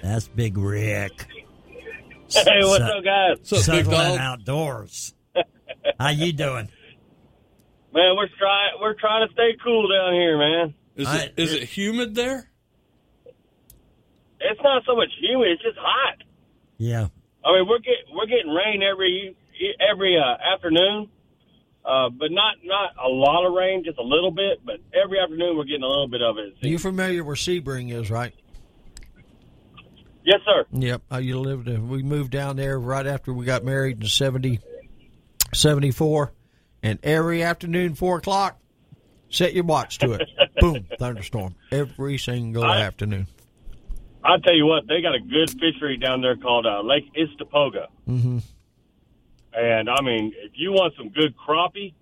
That's 0.00 0.28
Big 0.28 0.56
Rick. 0.56 1.26
Hey, 2.30 2.60
what's 2.62 2.82
up, 2.84 3.04
guys? 3.04 3.38
What's 3.50 3.68
up, 3.68 3.76
big 3.76 3.90
dog? 3.90 4.18
Outdoors. 4.18 5.14
How 6.00 6.08
you 6.08 6.32
doing? 6.32 6.68
Man, 7.94 8.16
we're 8.16 8.28
trying 8.38 8.70
we're 8.80 8.94
trying 8.94 9.26
to 9.26 9.32
stay 9.32 9.56
cool 9.62 9.88
down 9.88 10.12
here, 10.12 10.38
man. 10.38 10.74
Is 10.96 11.08
it 11.14 11.34
is 11.36 11.52
it 11.52 11.62
humid 11.64 12.14
there? 12.14 12.50
It's 14.40 14.60
not 14.62 14.82
so 14.86 14.96
much 14.96 15.08
humid; 15.20 15.48
it's 15.52 15.62
just 15.62 15.78
hot. 15.78 16.18
Yeah. 16.78 17.08
I 17.44 17.52
mean, 17.52 17.68
we're 17.68 17.78
getting 17.78 18.14
we're 18.14 18.26
getting 18.26 18.52
rain 18.52 18.82
every 18.82 19.36
every 19.80 20.18
uh, 20.18 20.54
afternoon, 20.54 21.08
uh, 21.84 22.10
but 22.10 22.30
not 22.32 22.56
not 22.64 22.90
a 23.02 23.08
lot 23.08 23.46
of 23.46 23.54
rain, 23.54 23.82
just 23.84 23.98
a 23.98 24.02
little 24.02 24.30
bit. 24.32 24.58
But 24.64 24.76
every 24.92 25.18
afternoon, 25.20 25.56
we're 25.56 25.64
getting 25.64 25.84
a 25.84 25.88
little 25.88 26.08
bit 26.08 26.22
of 26.22 26.36
it. 26.38 26.64
Are 26.64 26.68
you 26.68 26.78
familiar 26.78 27.24
where 27.24 27.36
Sebring 27.36 27.92
is, 27.92 28.10
right? 28.10 28.34
Yes, 30.26 30.40
sir. 30.44 30.64
Yep, 30.72 31.02
I 31.08 31.20
you 31.20 31.38
lived. 31.38 31.68
Uh, 31.68 31.80
we 31.80 32.02
moved 32.02 32.32
down 32.32 32.56
there 32.56 32.80
right 32.80 33.06
after 33.06 33.32
we 33.32 33.46
got 33.46 33.62
married 33.62 34.02
in 34.02 34.08
70, 34.08 34.58
74. 35.54 36.32
and 36.82 36.98
every 37.04 37.44
afternoon, 37.44 37.94
four 37.94 38.18
o'clock, 38.18 38.58
set 39.30 39.54
your 39.54 39.62
watch 39.62 39.98
to 39.98 40.14
it. 40.14 40.28
Boom, 40.60 40.84
thunderstorm 40.98 41.54
every 41.70 42.18
single 42.18 42.64
I- 42.64 42.80
afternoon. 42.80 43.28
I'll 44.24 44.40
tell 44.40 44.56
you 44.56 44.66
what, 44.66 44.88
they 44.88 45.00
got 45.00 45.14
a 45.14 45.20
good 45.20 45.48
fishery 45.52 45.96
down 45.96 46.20
there 46.20 46.34
called 46.36 46.66
uh, 46.66 46.80
Lake 46.82 47.04
Istokpoga. 47.14 47.86
Mm-hmm. 48.08 48.38
And 49.52 49.88
I 49.88 50.02
mean, 50.02 50.32
if 50.42 50.50
you 50.56 50.72
want 50.72 50.94
some 50.96 51.10
good 51.10 51.36
crappie, 51.36 51.94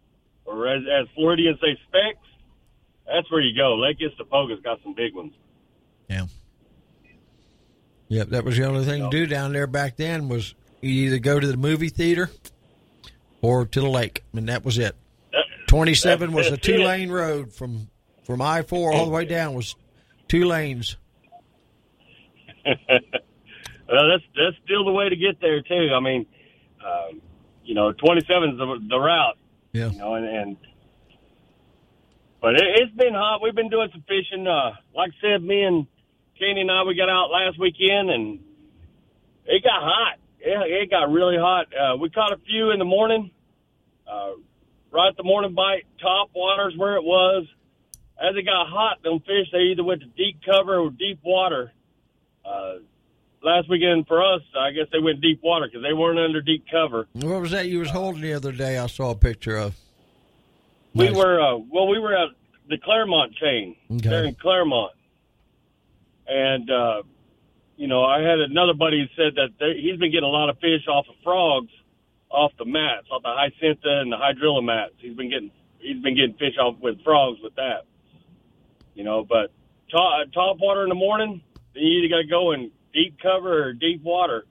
or 0.47 0.67
as, 0.67 0.83
as 0.91 1.07
Floridians 1.15 1.59
say, 1.61 1.79
specks, 1.87 2.27
that's 3.07 3.31
where 3.31 3.43
you 3.43 3.55
go. 3.55 3.75
Lake 3.75 3.99
Istokpoga's 3.99 4.63
got 4.63 4.83
some 4.83 4.95
big 4.95 5.15
ones. 5.15 5.35
Yep, 8.15 8.29
that 8.29 8.45
was 8.45 8.57
the 8.57 8.65
only 8.65 8.85
thing 8.85 9.03
to 9.03 9.11
do 9.11 9.27
down 9.27 9.53
there 9.53 9.67
back 9.67 9.97
then 9.97 10.29
was 10.29 10.55
you 10.81 11.07
either 11.07 11.19
go 11.19 11.41
to 11.41 11.47
the 11.49 11.57
movie 11.57 11.89
theater 11.89 12.31
or 13.43 13.67
to 13.67 13.81
the 13.81 13.89
lake, 13.89 14.23
and 14.33 14.49
that 14.49 14.65
was 14.65 14.79
it. 14.79 14.95
Twenty 15.67 15.95
seven 15.95 16.33
was 16.33 16.47
a 16.47 16.57
two-lane 16.57 17.11
road 17.11 17.53
from 17.53 17.89
from 18.23 18.41
I 18.41 18.63
four 18.63 18.95
all 18.95 19.07
the 19.07 19.11
way 19.11 19.25
down 19.25 19.55
was 19.55 19.75
two 20.29 20.45
lanes. 20.45 20.97
well, 22.65 22.77
that's 23.89 24.23
that's 24.37 24.57
still 24.65 24.85
the 24.85 24.93
way 24.93 25.09
to 25.09 25.17
get 25.17 25.41
there 25.41 25.61
too. 25.63 25.91
I 25.93 25.99
mean, 25.99 26.25
um, 26.87 27.21
you 27.65 27.75
know, 27.75 27.91
27 27.91 28.51
is 28.51 28.59
the, 28.59 28.79
the 28.91 28.99
route. 28.99 29.39
Yeah. 29.73 29.91
You 29.91 29.99
know, 29.99 30.15
and, 30.15 30.25
and 30.25 30.57
but 32.41 32.55
it, 32.55 32.63
it's 32.77 32.95
been 32.95 33.15
hot. 33.15 33.43
We've 33.43 33.57
been 33.57 33.71
doing 33.71 33.89
some 33.91 34.05
fishing. 34.07 34.47
Uh, 34.47 34.77
like 34.95 35.11
I 35.11 35.21
said, 35.21 35.43
me 35.43 35.63
and 35.65 35.89
Kenny 36.39 36.61
and 36.63 36.71
I 36.71 36.83
we 36.85 36.95
got 36.95 37.09
out 37.09 37.31
last 37.31 37.59
weekend, 37.59 38.11
and 38.11 38.41
it 39.47 39.63
got 39.63 39.83
hot. 39.83 40.19
It, 40.41 40.83
it 40.83 40.91
got 40.91 41.11
really 41.11 41.37
hot. 41.39 41.67
Uh, 41.75 41.97
we 41.97 42.11
caught 42.11 42.33
a 42.33 42.39
few 42.47 42.71
in 42.71 42.79
the 42.79 42.85
morning. 42.85 43.31
Uh, 44.07 44.33
right 44.91 45.09
at 45.09 45.17
the 45.17 45.23
morning 45.25 45.55
bite, 45.55 45.85
top 46.01 46.31
waters 46.35 46.75
where 46.77 46.97
it 46.97 47.05
was. 47.05 47.47
As 48.21 48.37
it 48.37 48.45
got 48.45 48.69
hot, 48.69 49.03
them 49.03 49.21
fish 49.21 49.49
they 49.53 49.73
either 49.73 49.83
went 49.83 50.01
to 50.03 50.07
deep 50.07 50.39
cover 50.45 50.79
or 50.79 50.91
deep 50.91 51.19
water. 51.25 51.73
Uh, 52.45 52.75
last 53.43 53.69
weekend 53.69 54.07
for 54.07 54.23
us, 54.23 54.43
I 54.59 54.71
guess 54.71 54.87
they 54.93 55.01
went 55.01 55.21
deep 55.21 55.41
water 55.43 55.67
because 55.67 55.83
they 55.83 55.93
weren't 55.95 56.19
under 56.19 56.41
deep 56.41 56.65
cover. 56.71 57.09
What 57.15 57.41
was 57.41 57.51
that 57.51 57.67
you 57.69 57.81
was 57.81 57.91
holding 57.91 58.23
the 58.23 58.33
other 58.35 58.53
day? 58.53 58.79
I 58.79 58.87
saw 58.87 59.11
a 59.11 59.15
picture 59.17 59.57
of. 59.57 59.75
We 60.95 61.11
were 61.11 61.41
uh, 61.41 61.57
well, 61.57 61.89
we 61.89 61.99
were 61.99 62.15
at 62.15 62.29
the 62.69 62.79
Clermont 62.79 63.35
chain 63.35 63.75
Okay. 63.91 64.09
there 64.09 64.25
in 64.27 64.35
Clermont, 64.37 64.93
and 66.27 66.71
uh, 66.71 67.03
you 67.77 67.89
know 67.89 68.05
I 68.05 68.21
had 68.21 68.41
another 68.41 68.75
buddy 68.75 69.01
who 69.01 69.23
said 69.23 69.35
that 69.37 69.59
they, 69.59 69.81
he's 69.81 69.99
been 69.99 70.11
getting 70.11 70.29
a 70.29 70.33
lot 70.33 70.49
of 70.51 70.59
fish 70.59 70.87
off 70.89 71.07
of 71.09 71.17
frogs, 71.23 71.73
off 72.31 72.53
the 72.59 72.65
mats, 72.65 73.07
off 73.11 73.23
the 73.23 73.33
hyacinta 73.33 74.01
and 74.01 74.13
the 74.13 74.17
hydrilla 74.17 74.65
mats. 74.65 74.95
He's 74.99 75.17
been 75.17 75.31
getting 75.31 75.51
he's 75.79 76.03
been 76.03 76.15
getting 76.15 76.35
fish 76.35 76.57
off 76.61 76.77
with 76.81 77.03
frogs 77.05 77.39
with 77.43 77.55
that. 77.57 77.85
You 78.95 79.05
know, 79.05 79.25
but 79.29 79.51
top, 79.91 80.27
top 80.33 80.57
water 80.61 80.85
in 80.85 80.89
the 80.89 80.95
morning, 80.95 81.43
then 81.75 81.83
you 81.83 81.99
either 81.99 82.09
got 82.09 82.23
to 82.23 82.29
go 82.29 82.53
in 82.53 82.71
deep 82.93 83.17
cover 83.21 83.69
or 83.69 83.73
deep 83.73 84.03
water. 84.03 84.45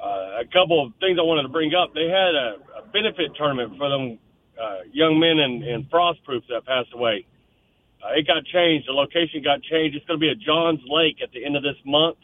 Uh, 0.00 0.40
a 0.40 0.44
couple 0.50 0.84
of 0.84 0.92
things 0.98 1.18
I 1.20 1.22
wanted 1.22 1.42
to 1.42 1.50
bring 1.50 1.74
up. 1.74 1.92
They 1.92 2.08
had 2.08 2.34
a, 2.34 2.56
a 2.80 2.88
benefit 2.90 3.36
tournament 3.36 3.76
for 3.76 3.88
them 3.90 4.18
uh, 4.60 4.78
young 4.92 5.20
men 5.20 5.38
in, 5.38 5.62
in 5.62 5.84
Frostproof 5.92 6.42
that 6.48 6.64
passed 6.66 6.88
away. 6.94 7.26
Uh, 8.02 8.12
it 8.16 8.26
got 8.26 8.44
changed. 8.46 8.88
The 8.88 8.92
location 8.92 9.42
got 9.42 9.62
changed. 9.62 9.96
It's 9.96 10.06
going 10.06 10.18
to 10.18 10.24
be 10.24 10.30
at 10.30 10.38
Johns 10.38 10.80
Lake 10.88 11.18
at 11.22 11.32
the 11.32 11.44
end 11.44 11.56
of 11.56 11.62
this 11.62 11.76
month. 11.84 12.16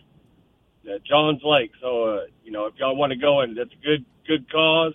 At 0.93 1.05
Johns 1.05 1.41
Lake. 1.45 1.73
So, 1.81 2.05
uh, 2.05 2.21
you 2.45 2.53
know, 2.53 2.67
if 2.67 2.75
y'all 2.79 2.97
want 2.97 3.11
to 3.13 3.19
go, 3.19 3.41
and 3.41 3.57
it's 3.59 3.73
a 3.73 3.85
good 3.85 4.05
good 4.27 4.51
cause. 4.51 4.95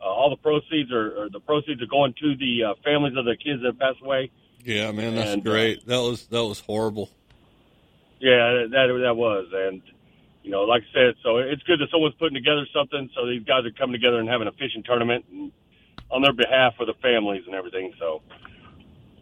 Uh, 0.00 0.04
all 0.04 0.30
the 0.30 0.36
proceeds 0.36 0.90
are, 0.92 1.24
or 1.24 1.28
the 1.28 1.40
proceeds 1.40 1.82
are 1.82 1.86
going 1.86 2.14
to 2.18 2.34
the 2.36 2.64
uh, 2.64 2.74
families 2.82 3.14
of 3.18 3.26
the 3.26 3.36
kids 3.36 3.62
that 3.62 3.78
passed 3.78 4.00
away. 4.02 4.30
Yeah, 4.64 4.90
man, 4.92 5.14
that's 5.14 5.32
And, 5.32 5.46
uh, 5.46 5.50
great. 5.50 5.86
that 5.86 5.98
was 6.00 6.26
that 6.28 6.42
was 6.44 6.60
horrible. 6.60 7.10
Yeah, 8.18 8.64
that 8.70 9.00
that 9.02 9.16
was, 9.16 9.46
and 9.52 9.82
you 10.42 10.50
know, 10.50 10.62
like 10.62 10.82
I 10.90 10.92
said, 10.94 11.14
so 11.22 11.36
it's 11.38 11.62
good 11.64 11.80
that 11.80 11.88
someone's 11.90 12.14
putting 12.18 12.34
together 12.34 12.66
something. 12.74 13.10
So 13.14 13.26
these 13.26 13.44
guys 13.44 13.64
are 13.66 13.72
coming 13.72 13.92
together 13.92 14.18
and 14.18 14.28
having 14.28 14.48
a 14.48 14.52
fishing 14.52 14.82
tournament 14.82 15.24
and 15.30 15.52
on 16.10 16.22
their 16.22 16.32
behalf 16.32 16.74
for 16.76 16.86
the 16.86 16.94
families 17.02 17.42
and 17.46 17.54
everything. 17.54 17.92
So 17.98 18.22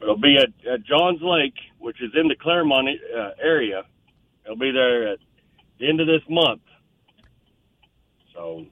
it'll 0.00 0.16
be 0.16 0.36
at, 0.36 0.72
at 0.72 0.84
Johns 0.84 1.20
Lake, 1.22 1.54
which 1.78 2.00
is 2.02 2.10
in 2.14 2.28
the 2.28 2.36
Clermont 2.36 2.88
uh, 2.88 3.30
area. 3.42 3.82
It'll 4.44 4.56
be 4.56 4.70
there 4.70 5.12
at 5.12 5.18
the 5.78 5.88
end 5.88 6.00
of 6.00 6.06
this 6.06 6.22
month. 6.28 6.62
So 8.34 8.66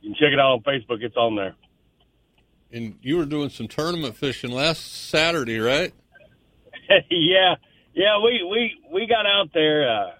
you 0.00 0.10
can 0.10 0.14
check 0.14 0.32
it 0.32 0.38
out 0.38 0.52
on 0.52 0.62
Facebook. 0.62 1.02
It's 1.02 1.16
on 1.16 1.36
there. 1.36 1.54
And 2.70 2.96
you 3.02 3.16
were 3.16 3.24
doing 3.24 3.48
some 3.48 3.66
tournament 3.66 4.16
fishing 4.16 4.50
last 4.50 5.08
Saturday, 5.08 5.58
right? 5.58 5.92
yeah, 7.10 7.54
yeah, 7.94 8.18
we 8.22 8.46
we 8.48 8.72
we 8.92 9.06
got 9.06 9.26
out 9.26 9.50
there. 9.54 9.88
Uh, 9.88 10.10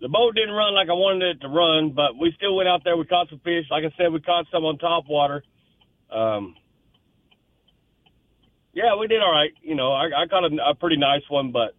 the 0.00 0.08
boat 0.08 0.34
didn't 0.34 0.54
run 0.54 0.74
like 0.74 0.88
I 0.88 0.92
wanted 0.92 1.36
it 1.36 1.40
to 1.40 1.48
run, 1.48 1.92
but 1.92 2.18
we 2.20 2.32
still 2.36 2.56
went 2.56 2.68
out 2.68 2.82
there. 2.84 2.96
We 2.96 3.06
caught 3.06 3.30
some 3.30 3.38
fish. 3.40 3.64
Like 3.70 3.84
I 3.84 3.94
said, 3.96 4.12
we 4.12 4.20
caught 4.20 4.46
some 4.52 4.64
on 4.64 4.78
top 4.78 5.04
water. 5.08 5.42
Um, 6.10 6.54
yeah, 8.76 8.94
we 9.00 9.06
did 9.06 9.22
all 9.22 9.32
right. 9.32 9.52
You 9.62 9.74
know, 9.74 9.90
I, 9.92 10.04
I 10.04 10.26
caught 10.28 10.44
a, 10.44 10.54
a 10.70 10.74
pretty 10.74 10.98
nice 10.98 11.22
one, 11.30 11.50
but 11.50 11.74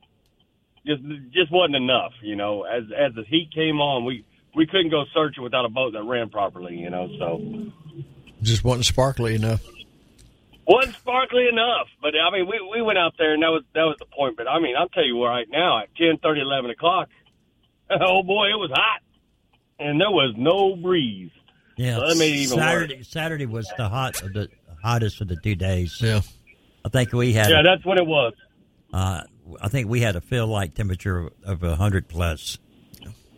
just 0.85 1.01
just 1.31 1.51
wasn't 1.51 1.75
enough. 1.75 2.13
You 2.23 2.35
know, 2.35 2.63
as 2.63 2.83
as 2.97 3.13
the 3.13 3.23
heat 3.23 3.51
came 3.53 3.79
on, 3.79 4.03
we 4.03 4.25
we 4.55 4.65
couldn't 4.65 4.89
go 4.89 5.03
searching 5.13 5.43
without 5.43 5.63
a 5.63 5.69
boat 5.69 5.93
that 5.93 6.03
ran 6.03 6.29
properly. 6.29 6.75
You 6.75 6.89
know, 6.89 7.07
so 7.19 7.71
Just 8.41 8.63
wasn't 8.63 8.85
sparkly 8.85 9.35
enough. 9.35 9.61
wasn't 10.65 10.95
sparkly 10.95 11.47
enough. 11.47 11.87
But 12.01 12.13
I 12.19 12.31
mean, 12.31 12.47
we 12.47 12.59
we 12.75 12.81
went 12.81 12.97
out 12.97 13.13
there, 13.19 13.33
and 13.35 13.43
that 13.43 13.49
was 13.49 13.63
that 13.75 13.83
was 13.83 13.97
the 13.99 14.07
point. 14.07 14.35
But 14.35 14.47
I 14.47 14.59
mean, 14.59 14.75
I'll 14.75 14.89
tell 14.89 15.05
you 15.05 15.23
right 15.23 15.47
now, 15.51 15.79
at 15.83 15.89
ten 15.95 16.17
thirty, 16.17 16.41
eleven 16.41 16.71
o'clock, 16.71 17.09
oh 17.91 18.23
boy, 18.23 18.47
it 18.47 18.57
was 18.57 18.71
hot, 18.73 19.01
and 19.77 20.01
there 20.01 20.09
was 20.09 20.33
no 20.35 20.75
breeze. 20.75 21.29
Yeah, 21.75 21.97
So 21.97 22.07
that 22.07 22.17
made 22.17 22.33
it 22.33 22.37
even 22.37 22.57
Saturday. 22.57 23.03
Saturday 23.03 23.45
was 23.45 23.71
the 23.77 23.87
hot 23.87 24.15
the 24.15 24.49
hottest 24.81 25.21
of 25.21 25.27
the 25.27 25.35
two 25.35 25.53
days. 25.53 25.95
Yeah, 26.01 26.21
I 26.85 26.89
think 26.89 27.11
we 27.13 27.33
had. 27.33 27.49
Yeah, 27.49 27.61
that's 27.63 27.85
what 27.85 27.97
it 27.97 28.05
was. 28.05 28.33
Uh, 28.93 29.21
I 29.61 29.67
think 29.67 29.89
we 29.89 30.01
had 30.01 30.15
a 30.15 30.21
feel 30.21 30.47
like 30.47 30.73
temperature 30.73 31.29
of 31.43 31.63
a 31.63 31.75
hundred 31.75 32.07
plus. 32.07 32.57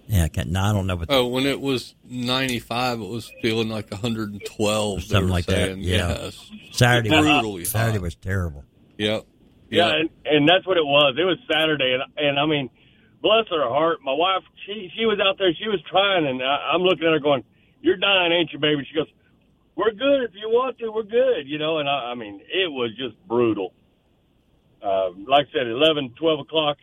Yeah, 0.07 0.23
I, 0.23 0.27
can't, 0.27 0.49
no, 0.49 0.61
I 0.61 0.73
don't 0.73 0.87
know 0.87 0.95
what. 0.95 1.11
Oh, 1.11 1.27
when 1.27 1.45
it 1.45 1.61
was 1.61 1.93
95, 2.03 2.99
it 2.99 3.07
was 3.07 3.31
feeling 3.43 3.69
like 3.69 3.91
112. 3.91 5.03
something 5.03 5.29
like 5.29 5.45
saying. 5.45 5.81
that. 5.81 5.85
Yeah, 5.85 6.09
Yes. 6.23 6.51
Saturday. 6.71 7.09
brutally 7.09 7.59
was, 7.59 7.69
Saturday 7.69 7.99
was 7.99 8.15
terrible. 8.15 8.63
Yep. 8.97 9.25
Yeah, 9.69 9.93
and, 9.93 10.09
and 10.25 10.49
that's 10.49 10.65
what 10.65 10.77
it 10.77 10.85
was. 10.85 11.15
It 11.19 11.25
was 11.25 11.37
Saturday, 11.51 11.93
and 11.93 12.01
and 12.17 12.39
I 12.39 12.47
mean, 12.47 12.71
bless 13.21 13.45
her 13.51 13.69
heart, 13.69 13.99
my 14.03 14.13
wife, 14.13 14.41
she 14.65 14.89
she 14.97 15.05
was 15.05 15.19
out 15.19 15.37
there, 15.37 15.53
she 15.53 15.67
was 15.69 15.79
trying, 15.89 16.25
and 16.25 16.41
I, 16.41 16.73
I'm 16.73 16.81
looking 16.81 17.05
at 17.05 17.13
her 17.13 17.19
going, 17.19 17.43
"You're 17.81 17.97
dying, 17.97 18.31
ain't 18.31 18.51
you, 18.51 18.57
baby?" 18.57 18.87
She 18.89 18.95
goes, 18.95 19.05
"We're 19.79 19.95
good 19.95 20.23
if 20.27 20.31
you 20.35 20.49
want 20.49 20.77
to, 20.79 20.91
we're 20.91 21.03
good," 21.03 21.47
you 21.47 21.57
know. 21.57 21.77
And 21.77 21.87
I, 21.87 22.11
I 22.11 22.15
mean, 22.15 22.41
it 22.41 22.69
was 22.69 22.91
just 22.97 23.15
brutal. 23.27 23.73
Uh, 24.83 25.11
like 25.25 25.47
I 25.47 25.51
said, 25.53 25.67
eleven, 25.67 26.13
twelve 26.19 26.41
o'clock, 26.41 26.77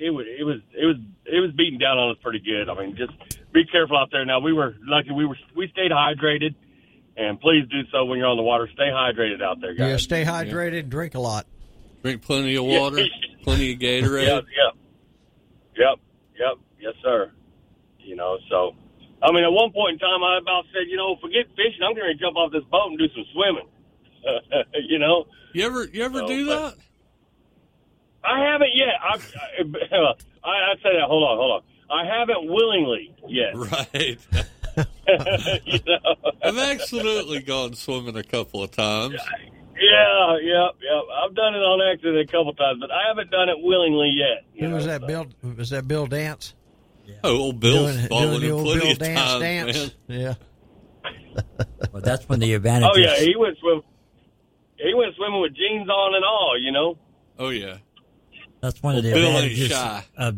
it 0.00 0.10
was 0.10 0.26
it 0.28 0.44
was 0.44 0.60
it 0.72 0.84
was 0.84 0.96
it 1.24 1.40
was 1.40 1.50
beating 1.56 1.78
down 1.78 1.96
on 1.96 2.10
us 2.10 2.18
pretty 2.22 2.40
good. 2.40 2.68
I 2.68 2.74
mean, 2.78 2.94
just 2.94 3.12
be 3.52 3.64
careful 3.64 3.96
out 3.96 4.10
there. 4.12 4.24
Now 4.26 4.40
we 4.40 4.52
were 4.52 4.76
lucky; 4.82 5.12
we 5.12 5.24
were 5.24 5.38
we 5.56 5.68
stayed 5.68 5.92
hydrated, 5.92 6.54
and 7.16 7.40
please 7.40 7.64
do 7.70 7.88
so 7.90 8.04
when 8.04 8.18
you're 8.18 8.28
on 8.28 8.36
the 8.36 8.42
water. 8.42 8.68
Stay 8.74 8.90
hydrated 8.92 9.42
out 9.42 9.60
there, 9.62 9.74
guys. 9.74 9.88
Yeah, 9.88 9.96
stay 9.96 10.24
hydrated 10.24 10.80
and 10.80 10.90
drink 10.90 11.14
a 11.14 11.20
lot. 11.20 11.46
Drink 12.02 12.20
plenty 12.20 12.56
of 12.56 12.64
water, 12.64 13.04
plenty 13.44 13.72
of 13.72 13.78
Gatorade. 13.80 14.26
Yep, 14.26 14.44
yep, 14.44 14.74
yep, 15.78 15.98
yep, 16.38 16.58
yes, 16.80 16.94
sir. 17.02 17.30
You 17.98 18.16
know, 18.16 18.36
so 18.50 18.74
I 19.22 19.30
mean, 19.32 19.44
at 19.44 19.52
one 19.52 19.70
point 19.72 19.94
in 19.94 19.98
time, 19.98 20.22
I 20.22 20.38
about 20.42 20.64
said, 20.72 20.90
you 20.90 20.96
know, 20.96 21.16
forget 21.20 21.46
fishing. 21.54 21.82
I'm 21.86 21.94
going 21.94 22.10
to 22.10 22.18
jump 22.18 22.36
off 22.36 22.50
this 22.52 22.64
boat 22.70 22.90
and 22.90 22.98
do 22.98 23.06
some 23.14 23.24
swimming. 23.32 23.68
you 24.88 24.98
know, 24.98 25.26
You 25.52 25.64
ever 25.66 25.84
you 25.84 26.02
ever 26.04 26.18
So, 26.20 26.26
do 26.26 26.44
that? 26.46 26.74
I 28.24 28.38
haven't 28.40 28.70
yet. 28.74 28.94
I, 29.02 29.14
I, 29.14 30.14
I 30.48 30.74
say 30.82 30.90
that. 30.98 31.06
Hold 31.06 31.22
on, 31.24 31.36
hold 31.38 31.62
on. 31.62 31.62
I 31.90 32.06
haven't 32.18 32.46
willingly 32.50 33.14
yet. 33.28 33.54
Right. 33.56 34.18
you 35.66 35.78
know? 35.86 36.32
I've 36.42 36.56
absolutely 36.56 37.42
gone 37.42 37.74
swimming 37.74 38.16
a 38.16 38.22
couple 38.22 38.62
of 38.62 38.70
times. 38.70 39.14
Yeah, 39.74 40.36
yeah, 40.40 40.68
yeah. 40.80 41.00
I've 41.24 41.34
done 41.34 41.54
it 41.54 41.58
on 41.58 41.92
accident 41.92 42.18
a 42.18 42.26
couple 42.26 42.50
of 42.50 42.56
times, 42.56 42.78
but 42.80 42.90
I 42.90 43.08
haven't 43.08 43.30
done 43.30 43.48
it 43.48 43.56
willingly 43.58 44.12
yet. 44.14 44.44
you 44.54 44.62
Who 44.62 44.68
know, 44.68 44.76
was 44.76 44.86
that? 44.86 45.00
so. 45.02 45.06
Bill? 45.06 45.26
Was 45.58 45.70
that 45.70 45.88
Bill 45.88 46.06
Dance? 46.06 46.54
Oh, 47.24 47.36
old 47.36 47.60
Bill's 47.60 47.94
doing, 47.96 48.08
fallen 48.08 48.28
doing 48.28 48.40
the 48.40 48.46
in 48.46 48.52
old 48.52 48.64
plenty 48.64 48.80
Bill 48.80 48.92
of 48.92 48.98
Dance 48.98 49.20
times, 49.20 49.40
dance. 49.40 49.94
man. 50.08 50.20
Yeah. 50.20 50.34
Well, 51.92 52.02
that's 52.02 52.28
when 52.28 52.40
the 52.40 52.54
advantage. 52.54 52.90
Oh 52.92 52.98
yeah, 52.98 53.16
he 53.16 53.34
went 53.36 53.56
swim. 53.58 53.82
He 54.76 54.92
went 54.94 55.14
swimming 55.16 55.40
with 55.40 55.54
jeans 55.54 55.88
on 55.88 56.14
and 56.14 56.24
all. 56.24 56.56
You 56.60 56.72
know. 56.72 56.98
Oh 57.38 57.48
yeah. 57.50 57.78
That's 58.60 58.82
one 58.82 58.96
of 58.96 59.02
the 59.02 59.12
Bill 59.12 59.26
advantages 59.36 59.72
of 60.16 60.36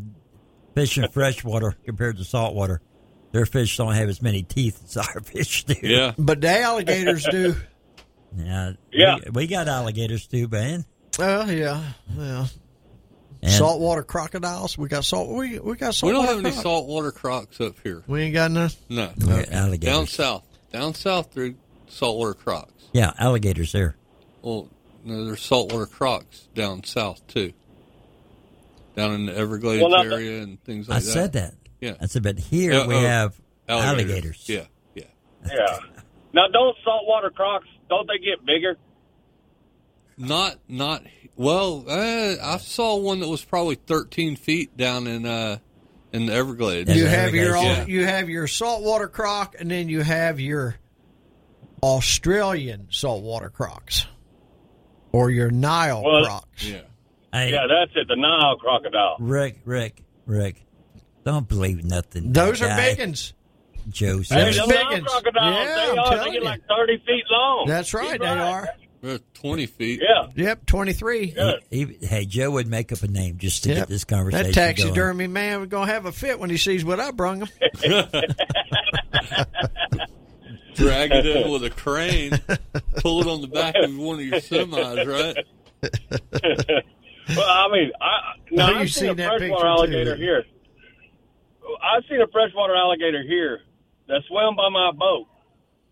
fishing 0.74 1.08
freshwater 1.08 1.76
compared 1.84 2.16
to 2.18 2.24
saltwater. 2.24 2.80
Their 3.32 3.46
fish 3.46 3.76
don't 3.76 3.94
have 3.94 4.08
as 4.08 4.22
many 4.22 4.42
teeth 4.42 4.80
as 4.84 4.96
our 4.96 5.20
fish 5.24 5.64
do. 5.64 5.74
Yeah. 5.82 6.12
But 6.18 6.40
the 6.40 6.58
alligators 6.60 7.24
do. 7.30 7.56
Yeah. 8.36 8.72
Yeah. 8.92 9.16
We, 9.26 9.30
we 9.42 9.46
got 9.46 9.68
alligators 9.68 10.26
too, 10.26 10.48
man. 10.48 10.84
Well, 11.18 11.50
yeah, 11.50 11.82
yeah. 12.16 12.46
And- 13.44 13.52
saltwater 13.52 14.02
crocodiles. 14.02 14.78
We 14.78 14.88
got 14.88 15.04
salt. 15.04 15.28
We 15.28 15.58
we 15.58 15.76
got 15.76 15.94
salt. 15.94 16.12
We 16.12 16.18
don't 16.18 16.26
have 16.26 16.38
any 16.38 16.50
saltwater 16.50 17.12
crocs 17.12 17.60
up 17.60 17.74
here. 17.82 18.02
We 18.06 18.22
ain't 18.22 18.34
got 18.34 18.50
none. 18.50 18.70
No. 18.88 19.12
We 19.18 19.26
got 19.26 19.52
alligators. 19.52 19.94
Down 19.94 20.06
south. 20.06 20.44
Down 20.72 20.94
south, 20.94 21.32
through 21.32 21.54
saltwater 21.88 22.34
crocs. 22.34 22.72
Yeah, 22.92 23.12
alligators 23.18 23.72
there. 23.72 23.96
Well, 24.42 24.68
no, 25.04 25.24
there's 25.26 25.42
saltwater 25.42 25.86
crocs 25.86 26.48
down 26.54 26.84
south 26.84 27.26
too. 27.26 27.52
Down 28.96 29.12
in 29.12 29.26
the 29.26 29.36
Everglades 29.36 29.82
Well, 29.82 29.90
not- 29.90 30.06
area 30.06 30.42
and 30.42 30.62
things 30.64 30.88
I 30.88 30.94
like 30.94 31.02
that. 31.04 31.10
I 31.10 31.12
said 31.12 31.32
that. 31.34 31.54
Yeah. 31.80 31.94
I 32.00 32.06
said, 32.06 32.22
but 32.22 32.38
here 32.38 32.72
Yeah, 32.72 32.86
we 32.86 32.94
oh, 32.94 33.00
have 33.00 33.40
alligators. 33.68 34.44
Yeah, 34.48 34.64
yeah. 34.94 35.04
Yeah. 35.46 35.78
Now, 36.32 36.46
don't 36.52 36.76
saltwater 36.82 37.30
crocs? 37.30 37.66
Don't 37.90 38.06
they 38.08 38.18
get 38.18 38.44
bigger? 38.46 38.76
Not, 40.16 40.56
not. 40.68 41.02
Well, 41.36 41.84
uh, 41.88 42.36
I 42.42 42.58
saw 42.58 42.96
one 42.96 43.20
that 43.20 43.28
was 43.28 43.44
probably 43.44 43.74
13 43.74 44.36
feet 44.36 44.76
down 44.76 45.06
in 45.06 45.26
uh 45.26 45.58
in 46.12 46.26
the 46.26 46.32
Everglades. 46.32 46.94
You 46.94 47.06
have 47.06 47.34
your 47.34 47.56
Yeah. 47.56 47.86
you 47.86 48.04
have 48.06 48.28
your 48.28 48.46
saltwater 48.46 49.08
croc, 49.08 49.56
and 49.58 49.70
then 49.70 49.88
you 49.88 50.02
have 50.02 50.38
your 50.38 50.76
Australian 51.82 52.86
saltwater 52.90 53.50
crocs, 53.50 54.06
or 55.12 55.30
your 55.30 55.50
Nile 55.50 56.02
Well, 56.02 56.24
crocs. 56.24 56.64
Yeah. 56.64 56.80
Hey, 57.32 57.50
Yeah, 57.52 57.66
that's 57.68 57.90
it. 57.96 58.06
The 58.08 58.16
Nile 58.16 58.56
crocodile. 58.56 59.16
Rick, 59.18 59.60
Rick, 59.64 60.02
Rick. 60.26 60.62
Don't 61.24 61.48
believe 61.48 61.84
nothing. 61.84 62.32
Those 62.32 62.60
that 62.60 62.66
are 62.70 62.76
guy, 62.76 62.90
big 62.94 62.98
ones. 63.00 63.34
Joe 63.90 64.16
Those 64.18 64.28
said. 64.28 64.38
Hey, 64.54 64.58
are 64.60 64.66
the 64.66 64.72
big 64.72 64.86
ones. 64.86 65.04
crocodiles, 65.04 65.56
Yeah, 65.56 65.74
they 65.74 65.90
I'm 65.90 65.98
are. 65.98 66.16
They 66.18 66.24
get 66.24 66.34
you. 66.34 66.40
like 66.42 66.60
30 66.68 66.96
feet 66.98 67.24
long. 67.30 67.64
That's 67.66 67.92
right. 67.92 68.10
He's 68.12 68.20
They 68.20 68.26
are. 68.26 68.68
They're 69.04 69.18
20 69.34 69.66
feet. 69.66 70.00
Yeah. 70.02 70.28
Yep, 70.34 70.64
twenty 70.64 70.94
three. 70.94 71.34
Yeah. 71.36 71.52
He, 71.70 71.98
hey, 72.00 72.24
Joe 72.24 72.50
would 72.52 72.66
make 72.66 72.90
up 72.90 73.02
a 73.02 73.06
name 73.06 73.36
just 73.36 73.64
to 73.64 73.68
Yep. 73.68 73.78
get 73.78 73.88
this 73.88 74.04
conversation 74.04 74.46
That 74.52 74.54
going. 74.56 74.74
taxidermy 74.76 75.26
man 75.26 75.60
was 75.60 75.68
gonna 75.68 75.92
have 75.92 76.06
a 76.06 76.12
fit 76.12 76.38
when 76.40 76.48
he 76.48 76.56
sees 76.56 76.86
what 76.86 76.98
I 77.00 77.10
brung 77.10 77.40
him. 77.42 77.48
Drag 80.74 81.12
it 81.12 81.26
in 81.26 81.50
with 81.52 81.64
a 81.64 81.70
crane, 81.70 82.32
pull 82.96 83.20
it 83.20 83.28
on 83.28 83.40
the 83.42 83.46
back 83.46 83.74
of 83.76 83.96
one 83.96 84.16
of 84.20 84.24
your 84.24 84.40
semis, 84.40 85.06
right? 85.06 85.36
Well, 87.36 87.46
I 87.48 87.68
mean, 87.72 87.90
I 88.00 88.34
now 88.50 88.68
Oh, 88.70 88.74
I've 88.74 88.80
you've 88.80 88.90
seen, 88.90 89.10
a 89.10 89.14
freshwater 89.14 89.38
picture, 89.38 89.56
too, 89.60 89.66
alligator 89.66 90.16
here. 90.16 90.44
I've 91.82 92.02
seen 92.10 92.20
a 92.20 92.26
freshwater 92.32 92.74
alligator 92.74 93.22
here 93.22 93.60
that 94.08 94.22
swam 94.28 94.56
by 94.56 94.68
my 94.70 94.90
boat, 94.92 95.26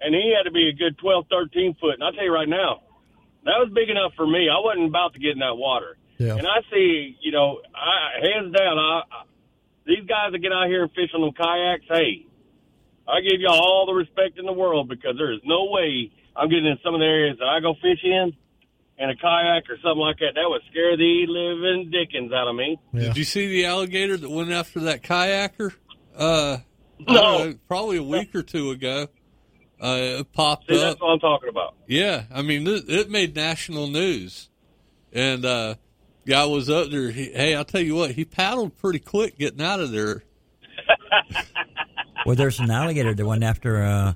and 0.01 0.15
he 0.15 0.35
had 0.37 0.43
to 0.45 0.51
be 0.51 0.69
a 0.69 0.73
good 0.73 0.99
12, 0.99 1.27
13 1.31 1.77
foot. 1.81 1.95
And 1.95 2.03
I'll 2.05 2.13
tell 2.13 2.25
you 2.25 2.33
right 2.35 2.49
now, 2.49 2.81
that 3.45 3.59
was 3.59 3.71
big 3.75 3.89
enough 3.91 4.13
for 4.17 4.27
me. 4.27 4.49
I 4.49 4.59
wasn't 4.63 4.87
about 4.89 5.15
to 5.15 5.19
get 5.19 5.33
in 5.33 5.39
that 5.41 5.57
water. 5.57 5.97
Yeah. 6.19 6.37
And 6.37 6.47
I 6.47 6.61
see, 6.71 7.17
you 7.21 7.33
know, 7.33 7.61
I, 7.75 8.21
hands 8.23 8.55
down, 8.55 8.79
I, 8.79 9.03
I, 9.11 9.23
these 9.87 10.07
guys 10.07 10.31
that 10.33 10.39
get 10.39 10.53
out 10.53 10.69
here 10.69 10.83
and 10.85 10.93
fish 10.93 11.11
on 11.15 11.21
them 11.23 11.33
kayaks, 11.33 11.87
hey, 11.89 12.27
I 13.09 13.21
give 13.21 13.41
y'all 13.41 13.59
all 13.59 13.87
the 13.87 13.95
respect 13.95 14.39
in 14.39 14.47
the 14.47 14.53
world 14.53 14.89
because 14.89 15.17
there 15.19 15.33
is 15.33 15.41
no 15.45 15.65
way 15.71 16.13
I'm 16.37 16.49
getting 16.49 16.67
in 16.67 16.79
some 16.85 16.95
of 16.95 17.01
the 17.01 17.07
areas 17.07 17.39
that 17.39 17.49
I 17.49 17.61
go 17.61 17.75
fish 17.75 17.99
in 18.05 18.33
in 18.99 19.11
a 19.11 19.17
kayak 19.17 19.65
or 19.69 19.77
something 19.83 19.99
like 19.99 20.19
that. 20.19 20.35
That 20.37 20.47
would 20.47 20.63
scare 20.71 20.97
the 20.97 21.27
living 21.27 21.91
dickens 21.91 22.33
out 22.33 22.47
of 22.47 22.55
me. 22.55 22.79
Did 22.95 23.17
you 23.17 23.25
see 23.25 23.49
the 23.49 23.67
alligator 23.67 24.17
that 24.17 24.31
went 24.31 24.53
after 24.53 24.81
that 24.81 25.03
kayaker? 25.03 25.75
Uh, 26.17 26.59
No. 27.01 27.15
know, 27.45 27.55
probably 27.67 27.97
a 27.97 28.03
week 28.03 28.33
or 28.35 28.43
two 28.43 28.71
ago. 28.71 29.09
Uh, 29.83 30.21
it 30.21 30.33
popped 30.33 30.69
See, 30.69 30.77
up. 30.77 30.81
that's 30.83 31.01
what 31.01 31.09
I'm 31.09 31.19
talking 31.19 31.49
about. 31.49 31.75
Yeah, 31.89 32.23
I 32.33 32.43
mean, 32.43 32.67
it, 32.69 32.85
it 32.89 33.11
made 33.11 33.35
national 33.35 33.89
news, 33.89 34.49
and 35.13 35.45
uh, 35.45 35.75
guy 36.25 36.45
was 36.45 36.71
up 36.71 36.91
there. 36.91 37.11
He, 37.11 37.33
hey, 37.33 37.57
I'll 37.57 37.65
tell 37.65 37.81
you 37.81 37.97
what, 37.97 38.13
he 38.13 38.25
paddled 38.25 38.79
pretty 38.79 39.01
quick 39.01 39.37
getting 39.39 39.61
out 39.61 39.81
of 39.81 39.91
there. 39.91 40.23
Well, 42.25 42.37
there's 42.37 42.61
an 42.61 42.71
alligator 42.71 43.13
that 43.15 43.27
went 43.27 43.43
after 43.43 43.83
uh, 43.83 44.13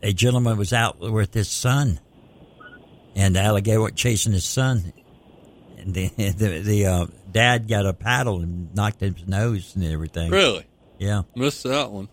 a 0.00 0.12
gentleman 0.12 0.56
was 0.56 0.72
out 0.72 1.00
with 1.00 1.34
his 1.34 1.48
son, 1.48 1.98
and 3.16 3.34
the 3.34 3.40
alligator 3.40 3.80
went 3.80 3.96
chasing 3.96 4.32
his 4.32 4.44
son, 4.44 4.92
and 5.78 5.92
the 5.92 6.08
the, 6.16 6.60
the 6.60 6.86
uh, 6.86 7.06
dad 7.32 7.66
got 7.66 7.86
a 7.86 7.92
paddle 7.92 8.40
and 8.40 8.72
knocked 8.74 9.00
his 9.00 9.26
nose 9.26 9.74
and 9.74 9.84
everything. 9.84 10.30
Really? 10.30 10.64
Yeah, 10.98 11.22
Missed 11.34 11.64
that 11.64 11.90
one. 11.90 12.08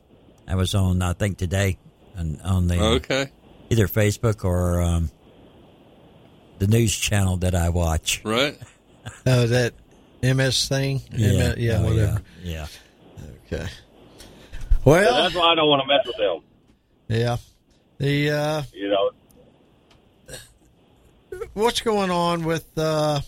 I 0.48 0.56
was 0.56 0.74
on 0.76 1.02
I 1.04 1.14
think 1.14 1.38
today 1.38 1.78
on, 2.18 2.40
on 2.44 2.68
the 2.68 2.80
Okay. 2.80 3.30
either 3.70 3.88
Facebook 3.88 4.44
or 4.46 4.82
um, 4.82 5.10
the 6.60 6.68
news 6.68 6.96
channel 6.96 7.38
that 7.38 7.56
I 7.56 7.70
watch. 7.70 8.22
Right. 8.24 8.58
Oh, 9.26 9.48
that 9.48 9.74
MS 10.22 10.70
thing. 10.70 11.02
MS, 11.12 11.56
yeah, 11.58 11.80
Oh, 11.80 11.84
whatever. 11.84 12.22
Yeah. 12.42 12.68
Okay. 13.52 13.66
So 13.66 14.80
Well, 14.86 15.24
that's 15.24 15.36
why 15.36 15.52
I 15.52 15.56
don't 15.56 15.68
want 15.68 15.82
to 15.82 15.88
mess 15.88 16.08
with 16.08 16.16
them. 16.16 16.42
yeah. 17.10 17.36
The 17.98 18.30
uh, 18.32 18.64
You 18.74 18.88
know, 18.90 19.12
what's 21.54 21.82
going 21.82 22.12
on 22.12 22.46
with 22.46 22.66
uh, 22.78 23.20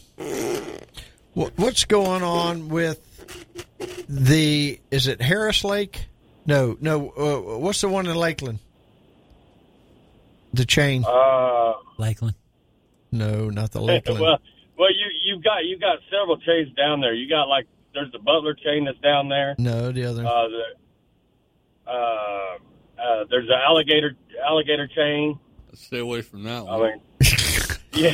what's 1.34 1.84
going 1.86 2.24
on 2.24 2.70
with 2.70 3.02
the? 4.08 4.80
Is 4.92 5.08
it 5.08 5.22
Harris 5.22 5.64
Lake? 5.64 6.06
No, 6.46 6.78
no. 6.80 7.10
Uh, 7.10 7.58
what's 7.60 7.82
the 7.82 7.90
one 7.90 8.08
in 8.08 8.16
Lakeland? 8.16 8.60
The 10.56 10.66
chain? 10.66 11.04
uh, 11.06 11.74
Lakeland. 11.98 12.36
No, 13.12 13.50
not 13.50 13.72
the 13.72 13.82
Lakeland. 13.82 14.20
well, 14.22 14.38
well, 14.78 14.90
you 14.92 15.06
you've 15.24 15.44
got 15.44 15.66
you've 15.66 15.82
got 15.82 16.00
several 16.10 16.38
chains 16.38 16.74
down 16.76 17.02
there. 17.02 17.14
You 17.14 17.30
got 17.30 17.48
like 17.48 17.68
there's 17.94 18.12
the 18.12 18.20
Butler 18.20 18.54
chain 18.56 18.86
that's 18.86 18.98
down 19.00 19.30
there. 19.30 19.56
no, 19.58 19.92
the 19.92 20.06
other. 20.06 20.26
Uh, 20.26 20.48
the 20.48 20.64
uh, 21.88 21.92
uh, 23.02 23.26
there's 23.30 23.48
the 23.48 23.56
alligator 23.56 24.16
alligator 24.46 24.88
chain. 24.88 25.40
Stay 25.74 26.00
away 26.00 26.22
from 26.22 26.44
that 26.44 26.66
I 26.68 26.78
mean, 26.78 27.02
yeah. 27.94 28.14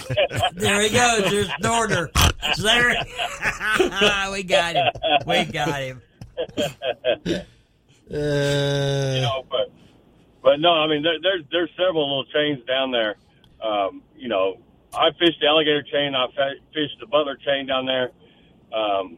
There 0.53 0.81
he 0.81 0.89
goes. 0.89 1.29
There's 1.29 1.47
Norder. 1.61 2.09
There. 2.57 2.89
we 4.31 4.43
got 4.43 4.75
him. 4.75 4.87
We 5.27 5.45
got 5.45 5.79
him. 5.81 6.01
Uh, 8.13 8.13
you 8.13 9.21
know, 9.21 9.45
but 9.49 9.71
but 10.43 10.59
no, 10.59 10.69
I 10.69 10.87
mean 10.87 11.03
there, 11.03 11.17
there's 11.21 11.43
there's 11.51 11.69
several 11.77 12.07
little 12.07 12.31
chains 12.33 12.65
down 12.67 12.91
there. 12.91 13.15
Um, 13.63 14.01
you 14.17 14.27
know, 14.27 14.57
I 14.93 15.09
fished 15.19 15.39
the 15.41 15.47
alligator 15.47 15.83
chain. 15.83 16.15
I 16.15 16.27
fa- 16.35 16.59
fished 16.73 16.97
the 16.99 17.05
Butler 17.07 17.35
chain 17.37 17.67
down 17.67 17.85
there. 17.85 18.11
Um, 18.73 19.17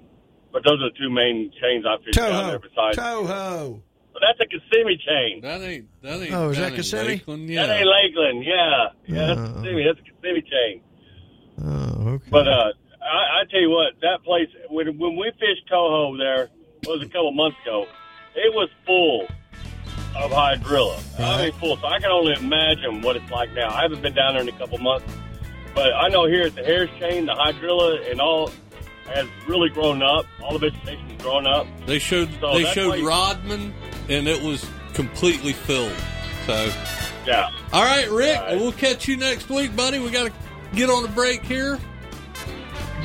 but 0.52 0.64
those 0.64 0.82
are 0.82 0.90
the 0.92 0.98
two 1.00 1.10
main 1.10 1.52
chains 1.62 1.86
I 1.88 1.98
fished 2.04 2.18
down 2.18 2.48
there. 2.48 2.60
Besides, 2.60 2.98
Toho. 2.98 3.82
but 4.14 4.22
that's 4.22 4.40
a 4.42 4.46
Kissimmee 4.46 4.98
chain. 4.98 5.42
That 5.42 5.62
ain't 5.62 5.88
that 6.02 6.22
ain't. 6.22 6.34
Oh, 6.34 6.50
is 6.50 6.58
down 6.58 6.64
that 6.66 6.72
in 6.72 6.76
Kissimmee? 6.78 7.08
Lakeland, 7.08 7.50
Yeah. 7.50 7.66
That 7.68 7.78
ain't 7.80 7.88
Lakeland. 7.88 8.44
Yeah, 8.44 8.88
yeah, 9.08 9.26
that's 9.28 9.40
Oh. 9.40 9.62
Kissimmee. 9.62 9.84
That's 9.86 10.00
a 10.00 10.04
Kissimmee 10.04 10.42
chain. 10.50 10.82
Oh, 11.64 12.10
okay. 12.16 12.30
But 12.30 12.48
uh, 12.48 12.72
I, 13.02 13.42
I 13.42 13.44
tell 13.50 13.62
you 13.62 13.70
what, 13.70 13.94
that 14.02 14.24
place 14.24 14.50
when 14.70 14.98
when 14.98 15.16
we 15.16 15.32
fished 15.40 15.70
Toho 15.72 16.18
there 16.18 16.50
it 16.82 16.88
was 16.88 17.02
a 17.02 17.06
couple 17.06 17.32
months 17.32 17.58
ago, 17.64 17.86
it 18.36 18.54
was 18.54 18.70
full 18.86 19.28
of 20.16 20.32
hydrilla. 20.32 21.00
I 21.20 21.44
mean, 21.44 21.52
full. 21.54 21.78
So 21.78 21.88
I 21.88 22.00
can 22.00 22.12
only 22.12 22.34
imagine 22.34 23.02
what 23.02 23.16
it's 23.16 23.30
like 23.32 23.52
now. 23.54 23.70
I 23.70 23.82
haven't 23.82 24.02
been 24.02 24.14
down 24.14 24.34
there 24.34 24.42
in 24.44 24.50
a 24.50 24.58
couple 24.58 24.78
months, 24.80 25.06
but 25.74 25.94
I 25.94 26.08
know 26.10 26.26
here 26.26 26.44
at 26.48 26.56
the 26.56 26.64
Harris 26.64 26.92
chain, 27.00 27.26
the 27.26 27.34
hydrilla 27.34 28.10
and 28.12 28.22
all 28.22 28.52
has 29.08 29.28
really 29.48 29.70
grown 29.70 30.02
up. 30.02 30.26
All 30.42 30.54
the 30.58 30.60
vegetation's 30.70 31.22
grown 31.22 31.46
up. 31.48 31.68
They 31.86 32.00
showed 32.00 32.30
So 32.40 32.54
they 32.54 32.66
showed 32.66 32.90
why 32.90 32.96
you- 32.98 33.08
Rodman, 33.08 33.74
and 34.10 34.28
it 34.28 34.42
was 34.42 34.66
completely 34.94 35.54
filled. 35.54 35.94
So, 36.46 36.70
Yeah. 37.26 37.50
all 37.72 37.84
right, 37.84 38.10
Rick, 38.10 38.38
All 38.38 38.44
right. 38.46 38.58
we'll 38.60 38.72
catch 38.74 39.08
you 39.08 39.18
next 39.18 39.50
week, 39.50 39.76
buddy. 39.76 40.00
We 40.00 40.10
got 40.10 40.26
to 40.28 40.32
get 40.76 40.90
on 40.90 41.04
a 41.06 41.10
break 41.10 41.44
here. 41.44 41.80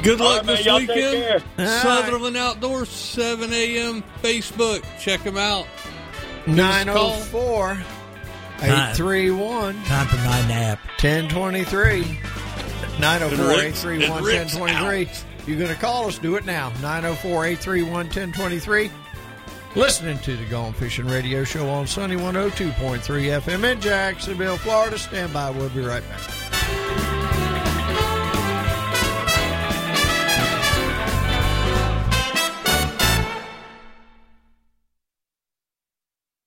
Good 0.02 0.20
luck 0.20 0.38
right, 0.46 0.46
this 0.56 0.64
y'all 0.64 0.78
weekend. 0.78 0.98
care. 0.98 1.42
All 1.59 1.64
right. 1.64 1.82
Sutherland 1.82 2.36
Outdoors, 2.36 2.88
7 2.88 3.52
a.m. 3.52 4.04
Facebook. 4.22 4.84
Check 5.00 5.24
them 5.24 5.36
out. 5.36 5.66
904 6.47 7.72
831 8.61 9.84
Time 9.84 10.07
for 10.07 10.16
my 10.16 10.47
nap. 10.49 10.78
1023. 11.01 12.18
904 12.99 13.51
And 13.51 13.62
Rick's- 13.62 13.84
831 13.84 14.16
and 14.18 14.26
Rick's 14.26 14.55
1023. 14.55 15.09
You're 15.47 15.59
going 15.59 15.74
to 15.74 15.80
call 15.80 16.09
us, 16.09 16.18
do 16.18 16.34
it 16.36 16.45
now. 16.45 16.70
904 16.82 17.45
831 17.47 17.93
1023. 18.09 18.91
Listening 19.76 20.18
to 20.20 20.36
the 20.36 20.45
Gone 20.47 20.72
Fishing 20.72 21.07
Radio 21.07 21.45
Show 21.45 21.68
on 21.68 21.86
Sunny 21.86 22.16
102.3 22.16 23.30
FM 23.41 23.64
in 23.70 23.80
Jacksonville, 23.80 24.57
Florida. 24.57 24.99
Stand 24.99 25.32
by. 25.32 25.51
We'll 25.51 25.68
be 25.68 25.80
right 25.82 26.03
back. 26.09 27.14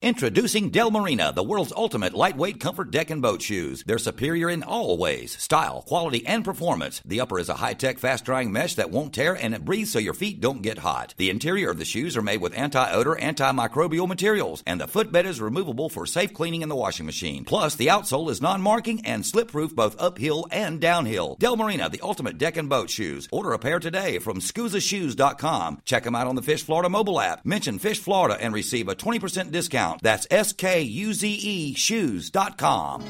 Introducing 0.03 0.71
Del 0.71 0.89
Marina, 0.89 1.31
the 1.31 1.43
world's 1.43 1.71
ultimate 1.77 2.15
lightweight 2.15 2.59
comfort 2.59 2.89
deck 2.89 3.11
and 3.11 3.21
boat 3.21 3.39
shoes. 3.39 3.83
They're 3.85 3.99
superior 3.99 4.49
in 4.49 4.63
all 4.63 4.97
ways 4.97 5.39
style, 5.39 5.83
quality, 5.83 6.25
and 6.25 6.43
performance. 6.43 7.03
The 7.05 7.21
upper 7.21 7.37
is 7.37 7.49
a 7.49 7.53
high 7.53 7.75
tech, 7.75 7.99
fast 7.99 8.25
drying 8.25 8.51
mesh 8.51 8.73
that 8.75 8.89
won't 8.89 9.13
tear 9.13 9.35
and 9.35 9.53
it 9.53 9.63
breathes 9.63 9.91
so 9.91 9.99
your 9.99 10.15
feet 10.15 10.41
don't 10.41 10.63
get 10.63 10.79
hot. 10.79 11.13
The 11.17 11.29
interior 11.29 11.69
of 11.69 11.77
the 11.77 11.85
shoes 11.85 12.17
are 12.17 12.23
made 12.23 12.41
with 12.41 12.57
anti 12.57 12.91
odor, 12.91 13.13
antimicrobial 13.13 14.07
materials, 14.07 14.63
and 14.65 14.81
the 14.81 14.87
footbed 14.87 15.27
is 15.27 15.39
removable 15.39 15.87
for 15.87 16.07
safe 16.07 16.33
cleaning 16.33 16.63
in 16.63 16.69
the 16.69 16.75
washing 16.75 17.05
machine. 17.05 17.45
Plus, 17.45 17.75
the 17.75 17.87
outsole 17.87 18.31
is 18.31 18.41
non 18.41 18.59
marking 18.59 19.05
and 19.05 19.23
slip 19.23 19.51
proof 19.51 19.75
both 19.75 20.01
uphill 20.01 20.47
and 20.49 20.81
downhill. 20.81 21.35
Del 21.39 21.57
Marina, 21.57 21.89
the 21.89 22.01
ultimate 22.01 22.39
deck 22.39 22.57
and 22.57 22.69
boat 22.69 22.89
shoes. 22.89 23.29
Order 23.31 23.53
a 23.53 23.59
pair 23.59 23.77
today 23.77 24.17
from 24.17 24.39
SkuzeShoes.com. 24.39 25.83
Check 25.85 26.05
them 26.05 26.15
out 26.15 26.25
on 26.25 26.33
the 26.33 26.41
Fish 26.41 26.63
Florida 26.63 26.89
mobile 26.89 27.21
app. 27.21 27.45
Mention 27.45 27.77
Fish 27.77 27.99
Florida 27.99 28.35
and 28.41 28.51
receive 28.51 28.87
a 28.87 28.95
20% 28.95 29.51
discount. 29.51 29.90
That's 30.01 30.27
S 30.31 30.53
K 30.53 30.81
U 30.81 31.13
Z 31.13 31.27
E 31.27 31.73
shoes.com. 31.73 33.01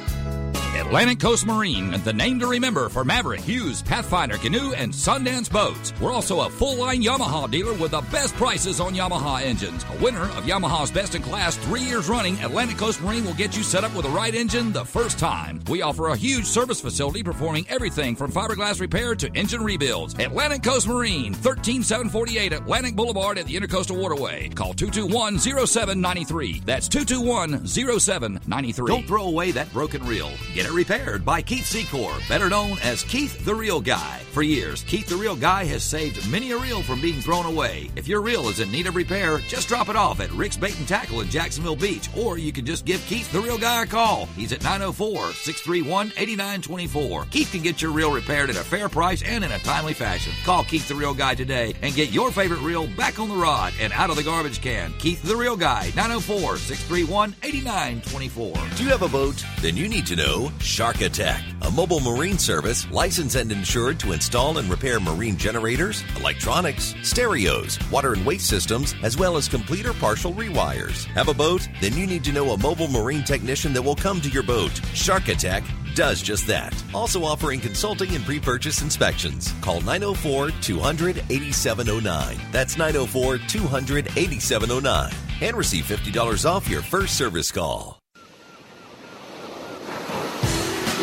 Atlantic 0.79 1.19
Coast 1.19 1.45
Marine, 1.45 1.91
the 2.03 2.13
name 2.13 2.39
to 2.39 2.47
remember 2.47 2.87
for 2.87 3.03
Maverick, 3.03 3.41
Hewes, 3.41 3.81
Pathfinder, 3.81 4.37
Canoe, 4.37 4.73
and 4.73 4.93
Sundance 4.93 5.51
boats. 5.51 5.93
We're 5.99 6.13
also 6.13 6.41
a 6.41 6.49
full 6.49 6.77
line 6.77 7.03
Yamaha 7.03 7.51
dealer 7.51 7.73
with 7.73 7.91
the 7.91 8.01
best 8.11 8.33
prices 8.35 8.79
on 8.79 8.93
Yamaha 8.93 9.41
engines. 9.41 9.85
A 9.93 10.03
winner 10.03 10.23
of 10.23 10.45
Yamaha's 10.45 10.89
Best 10.89 11.15
in 11.15 11.21
Class 11.21 11.57
three 11.57 11.81
years 11.81 12.07
running, 12.07 12.41
Atlantic 12.41 12.77
Coast 12.77 13.01
Marine 13.01 13.25
will 13.25 13.33
get 13.33 13.55
you 13.55 13.63
set 13.63 13.83
up 13.83 13.93
with 13.95 14.05
the 14.05 14.11
right 14.11 14.33
engine 14.33 14.71
the 14.71 14.85
first 14.85 15.19
time. 15.19 15.61
We 15.69 15.81
offer 15.81 16.07
a 16.07 16.15
huge 16.15 16.45
service 16.45 16.79
facility 16.79 17.21
performing 17.21 17.65
everything 17.67 18.15
from 18.15 18.31
fiberglass 18.31 18.79
repair 18.79 19.13
to 19.15 19.31
engine 19.33 19.63
rebuilds. 19.63 20.13
Atlantic 20.15 20.63
Coast 20.63 20.87
Marine, 20.87 21.33
13748 21.33 22.53
Atlantic 22.53 22.95
Boulevard 22.95 23.37
at 23.37 23.45
the 23.45 23.55
Intercoastal 23.55 23.97
Waterway. 23.97 24.47
Call 24.49 24.73
221 24.73 25.37
0793. 25.37 26.61
That's 26.65 26.87
221 26.87 27.67
0793. 27.67 28.87
Don't 28.87 29.05
throw 29.05 29.25
away 29.25 29.51
that 29.51 29.71
broken 29.73 30.05
reel. 30.05 30.31
Get 30.53 30.65
it 30.65 30.70
repaired 30.71 31.25
by 31.25 31.41
Keith 31.41 31.65
Secor, 31.65 32.27
better 32.27 32.49
known 32.49 32.77
as 32.83 33.03
Keith 33.03 33.43
the 33.45 33.53
Real 33.53 33.81
Guy. 33.81 34.19
For 34.31 34.43
years, 34.43 34.83
Keith 34.83 35.07
the 35.07 35.15
Real 35.15 35.35
Guy 35.35 35.65
has 35.65 35.83
saved 35.83 36.29
many 36.31 36.51
a 36.51 36.57
reel 36.57 36.81
from 36.81 37.01
being 37.01 37.19
thrown 37.21 37.45
away. 37.45 37.89
If 37.95 38.07
your 38.07 38.21
reel 38.21 38.47
is 38.47 38.59
in 38.59 38.71
need 38.71 38.87
of 38.87 38.95
repair, 38.95 39.39
just 39.39 39.67
drop 39.67 39.89
it 39.89 39.95
off 39.95 40.19
at 40.19 40.31
Rick's 40.31 40.57
Bait 40.57 40.77
and 40.77 40.87
Tackle 40.87 41.21
in 41.21 41.29
Jacksonville 41.29 41.75
Beach, 41.75 42.09
or 42.15 42.37
you 42.37 42.51
can 42.51 42.65
just 42.65 42.85
give 42.85 43.01
Keith 43.01 43.31
the 43.31 43.41
Real 43.41 43.57
Guy 43.57 43.83
a 43.83 43.85
call. 43.85 44.27
He's 44.37 44.53
at 44.53 44.63
904 44.63 45.33
631 45.33 46.07
8924. 46.17 47.25
Keith 47.25 47.51
can 47.51 47.61
get 47.61 47.81
your 47.81 47.91
reel 47.91 48.13
repaired 48.13 48.49
at 48.49 48.55
a 48.55 48.63
fair 48.63 48.87
price 48.87 49.21
and 49.23 49.43
in 49.43 49.51
a 49.51 49.59
timely 49.59 49.93
fashion. 49.93 50.33
Call 50.43 50.63
Keith 50.63 50.87
the 50.87 50.95
Real 50.95 51.13
Guy 51.13 51.35
today 51.35 51.73
and 51.81 51.95
get 51.95 52.11
your 52.11 52.31
favorite 52.31 52.61
reel 52.61 52.87
back 52.95 53.19
on 53.19 53.29
the 53.29 53.35
rod 53.35 53.73
and 53.79 53.91
out 53.93 54.09
of 54.09 54.15
the 54.15 54.23
garbage 54.23 54.61
can. 54.61 54.93
Keith 54.99 55.21
the 55.23 55.35
Real 55.35 55.57
Guy, 55.57 55.91
904 55.95 56.57
631 56.57 57.35
8924. 57.43 58.53
Do 58.75 58.83
you 58.83 58.89
have 58.89 59.01
a 59.01 59.09
boat? 59.09 59.43
Then 59.61 59.75
you 59.75 59.87
need 59.87 60.05
to 60.07 60.15
know 60.15 60.50
Shark 60.59 61.01
Attack, 61.01 61.43
a 61.61 61.71
mobile 61.71 61.99
marine 61.99 62.37
service 62.37 62.89
licensed 62.91 63.35
and 63.35 63.51
insured 63.51 63.99
to 63.99 64.11
install 64.11 64.57
and 64.57 64.69
repair 64.69 64.99
marine 64.99 65.37
generators, 65.37 66.03
electronics, 66.17 66.93
stereos, 67.03 67.79
water 67.89 68.13
and 68.13 68.25
waste 68.25 68.47
systems, 68.47 68.95
as 69.03 69.17
well 69.17 69.37
as 69.37 69.47
complete 69.47 69.85
or 69.85 69.93
partial 69.93 70.33
rewires. 70.33 71.05
Have 71.05 71.29
a 71.29 71.33
boat? 71.33 71.67
Then 71.81 71.97
you 71.97 72.05
need 72.05 72.23
to 72.25 72.31
know 72.31 72.51
a 72.51 72.57
mobile 72.57 72.87
marine 72.87 73.23
technician 73.23 73.73
that 73.73 73.81
will 73.81 73.95
come 73.95 74.21
to 74.21 74.29
your 74.29 74.43
boat. 74.43 74.71
Shark 74.93 75.27
Attack 75.27 75.63
does 75.95 76.21
just 76.21 76.47
that. 76.47 76.73
Also 76.93 77.23
offering 77.23 77.59
consulting 77.59 78.15
and 78.15 78.25
pre 78.25 78.39
purchase 78.39 78.81
inspections. 78.81 79.53
Call 79.61 79.81
904 79.81 80.51
200 80.61 81.17
8709. 81.29 82.39
That's 82.51 82.77
904 82.77 83.37
200 83.47 84.07
8709. 84.17 85.13
And 85.41 85.57
receive 85.57 85.85
$50 85.85 86.49
off 86.49 86.69
your 86.69 86.81
first 86.81 87.17
service 87.17 87.51
call. 87.51 88.00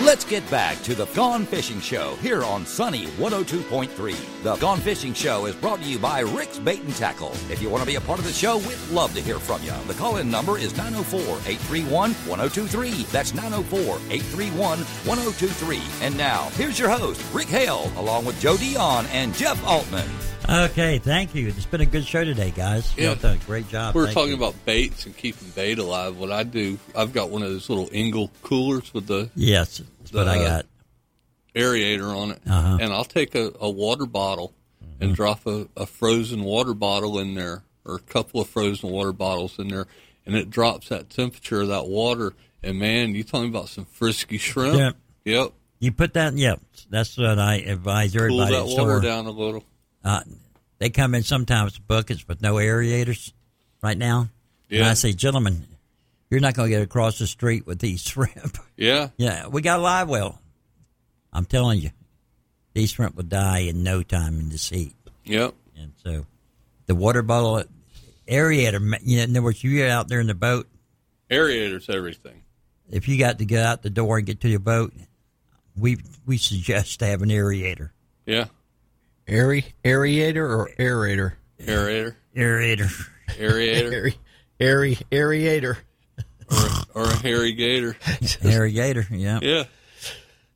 Let's 0.09 0.25
get 0.25 0.51
back 0.51 0.81
to 0.85 0.95
the 0.95 1.05
Gone 1.09 1.45
Fishing 1.45 1.81
Show 1.81 2.17
here 2.23 2.43
on 2.43 2.65
Sunny 2.65 3.09
102.3. 3.19 4.43
The 4.43 4.57
Gone 4.57 4.81
Fishing 4.81 5.13
Show 5.13 5.45
is 5.45 5.55
brought 5.55 5.83
to 5.83 5.85
you 5.85 5.99
by 5.99 6.21
Rick's 6.21 6.59
Bait 6.59 6.81
and 6.81 6.97
Tackle. 6.97 7.33
If 7.51 7.61
you 7.61 7.69
want 7.69 7.83
to 7.83 7.87
be 7.87 7.97
a 7.97 8.01
part 8.01 8.19
of 8.19 8.25
the 8.25 8.33
show, 8.33 8.57
we'd 8.57 8.79
love 8.91 9.13
to 9.13 9.21
hear 9.21 9.39
from 9.39 9.63
you. 9.63 9.75
The 9.87 9.93
call 9.93 10.17
in 10.17 10.31
number 10.31 10.57
is 10.57 10.75
904 10.79 11.21
831 11.21 12.13
1023. 12.15 13.03
That's 13.13 13.35
904 13.35 13.81
831 14.09 14.79
1023. 14.79 15.83
And 16.01 16.17
now, 16.17 16.49
here's 16.55 16.79
your 16.79 16.89
host, 16.89 17.23
Rick 17.35 17.49
Hale, 17.49 17.93
along 17.99 18.25
with 18.25 18.41
Joe 18.41 18.57
Dion 18.57 19.05
and 19.13 19.35
Jeff 19.35 19.63
Altman. 19.67 20.09
Okay, 20.49 20.99
thank 20.99 21.35
you. 21.35 21.49
It's 21.49 21.67
been 21.67 21.83
a 21.83 21.87
good 21.87 22.07
show 22.07 22.25
today, 22.25 22.51
guys. 22.57 22.97
Yeah. 22.97 23.07
Y'all 23.09 23.15
done 23.17 23.37
a 23.37 23.45
great 23.45 23.69
job. 23.69 23.95
We 23.95 24.01
were 24.01 24.07
Thank 24.07 24.15
talking 24.15 24.31
you. 24.31 24.37
about 24.37 24.55
baits 24.65 25.05
and 25.05 25.15
keeping 25.15 25.49
bait 25.51 25.79
alive. 25.79 26.17
What 26.17 26.33
I 26.33 26.43
do, 26.43 26.79
I've 26.97 27.13
got 27.13 27.29
one 27.29 27.43
of 27.43 27.51
those 27.51 27.69
little 27.69 27.89
Engel 27.93 28.31
coolers 28.43 28.95
with 28.95 29.07
the 29.07 29.29
Yes, 29.35 29.83
that's 29.99 30.13
what 30.13 30.27
I 30.27 30.39
got. 30.39 30.67
aerator 31.55 32.17
on 32.17 32.31
it, 32.31 32.41
Uh-huh. 32.49 32.79
and 32.81 32.95
I'll 32.95 33.05
take 33.05 33.35
a, 33.35 33.53
a 33.61 33.69
water 33.71 34.07
bottle 34.07 34.55
Mm-hmm. 34.83 35.05
and 35.05 35.15
drop 35.15 35.47
a, 35.47 35.67
a 35.77 35.87
frozen 35.87 36.43
water 36.45 36.73
bottle 36.73 37.19
in 37.19 37.35
there, 37.35 37.63
or 37.85 37.97
a 37.97 38.01
couple 38.01 38.41
of 38.41 38.49
frozen 38.49 38.89
water 38.91 39.13
bottles 39.13 39.59
in 39.59 39.69
there, 39.69 39.87
and 40.25 40.35
it 40.35 40.51
drops 40.51 40.89
that 40.89 41.11
temperature 41.11 41.61
of 41.63 41.69
that 41.69 41.87
water. 41.89 42.33
And 42.63 42.79
man, 42.79 43.15
you 43.15 43.23
talking 43.23 43.49
about 43.51 43.69
some 43.69 43.85
frisky 43.85 44.39
shrimp? 44.39 44.77
Yep. 44.77 44.97
Yep. 45.25 45.53
You 45.81 45.93
put 45.93 46.15
that. 46.15 46.35
Yep, 46.35 46.61
that's 46.91 47.17
what 47.19 47.39
I 47.39 47.57
advise 47.57 48.17
everybody. 48.17 48.53
Cool 48.55 48.61
that 48.61 48.61
at 48.61 48.67
water 48.67 48.75
store. 48.75 49.01
down 49.01 49.27
a 49.27 49.31
little. 49.31 49.63
Uh, 50.05 50.21
they 50.79 50.91
come 50.91 51.15
in 51.15 51.23
sometimes 51.23 51.79
buckets 51.79 52.27
with 52.29 52.41
no 52.41 52.55
aerators 52.55 53.33
right 53.83 53.99
now. 53.99 54.29
And 54.71 54.85
I 54.85 54.95
say, 54.95 55.13
gentlemen, 55.13 55.67
you're 56.31 56.41
not 56.41 56.55
going 56.55 56.71
to 56.71 56.77
get 56.77 56.83
across 56.83 57.19
the 57.19 57.27
street 57.27 57.67
with 57.67 57.79
these 57.79 58.03
shrimp. 58.07 58.59
Yeah. 58.77 59.09
yeah, 59.17 59.47
we 59.49 59.63
got 59.63 59.79
a 59.81 59.83
live 59.83 60.09
well. 60.09 60.39
I'm 61.33 61.45
telling 61.47 61.81
you, 61.81 61.91
these 62.75 62.91
shrimp 62.91 63.17
will 63.17 63.25
die 63.25 63.61
in 63.61 63.83
no 63.83 64.03
time 64.03 64.39
in 64.39 64.49
this 64.51 64.69
heat. 64.69 64.95
Yep. 65.25 65.55
And 65.77 65.93
so 66.05 66.27
the 66.87 66.95
water 66.95 67.23
bottle 67.23 67.63
aerator, 68.27 68.99
you 69.03 69.17
know, 69.17 69.23
in 69.25 69.31
other 69.31 69.43
words, 69.43 69.63
you 69.65 69.77
get 69.77 69.91
out 69.91 70.09
there 70.09 70.21
in 70.21 70.27
the 70.27 70.35
boat, 70.35 70.67
Aerator's 71.31 71.89
everything. 71.91 72.43
if 72.91 73.07
you 73.09 73.19
got 73.19 73.39
to 73.39 73.45
get 73.45 73.65
out 73.65 73.83
the 73.83 73.91
door 73.91 74.17
and 74.17 74.27
get 74.27 74.41
to 74.41 74.49
your 74.49 74.61
boat, 74.61 74.93
we 75.77 75.99
we 76.27 76.39
suggest 76.39 77.01
to 77.01 77.07
have 77.07 77.21
an 77.23 77.29
aerator. 77.29 77.91
Yeah. 78.27 78.47
Airy, 79.29 79.67
aerator 79.85 80.37
or 80.37 80.71
aerator? 80.79 81.35
Aerator. 81.61 82.15
Aerator. 82.35 82.91
Aerator. 83.37 84.15
Airy, 84.61 84.99
airy, 85.11 85.43
aerator. 85.43 85.77
or 86.95 87.05
a 87.05 87.17
hairy 87.17 87.53
gator. 87.53 87.93
Aerator, 87.93 89.07
yeah. 89.11 89.39
Yeah. 89.43 89.65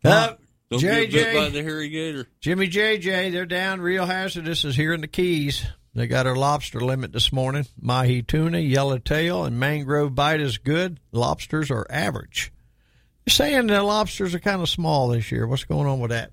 Uh, 0.05 0.35
Don't 0.71 0.81
get 0.81 1.11
bit 1.13 1.27
JJ. 1.27 1.35
by 1.35 1.49
the 1.51 1.63
hairy 1.63 1.91
gator. 1.91 2.27
Jimmy 2.41 2.69
JJ, 2.69 3.31
they're 3.33 3.45
down. 3.47 3.81
Real 3.81 4.07
hazardous 4.07 4.65
is 4.65 4.75
here 4.75 4.95
in 4.95 5.03
the 5.03 5.07
Keys. 5.07 5.65
They 5.95 6.07
got 6.07 6.27
our 6.27 6.35
lobster 6.35 6.81
limit 6.81 7.13
this 7.13 7.31
morning. 7.31 7.67
Mahi 7.79 8.23
tuna, 8.23 8.59
yellowtail, 8.59 9.45
and 9.45 9.61
mangrove 9.61 10.15
bite 10.15 10.41
is 10.41 10.57
good. 10.57 10.99
Lobsters 11.13 11.71
are 11.71 11.87
average. 11.91 12.51
You're 13.27 13.33
saying 13.33 13.67
the 13.67 13.83
lobsters 13.83 14.35
are 14.35 14.41
kind 14.41 14.63
of 14.63 14.69
small 14.71 15.09
this 15.09 15.31
year. 15.31 15.47
What's 15.47 15.65
going 15.65 15.87
on 15.87 16.01
with 16.01 16.11
that? 16.11 16.31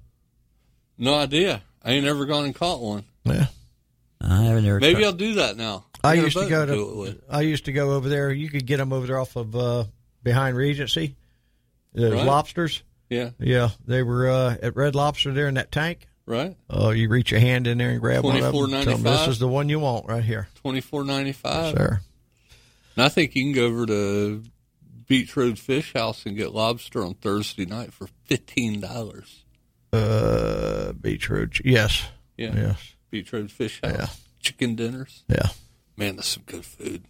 No 0.98 1.16
idea. 1.16 1.62
I 1.84 1.92
ain't 1.94 2.06
ever 2.06 2.26
gone 2.26 2.46
and 2.46 2.56
caught 2.56 2.82
one. 2.82 3.04
Yeah. 3.24 3.48
I 4.22 4.44
haven't 4.44 4.66
ever. 4.66 4.80
Maybe 4.80 4.96
tried- 4.96 5.06
I'll 5.06 5.12
do 5.14 5.34
that 5.36 5.58
now. 5.58 5.86
I 6.04 6.16
got 6.16 6.22
a 6.22 6.26
used 6.26 6.38
to 6.38 6.50
go 6.50 6.66
do 6.66 7.04
it 7.06 7.12
to. 7.28 7.34
I 7.34 7.42
used 7.42 7.66
to 7.66 7.72
go 7.74 7.92
over 7.92 8.08
there. 8.10 8.32
You 8.32 8.50
could 8.50 8.66
get 8.66 8.78
them 8.78 8.94
over 8.94 9.06
there 9.08 9.20
off 9.20 9.36
of 9.36 9.56
uh, 9.56 9.86
behind 10.24 10.56
Regency. 10.58 11.16
The 11.94 12.12
Right. 12.12 12.26
lobsters. 12.26 12.84
Yeah. 13.10 13.32
Yeah, 13.40 13.70
they 13.88 14.04
were 14.04 14.30
uh, 14.30 14.58
at 14.62 14.76
Red 14.76 14.94
Lobster 14.96 15.34
there 15.34 15.48
in 15.48 15.56
that 15.56 15.72
tank. 15.72 16.06
Right. 16.26 16.56
Oh, 16.70 16.92
you 16.92 17.10
reach 17.10 17.32
your 17.32 17.40
hand 17.40 17.66
in 17.66 17.80
there 17.80 17.90
and 17.90 18.00
grab 18.00 18.24
one 18.24 18.38
of 18.38 18.44
them. 18.54 18.70
Tell 18.84 18.94
'em 18.94 19.02
this 19.04 19.28
is 19.28 19.40
the 19.40 19.48
one 19.48 19.68
you 19.68 19.80
want 19.80 20.06
right 20.08 20.24
here. 20.24 20.48
Twenty 20.56 20.80
four 20.82 21.04
ninety 21.04 21.32
five. 21.32 21.76
Sir. 21.76 22.02
And 22.96 23.04
I 23.06 23.10
think 23.10 23.36
you 23.36 23.44
can 23.46 23.54
go 23.54 23.66
over 23.66 23.86
to 23.88 24.44
Beach 25.08 25.36
Road 25.36 25.58
Fish 25.58 25.94
House 25.94 26.26
and 26.28 26.38
get 26.38 26.54
lobster 26.54 27.04
on 27.04 27.16
Thursday 27.16 27.66
night 27.66 27.92
for 27.94 28.08
fifteen 28.26 28.80
dollars. 28.80 29.44
Uh, 29.92 30.94
Beach 30.94 31.30
Road. 31.30 31.60
Yes. 31.64 32.08
Yeah. 32.38 32.54
Yes. 32.56 32.96
Beach 33.10 33.32
Road 33.34 33.52
Fish 33.52 33.80
House. 33.84 33.94
Yeah. 33.98 34.08
Chicken 34.40 34.76
dinners. 34.76 35.24
Yeah. 35.28 35.48
Man, 35.98 36.16
that's 36.18 36.28
some 36.30 36.44
good 36.46 36.66
food. 36.66 37.04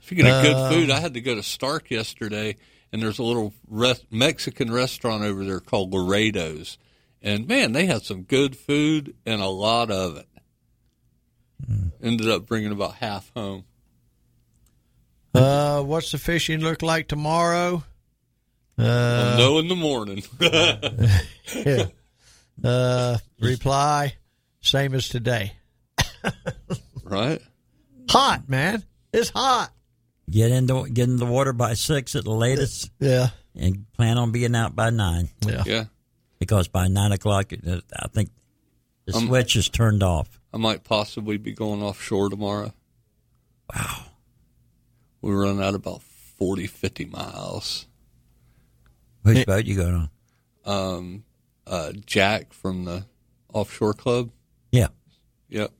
Speaking 0.00 0.26
of 0.26 0.42
good 0.42 0.54
Um, 0.54 0.72
food, 0.72 0.90
I 0.90 1.00
had 1.00 1.14
to 1.14 1.20
go 1.20 1.34
to 1.34 1.40
Starke 1.42 1.90
yesterday, 1.90 2.56
and 2.92 3.02
there's 3.02 3.18
a 3.18 3.22
little 3.22 3.52
res- 3.68 4.04
Mexican 4.10 4.72
restaurant 4.72 5.22
over 5.24 5.44
there 5.44 5.60
called 5.60 5.92
Laredo's. 5.92 6.78
And 7.22 7.46
man, 7.48 7.72
they 7.72 7.86
had 7.86 8.02
some 8.02 8.22
good 8.22 8.56
food 8.56 9.14
and 9.26 9.40
a 9.42 9.46
lot 9.48 9.90
of 9.90 10.16
it. 10.16 10.28
Hmm. 11.66 11.88
Ended 12.02 12.28
up 12.28 12.46
bringing 12.46 12.72
about 12.72 12.94
half 12.96 13.30
home. 13.34 13.64
Uh, 15.34 15.82
what's 15.82 16.12
the 16.12 16.18
fishing 16.18 16.60
look 16.60 16.82
like 16.82 17.08
tomorrow? 17.08 17.84
Uh, 18.78 19.32
I'll 19.32 19.38
know 19.38 19.58
in 19.58 19.68
the 19.68 19.74
morning. 19.76 20.22
yeah. 20.40 21.86
Uh, 22.62 23.18
reply, 23.40 24.14
same 24.60 24.94
as 24.94 25.08
today. 25.08 25.52
right? 27.04 27.40
Hot, 28.10 28.48
man. 28.48 28.82
It's 29.12 29.30
hot. 29.30 29.70
Get 30.28 30.50
into 30.50 30.88
get 30.88 31.08
in 31.08 31.16
the 31.16 31.26
water 31.26 31.52
by 31.52 31.74
six 31.74 32.16
at 32.16 32.24
the 32.24 32.32
latest. 32.32 32.90
Yeah. 32.98 33.28
And 33.54 33.90
plan 33.92 34.18
on 34.18 34.32
being 34.32 34.54
out 34.56 34.74
by 34.74 34.90
nine. 34.90 35.28
Yeah. 35.46 35.62
Yeah. 35.64 35.84
Because 36.38 36.68
by 36.68 36.88
nine 36.88 37.12
o'clock, 37.12 37.52
I 37.52 38.08
think 38.08 38.30
the 39.06 39.12
switch 39.12 39.56
is 39.56 39.68
turned 39.68 40.02
off. 40.02 40.40
I 40.52 40.58
might 40.58 40.84
possibly 40.84 41.36
be 41.38 41.52
going 41.52 41.82
offshore 41.82 42.28
tomorrow. 42.28 42.72
Wow. 43.74 44.04
We 45.22 45.32
run 45.32 45.62
out 45.62 45.74
about 45.74 46.02
40, 46.38 46.66
50 46.66 47.06
miles. 47.06 47.86
Which 49.22 49.46
boat 49.46 49.64
you 49.64 49.76
going 49.76 49.94
on? 49.94 50.10
Um, 50.64 51.24
uh, 51.66 51.92
Jack 52.04 52.52
from 52.52 52.84
the 52.84 53.06
offshore 53.52 53.94
club. 53.94 54.30
Yeah. 54.72 54.88
Yep. 55.48 55.72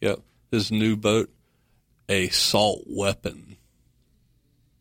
Yep. 0.00 0.20
His 0.50 0.70
new 0.72 0.96
boat, 0.96 1.30
a 2.08 2.28
salt 2.28 2.82
weapon. 2.86 3.56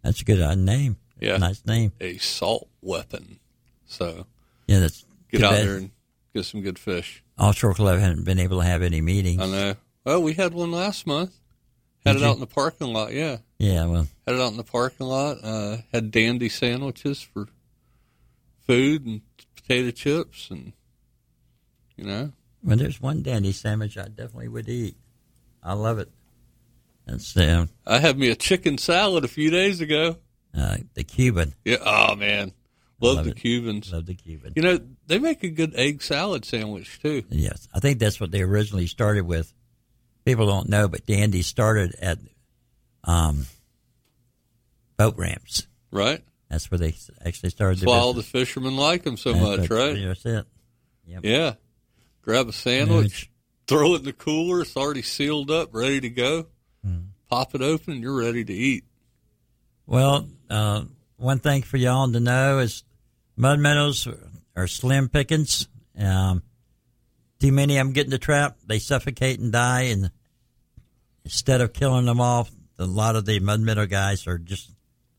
That's 0.04 0.22
a 0.22 0.26
good 0.26 0.42
uh, 0.42 0.56
name. 0.56 0.98
Yeah. 1.20 1.38
Nice 1.38 1.66
name. 1.66 1.92
A 2.00 2.18
salt 2.18 2.70
weapon. 2.82 3.40
So 3.86 4.26
Yeah, 4.68 4.80
that's 4.80 5.04
get 5.32 5.44
out 5.44 5.52
bad. 5.52 5.68
there 5.68 5.76
and 5.78 5.92
get 6.34 6.46
some 6.46 6.62
good 6.62 6.80
fish. 6.80 7.24
Offshore 7.38 7.74
Club 7.74 8.00
hadn't 8.00 8.24
been 8.26 8.40
able 8.40 8.60
to 8.60 8.66
have 8.66 8.82
any 8.82 9.02
meetings. 9.02 9.42
I 9.42 9.46
know. 9.48 9.76
Well, 10.06 10.24
we 10.24 10.34
had 10.34 10.54
one 10.54 10.72
last 10.72 11.06
month. 11.08 11.34
Had 12.06 12.14
Did 12.14 12.22
it 12.22 12.24
you? 12.26 12.30
out 12.32 12.36
in 12.36 12.40
the 12.40 12.48
parking 12.48 12.94
lot. 12.94 13.12
Yeah. 13.14 13.38
Yeah, 13.58 13.86
well, 13.86 14.08
Had 14.26 14.36
it 14.36 14.42
out 14.42 14.52
in 14.52 14.58
the 14.58 14.64
parking 14.64 15.06
lot. 15.08 15.38
Uh, 15.44 15.78
had 15.92 16.12
dandy 16.12 16.48
sandwiches 16.50 17.22
for 17.22 17.48
food 18.66 19.06
and 19.06 19.22
potato 19.70 19.92
chips 19.92 20.50
and 20.50 20.74
you 21.96 22.06
know. 22.06 22.32
well, 22.64 22.76
there's 22.78 23.00
one 23.00 23.22
dandy 23.22 23.52
sandwich 23.52 23.98
I 23.98 24.08
definitely 24.08 24.48
would 24.48 24.68
eat. 24.68 24.96
I 25.62 25.74
love 25.74 26.00
it. 26.00 26.10
That's 27.06 27.36
uh, 27.38 27.68
I 27.86 28.00
had 28.00 28.18
me 28.18 28.30
a 28.30 28.36
chicken 28.36 28.78
salad 28.80 29.24
a 29.26 29.28
few 29.28 29.50
days 29.52 29.80
ago. 29.82 30.18
uh, 30.58 30.78
the 30.96 31.04
Cuban. 31.04 31.54
Yeah. 31.66 31.78
Oh 31.86 32.16
man, 32.16 32.52
love, 33.00 33.18
Love 33.18 33.26
the 33.26 33.32
it. 33.32 33.38
Cubans. 33.38 33.94
Love 33.94 34.06
the 34.08 34.16
Cuban. 34.16 34.54
You 34.56 34.62
know 34.64 34.80
they 35.08 35.20
make 35.20 35.44
a 35.44 35.50
good 35.50 35.76
egg 35.76 36.02
salad 36.02 36.46
sandwich 36.46 37.00
too. 37.02 37.24
Yes, 37.30 37.68
I 37.74 37.80
think 37.80 38.00
that's 38.00 38.20
what 38.20 38.32
they 38.32 38.42
originally 38.42 38.88
started 38.88 39.26
with. 39.26 39.54
People 40.26 40.48
don't 40.48 40.70
know, 40.70 40.88
but 40.88 41.06
Dandy 41.06 41.42
started 41.44 41.96
at 42.02 42.18
um, 43.04 43.46
boat 44.98 45.16
ramps. 45.18 45.68
Right. 45.92 46.24
That's 46.50 46.72
where 46.72 46.80
they 46.80 46.96
actually 47.26 47.52
started. 47.52 47.76
That's 47.76 47.84
the 47.84 47.90
why 47.90 47.98
all 47.98 48.14
the 48.14 48.24
fishermen 48.24 48.76
like 48.76 49.04
them 49.04 49.18
so 49.18 49.34
That's 49.34 49.62
much, 49.62 49.70
right? 49.70 49.96
That's 50.02 50.26
it. 50.26 50.46
Yep. 51.06 51.20
Yeah. 51.24 51.54
Grab 52.22 52.48
a 52.48 52.54
sandwich, 52.54 53.32
throw 53.68 53.94
it 53.94 54.00
in 54.00 54.06
the 54.06 54.14
cooler. 54.14 54.62
It's 54.62 54.76
already 54.76 55.02
sealed 55.02 55.52
up, 55.52 55.74
ready 55.74 56.02
to 56.02 56.10
go. 56.10 56.48
Hmm. 56.84 57.00
Pop 57.30 57.56
it 57.56 57.62
open, 57.62 57.94
and 57.94 58.02
you're 58.02 58.18
ready 58.18 58.44
to 58.44 58.54
eat. 58.54 58.84
Well, 59.86 60.28
uh, 60.50 60.84
one 61.18 61.40
thing 61.40 61.64
for 61.64 61.78
y'all 61.78 62.12
to 62.12 62.20
know 62.20 62.60
is 62.60 62.84
mud 63.36 63.60
minnows 63.60 64.08
are 64.56 64.68
slim 64.68 65.10
pickings. 65.10 65.68
Um, 65.98 66.44
too 67.40 67.52
many 67.52 67.78
of 67.78 67.88
them 67.88 67.94
get 67.94 68.06
in 68.06 68.12
the 68.12 68.18
trap, 68.18 68.58
they 68.66 68.80
suffocate 68.80 69.40
and 69.40 69.52
die. 69.52 69.84
And 69.84 70.12
instead 71.24 71.62
of 71.62 71.74
killing 71.74 72.06
them 72.06 72.22
off, 72.22 72.52
a 72.78 72.86
lot 72.86 73.16
of 73.16 73.26
the 73.26 73.40
mud 73.40 73.62
minnow 73.62 73.86
guys 73.86 74.28
are 74.28 74.38
just 74.38 74.72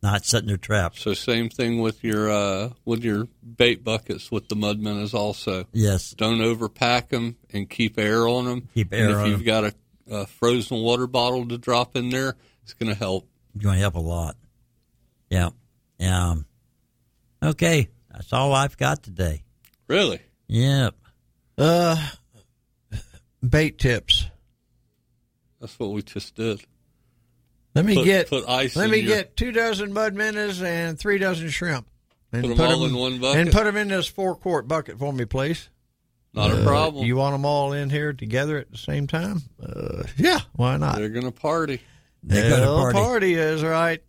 not 0.03 0.25
setting 0.25 0.49
their 0.49 0.57
traps. 0.57 1.03
So 1.03 1.13
same 1.15 1.49
thing 1.51 1.81
with 1.81 2.03
your 2.03 2.31
uh, 2.31 2.71
with 2.85 3.05
your 3.05 3.29
bait 3.57 3.85
buckets 3.85 4.31
with 4.31 4.49
the 4.49 4.57
mud 4.57 4.79
minnows. 4.81 5.13
Also, 5.15 5.67
Yes. 5.73 6.13
don't 6.13 6.39
overpack 6.39 7.09
them 7.11 7.37
and 7.53 7.69
keep 7.69 7.99
air 7.99 8.27
on 8.27 8.47
them. 8.47 8.69
Keep 8.75 8.93
And 8.93 9.01
air 9.03 9.11
if 9.11 9.17
on 9.17 9.27
you've 9.31 9.41
'em. 9.41 9.45
got 9.47 9.65
a, 9.65 9.75
a 10.11 10.27
frozen 10.27 10.79
water 10.83 11.07
bottle 11.07 11.47
to 11.49 11.59
drop 11.59 11.97
in 11.97 12.09
there, 12.11 12.35
it's 12.63 12.73
going 12.75 12.89
to 12.91 12.99
help. 12.99 13.29
You're 13.55 13.63
going 13.65 13.75
to 13.77 13.81
help 13.81 13.95
a 13.97 14.01
lot. 14.01 14.37
Yeah. 15.29 15.51
Um, 16.01 16.47
okay. 17.43 17.89
That's 18.11 18.33
all 18.33 18.53
I've 18.55 18.77
got 18.79 19.03
today. 19.03 19.43
Really? 19.87 20.21
Yep. 20.49 20.95
Uh, 21.59 22.09
bait 23.47 23.79
tips. 23.79 24.27
That's 25.61 25.79
what 25.79 25.91
we 25.93 26.03
just 26.03 26.35
did. 26.37 26.63
Let 27.75 27.85
me 27.85 27.95
Put- 27.95 28.05
get 28.05 28.29
put 28.29 28.49
ice 28.49 28.75
Let 28.77 28.91
me 28.91 28.99
your- 28.99 29.17
get 29.17 29.37
two 29.37 29.53
dozen 29.53 29.93
mud 29.93 30.15
minnows 30.15 30.61
and 30.63 30.99
three 30.99 31.19
dozen 31.19 31.49
shrimp. 31.51 31.87
And 32.33 32.43
Put 32.43 32.53
'em 32.53 32.61
all 32.61 32.85
in 32.87 32.95
one 32.95 33.19
bucket? 33.21 33.41
And 33.41 33.53
put 33.53 33.65
them 33.65 33.77
in 33.77 33.89
this 33.89 34.07
four 34.07 34.35
quart 34.37 34.67
bucket 34.69 34.99
for 34.99 35.13
me, 35.13 35.25
please. 35.25 35.69
Not 36.33 36.51
a 36.53 36.61
Uh, 36.61 36.65
problem. 36.65 37.05
You 37.05 37.17
want 37.17 37.35
them 37.35 37.45
all 37.45 37.73
in 37.73 37.91
here 37.91 38.13
together 38.13 38.59
at 38.59 38.71
the 38.71 38.79
same 38.79 39.07
time? 39.09 39.43
Uh, 39.61 40.05
yeah, 40.17 40.41
why 40.53 40.77
not? 40.77 40.97
They're 40.97 41.09
going 41.09 41.25
to 41.25 41.33
party. 41.33 41.81
They're 42.23 42.51
gonna 42.51 42.63
Hell, 42.63 42.93
party. 42.93 43.35
is 43.35 43.63
right. 43.63 44.01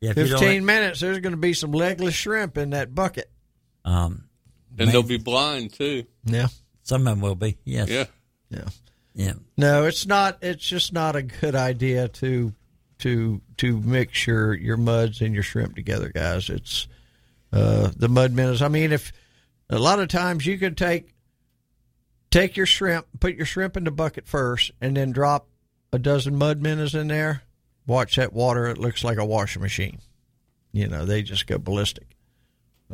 Yeah, 0.00 0.10
if 0.10 0.16
you 0.16 0.28
don't 0.28 0.38
Fifteen 0.40 0.64
minutes. 0.64 1.00
There's 1.00 1.18
going 1.18 1.32
to 1.32 1.36
be 1.38 1.52
some 1.54 1.72
legless 1.72 2.14
shrimp 2.14 2.56
in 2.56 2.70
that 2.70 2.94
bucket. 2.94 3.30
Um, 3.84 4.24
And 4.78 4.90
they'll 4.90 5.02
be 5.02 5.16
blind 5.18 5.72
too. 5.72 6.04
Yeah. 6.24 6.48
Some 6.84 7.06
of 7.06 7.12
them 7.16 7.20
will 7.20 7.34
be. 7.34 7.58
Yes. 7.64 7.88
Yeah. 7.88 8.06
Yeah. 8.50 8.68
Yeah. 9.14 9.32
No, 9.56 9.86
it's 9.86 10.06
not. 10.06 10.38
It's 10.42 10.64
just 10.64 10.92
not 10.92 11.16
a 11.16 11.22
good 11.22 11.54
idea 11.54 12.08
to 12.08 12.54
to 13.00 13.40
to 13.58 13.78
mix 13.80 14.26
your 14.26 14.54
your 14.54 14.76
muds 14.76 15.20
and 15.20 15.34
your 15.34 15.42
shrimp 15.42 15.74
together, 15.76 16.10
guys. 16.14 16.48
It's 16.48 16.86
uh, 17.52 17.90
the 17.96 18.08
mud 18.08 18.32
minnows. 18.32 18.62
I 18.62 18.68
mean, 18.68 18.92
if 18.92 19.12
a 19.68 19.78
lot 19.78 19.98
of 20.00 20.08
times 20.08 20.46
you 20.46 20.58
can 20.58 20.74
take 20.74 21.14
take 22.30 22.56
your 22.56 22.66
shrimp, 22.66 23.06
put 23.18 23.34
your 23.34 23.46
shrimp 23.46 23.76
in 23.76 23.84
the 23.84 23.90
bucket 23.90 24.26
first, 24.26 24.70
and 24.80 24.96
then 24.96 25.12
drop 25.12 25.48
a 25.92 25.98
dozen 25.98 26.36
mud 26.36 26.60
minnows 26.62 26.94
in 26.94 27.08
there. 27.08 27.42
Watch 27.86 28.16
that 28.16 28.32
water; 28.32 28.66
it 28.68 28.78
looks 28.78 29.02
like 29.02 29.18
a 29.18 29.24
washing 29.24 29.62
machine. 29.62 29.98
You 30.72 30.86
know, 30.86 31.04
they 31.04 31.22
just 31.22 31.46
go 31.46 31.58
ballistic. 31.58 32.06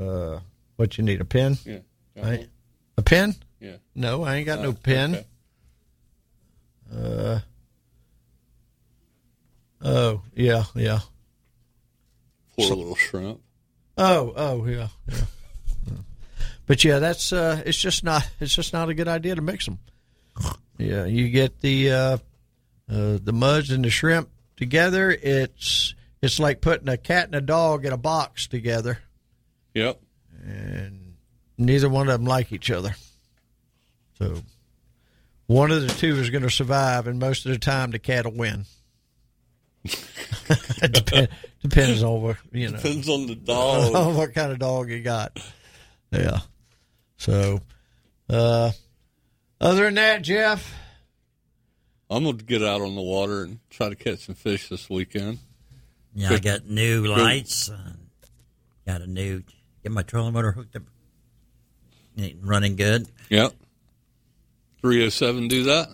Uh, 0.00 0.40
what 0.76 0.96
you 0.96 1.04
need 1.04 1.20
a 1.20 1.24
pen? 1.24 1.58
Yeah. 1.64 1.78
Right? 2.16 2.48
A 2.96 3.02
pen? 3.02 3.34
Yeah. 3.60 3.76
No, 3.94 4.22
I 4.24 4.36
ain't 4.36 4.46
got 4.46 4.60
no 4.60 4.68
Oh, 4.70 4.72
pen. 4.72 5.14
okay. 5.14 5.26
Uh. 6.94 7.40
Oh 9.88 10.22
yeah, 10.34 10.64
yeah. 10.74 11.00
Poor 12.56 12.66
So- 12.68 12.74
little 12.76 12.96
shrimp. 12.96 13.40
Oh, 13.98 14.32
oh 14.36 14.66
yeah, 14.66 14.88
yeah. 15.08 15.16
But 16.66 16.82
yeah, 16.84 16.98
that's 16.98 17.32
uh, 17.32 17.62
it's 17.64 17.78
just 17.78 18.02
not 18.04 18.28
it's 18.40 18.54
just 18.54 18.72
not 18.72 18.88
a 18.88 18.94
good 18.94 19.08
idea 19.08 19.34
to 19.36 19.40
mix 19.42 19.64
them. 19.66 19.78
Yeah, 20.78 21.04
you 21.06 21.28
get 21.28 21.60
the 21.60 21.90
uh, 21.92 22.18
uh, 22.90 23.18
the 23.22 23.32
muds 23.32 23.70
and 23.70 23.84
the 23.84 23.90
shrimp 23.90 24.28
together. 24.56 25.10
It's 25.10 25.94
it's 26.20 26.38
like 26.40 26.60
putting 26.60 26.88
a 26.88 26.96
cat 26.96 27.26
and 27.26 27.36
a 27.36 27.40
dog 27.40 27.86
in 27.86 27.92
a 27.92 27.96
box 27.96 28.48
together, 28.48 28.98
Yep. 29.74 30.00
and 30.44 31.14
neither 31.56 31.88
one 31.88 32.08
of 32.08 32.18
them 32.18 32.26
like 32.26 32.52
each 32.52 32.70
other. 32.70 32.96
So 34.18 34.42
one 35.46 35.70
of 35.70 35.82
the 35.82 35.88
two 35.88 36.16
is 36.18 36.30
going 36.30 36.42
to 36.42 36.50
survive, 36.50 37.06
and 37.06 37.18
most 37.20 37.46
of 37.46 37.52
the 37.52 37.58
time 37.58 37.92
the 37.92 37.98
cat 38.00 38.24
will 38.24 38.32
win. 38.32 38.64
It 39.88 40.92
depend, 40.92 41.28
depends 41.62 42.02
on 42.02 42.22
what 42.22 42.36
you 42.52 42.70
know. 42.70 42.76
Depends 42.76 43.08
on 43.08 43.26
the 43.26 43.34
dog. 43.34 43.94
on 43.94 44.16
what 44.16 44.34
kind 44.34 44.52
of 44.52 44.58
dog 44.58 44.90
you 44.90 45.00
got. 45.00 45.38
Yeah. 46.10 46.40
So, 47.18 47.60
uh, 48.28 48.72
other 49.60 49.84
than 49.84 49.94
that, 49.94 50.22
Jeff, 50.22 50.72
I'm 52.10 52.24
going 52.24 52.38
to 52.38 52.44
get 52.44 52.62
out 52.62 52.80
on 52.82 52.94
the 52.94 53.02
water 53.02 53.44
and 53.44 53.58
try 53.70 53.88
to 53.88 53.96
catch 53.96 54.26
some 54.26 54.34
fish 54.34 54.68
this 54.68 54.88
weekend. 54.88 55.38
Yeah, 56.14 56.32
I 56.32 56.38
got 56.38 56.66
new 56.66 57.04
lights. 57.06 57.68
Uh, 57.70 57.92
got 58.86 59.02
a 59.02 59.06
new. 59.06 59.42
Get 59.82 59.92
my 59.92 60.02
trolling 60.02 60.32
motor 60.32 60.52
hooked 60.52 60.76
up. 60.76 60.82
Ain't 62.18 62.38
Running 62.42 62.76
good. 62.76 63.06
Yep. 63.28 63.52
307 64.80 65.48
do 65.48 65.64
that? 65.64 65.88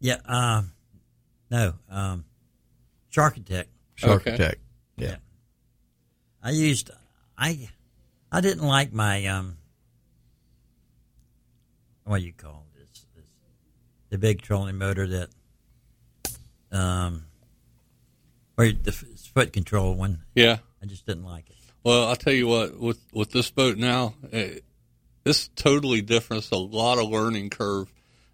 Yeah. 0.00 0.16
Uh, 0.24 0.62
no. 1.50 1.74
Um, 1.90 2.24
Shark 3.10 3.36
Attack. 3.36 3.66
Shark 3.94 4.22
Okay. 4.22 4.34
Attack. 4.34 4.58
Yeah. 4.96 5.16
I 6.42 6.50
used. 6.50 6.90
I. 7.36 7.68
I 8.32 8.40
didn't 8.40 8.66
like 8.66 8.92
my 8.92 9.26
um. 9.26 9.56
What 12.04 12.20
do 12.20 12.24
you 12.24 12.32
call 12.32 12.64
this? 12.78 12.88
this 13.14 13.24
the 14.08 14.18
big 14.18 14.42
trolling 14.42 14.78
motor 14.78 15.06
that. 15.06 15.28
Um. 16.72 17.24
Or 18.56 18.70
the 18.70 18.92
foot 18.92 19.52
control 19.52 19.94
one. 19.94 20.22
Yeah. 20.34 20.58
I 20.82 20.86
just 20.86 21.06
didn't 21.06 21.24
like 21.24 21.48
it. 21.50 21.56
Well, 21.82 22.08
I'll 22.08 22.16
tell 22.16 22.32
you 22.32 22.46
what, 22.46 22.78
with, 22.78 23.00
with 23.14 23.30
this 23.30 23.50
boat 23.50 23.78
now, 23.78 24.14
eh, 24.32 24.58
it's 25.24 25.48
totally 25.48 26.02
different. 26.02 26.42
It's 26.42 26.52
a 26.52 26.56
lot 26.56 26.98
of 26.98 27.08
learning 27.08 27.50
curve. 27.50 27.90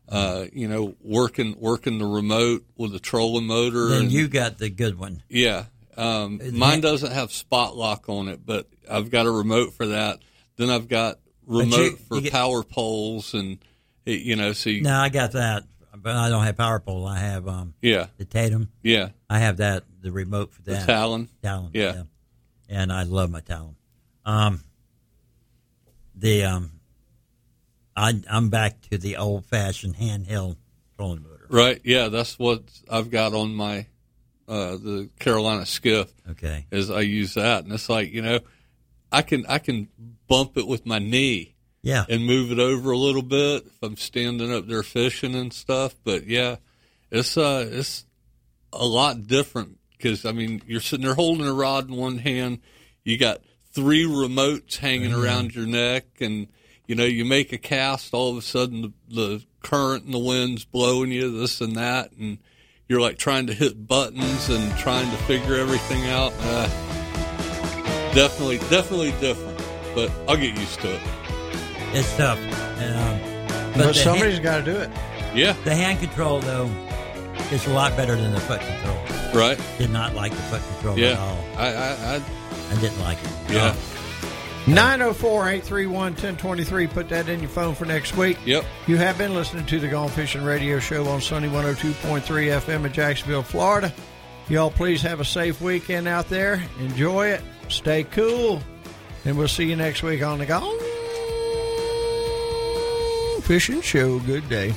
Uh, 0.09 0.47
you 0.53 0.69
know, 0.69 0.95
working 1.03 1.57
working 1.59 1.99
the 1.99 2.07
remote 2.07 2.65
with 2.77 2.93
the 2.93 3.01
trolling 3.01 3.47
motor. 3.47 3.89
Then 3.89 4.03
and, 4.03 4.13
you 4.13 4.29
got 4.29 4.59
the 4.59 4.69
good 4.71 4.97
one. 4.99 5.23
Yeah. 5.29 5.65
Um, 5.97 6.41
mine 6.53 6.81
doesn't 6.81 7.11
have 7.13 7.33
spot 7.33 7.77
lock 7.77 8.09
on 8.09 8.29
it, 8.29 8.45
but 8.47 8.69
I've 8.89 9.11
got 9.11 9.27
a 9.27 9.31
remote 9.31 9.73
for 9.75 9.87
that. 9.89 10.21
Then 10.57 10.71
I've 10.71 10.87
got 10.89 11.19
But 11.47 11.55
you- 11.55 11.61
remote 11.61 11.99
for 12.07 12.17
you 12.17 12.21
get- 12.23 12.33
power 12.33 12.63
poles 12.63 13.35
and, 13.35 13.59
you 14.05 14.37
know, 14.37 14.53
so 14.53 14.71
you, 14.71 14.83
No, 14.83 14.97
I 14.97 15.09
got 15.09 15.33
that, 15.33 15.65
but 15.97 16.15
I 16.15 16.29
don't 16.29 16.45
have 16.45 16.57
power 16.57 16.79
pole. 16.79 17.05
I 17.07 17.19
have 17.19 17.49
um 17.49 17.75
Yeah. 17.83 18.07
the 18.19 18.25
Tatum. 18.27 18.71
Yeah. 18.85 19.09
I 19.29 19.39
have 19.41 19.57
that 19.57 19.85
the 20.03 20.13
remote 20.13 20.53
for 20.53 20.63
The 20.63 20.73
that. 20.73 20.87
Talon? 20.87 21.29
Talon. 21.43 21.71
Yeah. 21.75 22.03
And 22.69 22.93
I 22.93 23.03
love 23.03 23.31
my 23.31 23.41
Talon. 23.41 23.75
Um 24.25 24.63
the 26.15 26.45
um 26.45 26.71
I 27.97 28.20
I'm 28.30 28.49
back 28.51 28.80
to 28.90 28.99
the 28.99 29.16
old 29.16 29.47
fashioned 29.47 29.97
handheld 29.97 30.57
trolling 30.97 31.22
motor. 31.22 31.47
Right. 31.49 31.80
Yeah, 31.84 32.09
that's 32.09 32.38
what 32.38 32.62
I've 32.90 33.11
got 33.11 33.32
on 33.34 33.55
my 33.55 33.86
uh 34.49 34.76
the 34.76 35.09
Carolina 35.18 35.64
skiff. 35.66 36.12
Okay. 36.30 36.66
Is 36.70 36.90
I 36.90 37.01
use 37.01 37.34
that 37.34 37.64
and 37.64 37.72
it's 37.72 37.88
like, 37.88 38.12
you 38.12 38.22
know, 38.22 38.40
I 39.11 39.22
can 39.22 39.47
I 39.49 39.59
can 39.59 39.88
bump 40.28 40.57
it 40.57 40.66
with 40.66 40.84
my 40.86 40.99
knee. 40.99 41.55
Yeah. 41.82 42.05
And 42.09 42.26
move 42.26 42.51
it 42.51 42.59
over 42.59 42.90
a 42.90 42.99
little 42.99 43.22
bit 43.22 43.64
if 43.66 43.78
I'm 43.82 43.97
standing 43.97 44.53
up 44.53 44.66
there 44.66 44.82
fishing 44.82 45.34
and 45.36 45.53
stuff, 45.53 45.94
but 46.05 46.26
yeah, 46.26 46.57
it's 47.12 47.36
uh 47.36 47.68
it's 47.70 48.05
a 48.72 48.84
lot 48.84 49.26
different 49.26 49.78
cuz 50.01 50.24
I 50.26 50.32
mean, 50.32 50.62
you're 50.66 50.80
sitting 50.80 51.07
there 51.07 51.14
holding 51.14 51.47
a 51.47 51.53
rod 51.53 51.88
in 51.88 51.94
one 51.97 52.18
hand, 52.18 52.59
you 53.05 53.16
got 53.16 53.40
three 53.72 54.05
remotes 54.05 54.78
hanging 54.78 55.12
Mhm. 55.12 55.22
around 55.22 55.55
your 55.55 55.66
neck 55.66 56.07
and 56.20 56.49
you 56.87 56.95
know, 56.95 57.05
you 57.05 57.24
make 57.24 57.53
a 57.53 57.59
cast, 57.59 58.14
all 58.14 58.30
of 58.30 58.37
a 58.37 58.43
sudden 58.43 58.82
the, 58.82 58.93
the 59.14 59.45
current 59.62 60.05
and 60.05 60.14
the 60.14 60.18
wind's 60.18 60.64
blowing 60.64 61.11
you, 61.11 61.39
this 61.41 61.61
and 61.61 61.74
that, 61.76 62.12
and 62.12 62.39
you're 62.89 63.01
like 63.01 63.18
trying 63.18 63.47
to 63.49 63.53
hit 63.55 63.87
buttons 63.87 64.49
and 64.49 64.76
trying 64.78 65.11
to 65.11 65.16
figure 65.24 65.57
everything 65.57 66.05
out. 66.07 66.32
Uh, 66.41 66.68
definitely, 68.14 68.59
definitely 68.70 69.11
different, 69.20 69.59
but 69.95 70.11
I'll 70.28 70.37
get 70.37 70.57
used 70.59 70.80
to 70.80 70.95
it. 70.95 71.01
It's 71.93 72.16
tough. 72.16 72.39
And, 72.78 72.95
um, 72.97 73.72
But 73.76 73.87
the 73.89 73.95
somebody's 73.95 74.34
hand- 74.34 74.45
got 74.45 74.64
to 74.64 74.72
do 74.72 74.78
it. 74.78 74.91
Yeah. 75.34 75.53
The 75.64 75.74
hand 75.74 75.99
control 76.01 76.41
though 76.41 76.66
is 77.53 77.66
a 77.66 77.72
lot 77.72 77.97
better 77.97 78.16
than 78.16 78.32
the 78.32 78.41
foot 78.41 78.61
control. 78.61 78.97
Right. 79.34 79.61
Did 79.78 79.91
not 79.91 80.14
like 80.14 80.32
the 80.32 80.43
foot 80.43 80.62
control 80.74 80.99
at 80.99 81.18
all. 81.18 81.39
I, 81.57 81.66
I, 81.74 81.89
I, 82.16 82.22
I 82.70 82.80
didn't 82.80 83.01
like 83.01 83.18
it. 83.22 83.30
yeah, 83.53 83.74
904 84.67 85.49
831 85.49 86.12
1023. 86.12 86.87
Put 86.89 87.09
that 87.11 87.29
in 87.29 87.41
your 87.41 87.49
phone 87.49 87.75
for 87.75 87.85
next 87.85 88.17
week. 88.17 88.37
Yep. 88.45 88.64
You 88.87 88.97
have 88.97 89.17
been 89.17 89.35
listening 89.35 89.64
to 89.67 89.79
the 89.79 89.89
Gone 89.89 90.09
Fishing 90.09 90.43
Radio 90.43 90.81
Show 90.81 91.07
on 91.07 91.21
Sunny 91.21 91.49
102.3 91.49 92.23
FM 92.23 92.85
in 92.85 92.93
Jacksonville, 92.93 93.43
Florida. 93.43 93.93
Y'all 94.49 94.71
please 94.71 95.03
have 95.03 95.21
a 95.21 95.25
safe 95.25 95.61
weekend 95.61 96.09
out 96.09 96.29
there. 96.29 96.62
Enjoy 96.81 97.29
it. 97.29 97.43
Stay 97.69 98.05
cool. 98.05 98.61
And 99.25 99.37
we'll 99.37 99.49
see 99.49 99.64
you 99.64 99.77
next 99.77 100.03
week 100.03 100.23
on 100.23 100.39
the 100.39 100.47
Gone 100.47 100.79
Fishing 103.43 103.81
Show. 103.81 104.19
Good 104.21 104.49
day. 104.49 104.75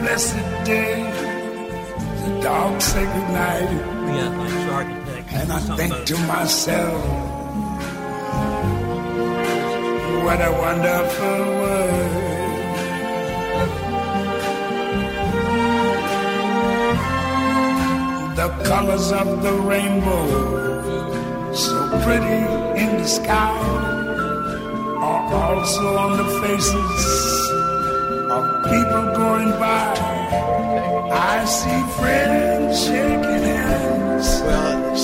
Blessed 0.00 0.64
day, 0.64 1.02
the 2.22 2.40
dark, 2.42 2.80
sacred 2.80 3.28
night. 3.30 3.92
And 5.38 5.52
I 5.52 5.58
think 5.76 5.92
to 6.06 6.16
myself, 6.26 7.02
what 10.24 10.40
a 10.40 10.52
wonderful 10.64 11.40
world. 11.60 12.26
The 18.36 18.48
colors 18.64 19.12
of 19.12 19.42
the 19.42 19.52
rainbow, 19.52 20.26
so 21.52 21.76
pretty 22.04 22.40
in 22.82 22.90
the 22.96 23.08
sky, 23.08 23.58
are 25.08 25.34
also 25.34 25.96
on 25.96 26.16
the 26.16 26.28
faces 26.42 27.50
of 28.36 28.44
people 28.64 29.15
going 29.36 29.50
by. 29.58 29.92
I 31.12 31.44
see 31.44 31.82
friends 31.96 32.84
shaking 32.84 33.42
hands, 33.50 34.28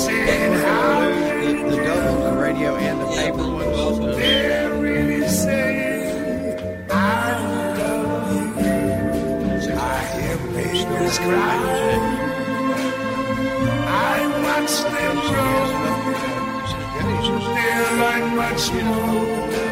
saying 0.04 0.52
how 0.64 1.00
The, 1.42 1.76
the 1.76 1.84
double, 1.84 2.30
the 2.30 2.32
radio 2.40 2.76
and 2.76 3.00
the 3.00 3.06
paper 3.06 3.48
ones. 3.48 4.16
they're 4.16 4.74
really 4.78 5.28
saying 5.28 6.86
I 6.90 7.32
love 7.78 8.32
you. 8.58 9.72
I 9.74 9.98
hear 10.14 10.36
babies 10.54 11.18
cry. 11.18 11.56
I 13.88 14.18
watch 14.44 14.74
them 14.92 15.16
grow. 15.28 15.62
They 17.56 17.74
learn 18.00 18.24
much 18.36 18.64
more 18.72 19.71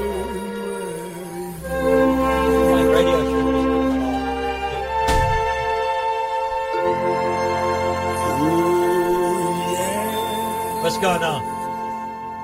going 11.01 11.23
on? 11.23 11.41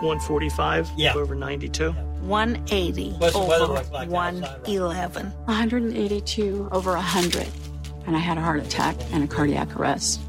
145 0.02 0.90
Yeah. 0.98 1.14
over 1.16 1.36
92. 1.36 1.92
180 1.92 3.12
What's 3.18 3.34
the 3.34 3.40
weather 3.40 3.64
over 3.66 3.74
look 3.74 3.92
like 3.92 4.10
111. 4.10 5.28
182 5.46 6.70
over 6.72 6.92
100. 6.94 7.48
And 8.06 8.16
I 8.16 8.20
had 8.20 8.38
a 8.38 8.42
heart 8.42 8.60
attack 8.66 8.96
and 9.12 9.24
a 9.24 9.28
cardiac 9.28 9.76
arrest. 9.76 10.20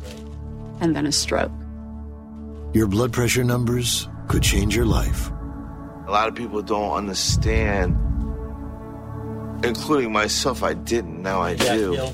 And 0.80 0.94
then 0.94 1.06
a 1.06 1.12
stroke. 1.12 1.50
Your 2.72 2.86
blood 2.86 3.12
pressure 3.12 3.44
numbers 3.44 4.08
could 4.28 4.42
change 4.42 4.76
your 4.76 4.84
life. 4.84 5.30
A 6.06 6.10
lot 6.10 6.28
of 6.28 6.34
people 6.34 6.62
don't 6.62 6.92
understand, 6.92 7.96
including 9.64 10.12
myself. 10.12 10.62
I 10.62 10.74
didn't. 10.74 11.22
Now 11.22 11.40
I 11.40 11.54
do. 11.54 12.08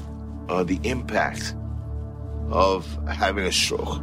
Uh, 0.49 0.63
the 0.65 0.79
impact 0.85 1.55
of 2.51 2.87
having 3.09 3.45
a 3.45 3.53
stroke. 3.53 4.03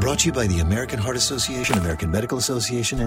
Brought 0.00 0.18
to 0.20 0.26
you 0.26 0.32
by 0.32 0.46
the 0.46 0.58
American 0.58 0.98
Heart 0.98 1.16
Association, 1.16 1.78
American 1.78 2.10
Medical 2.10 2.36
Association, 2.38 3.00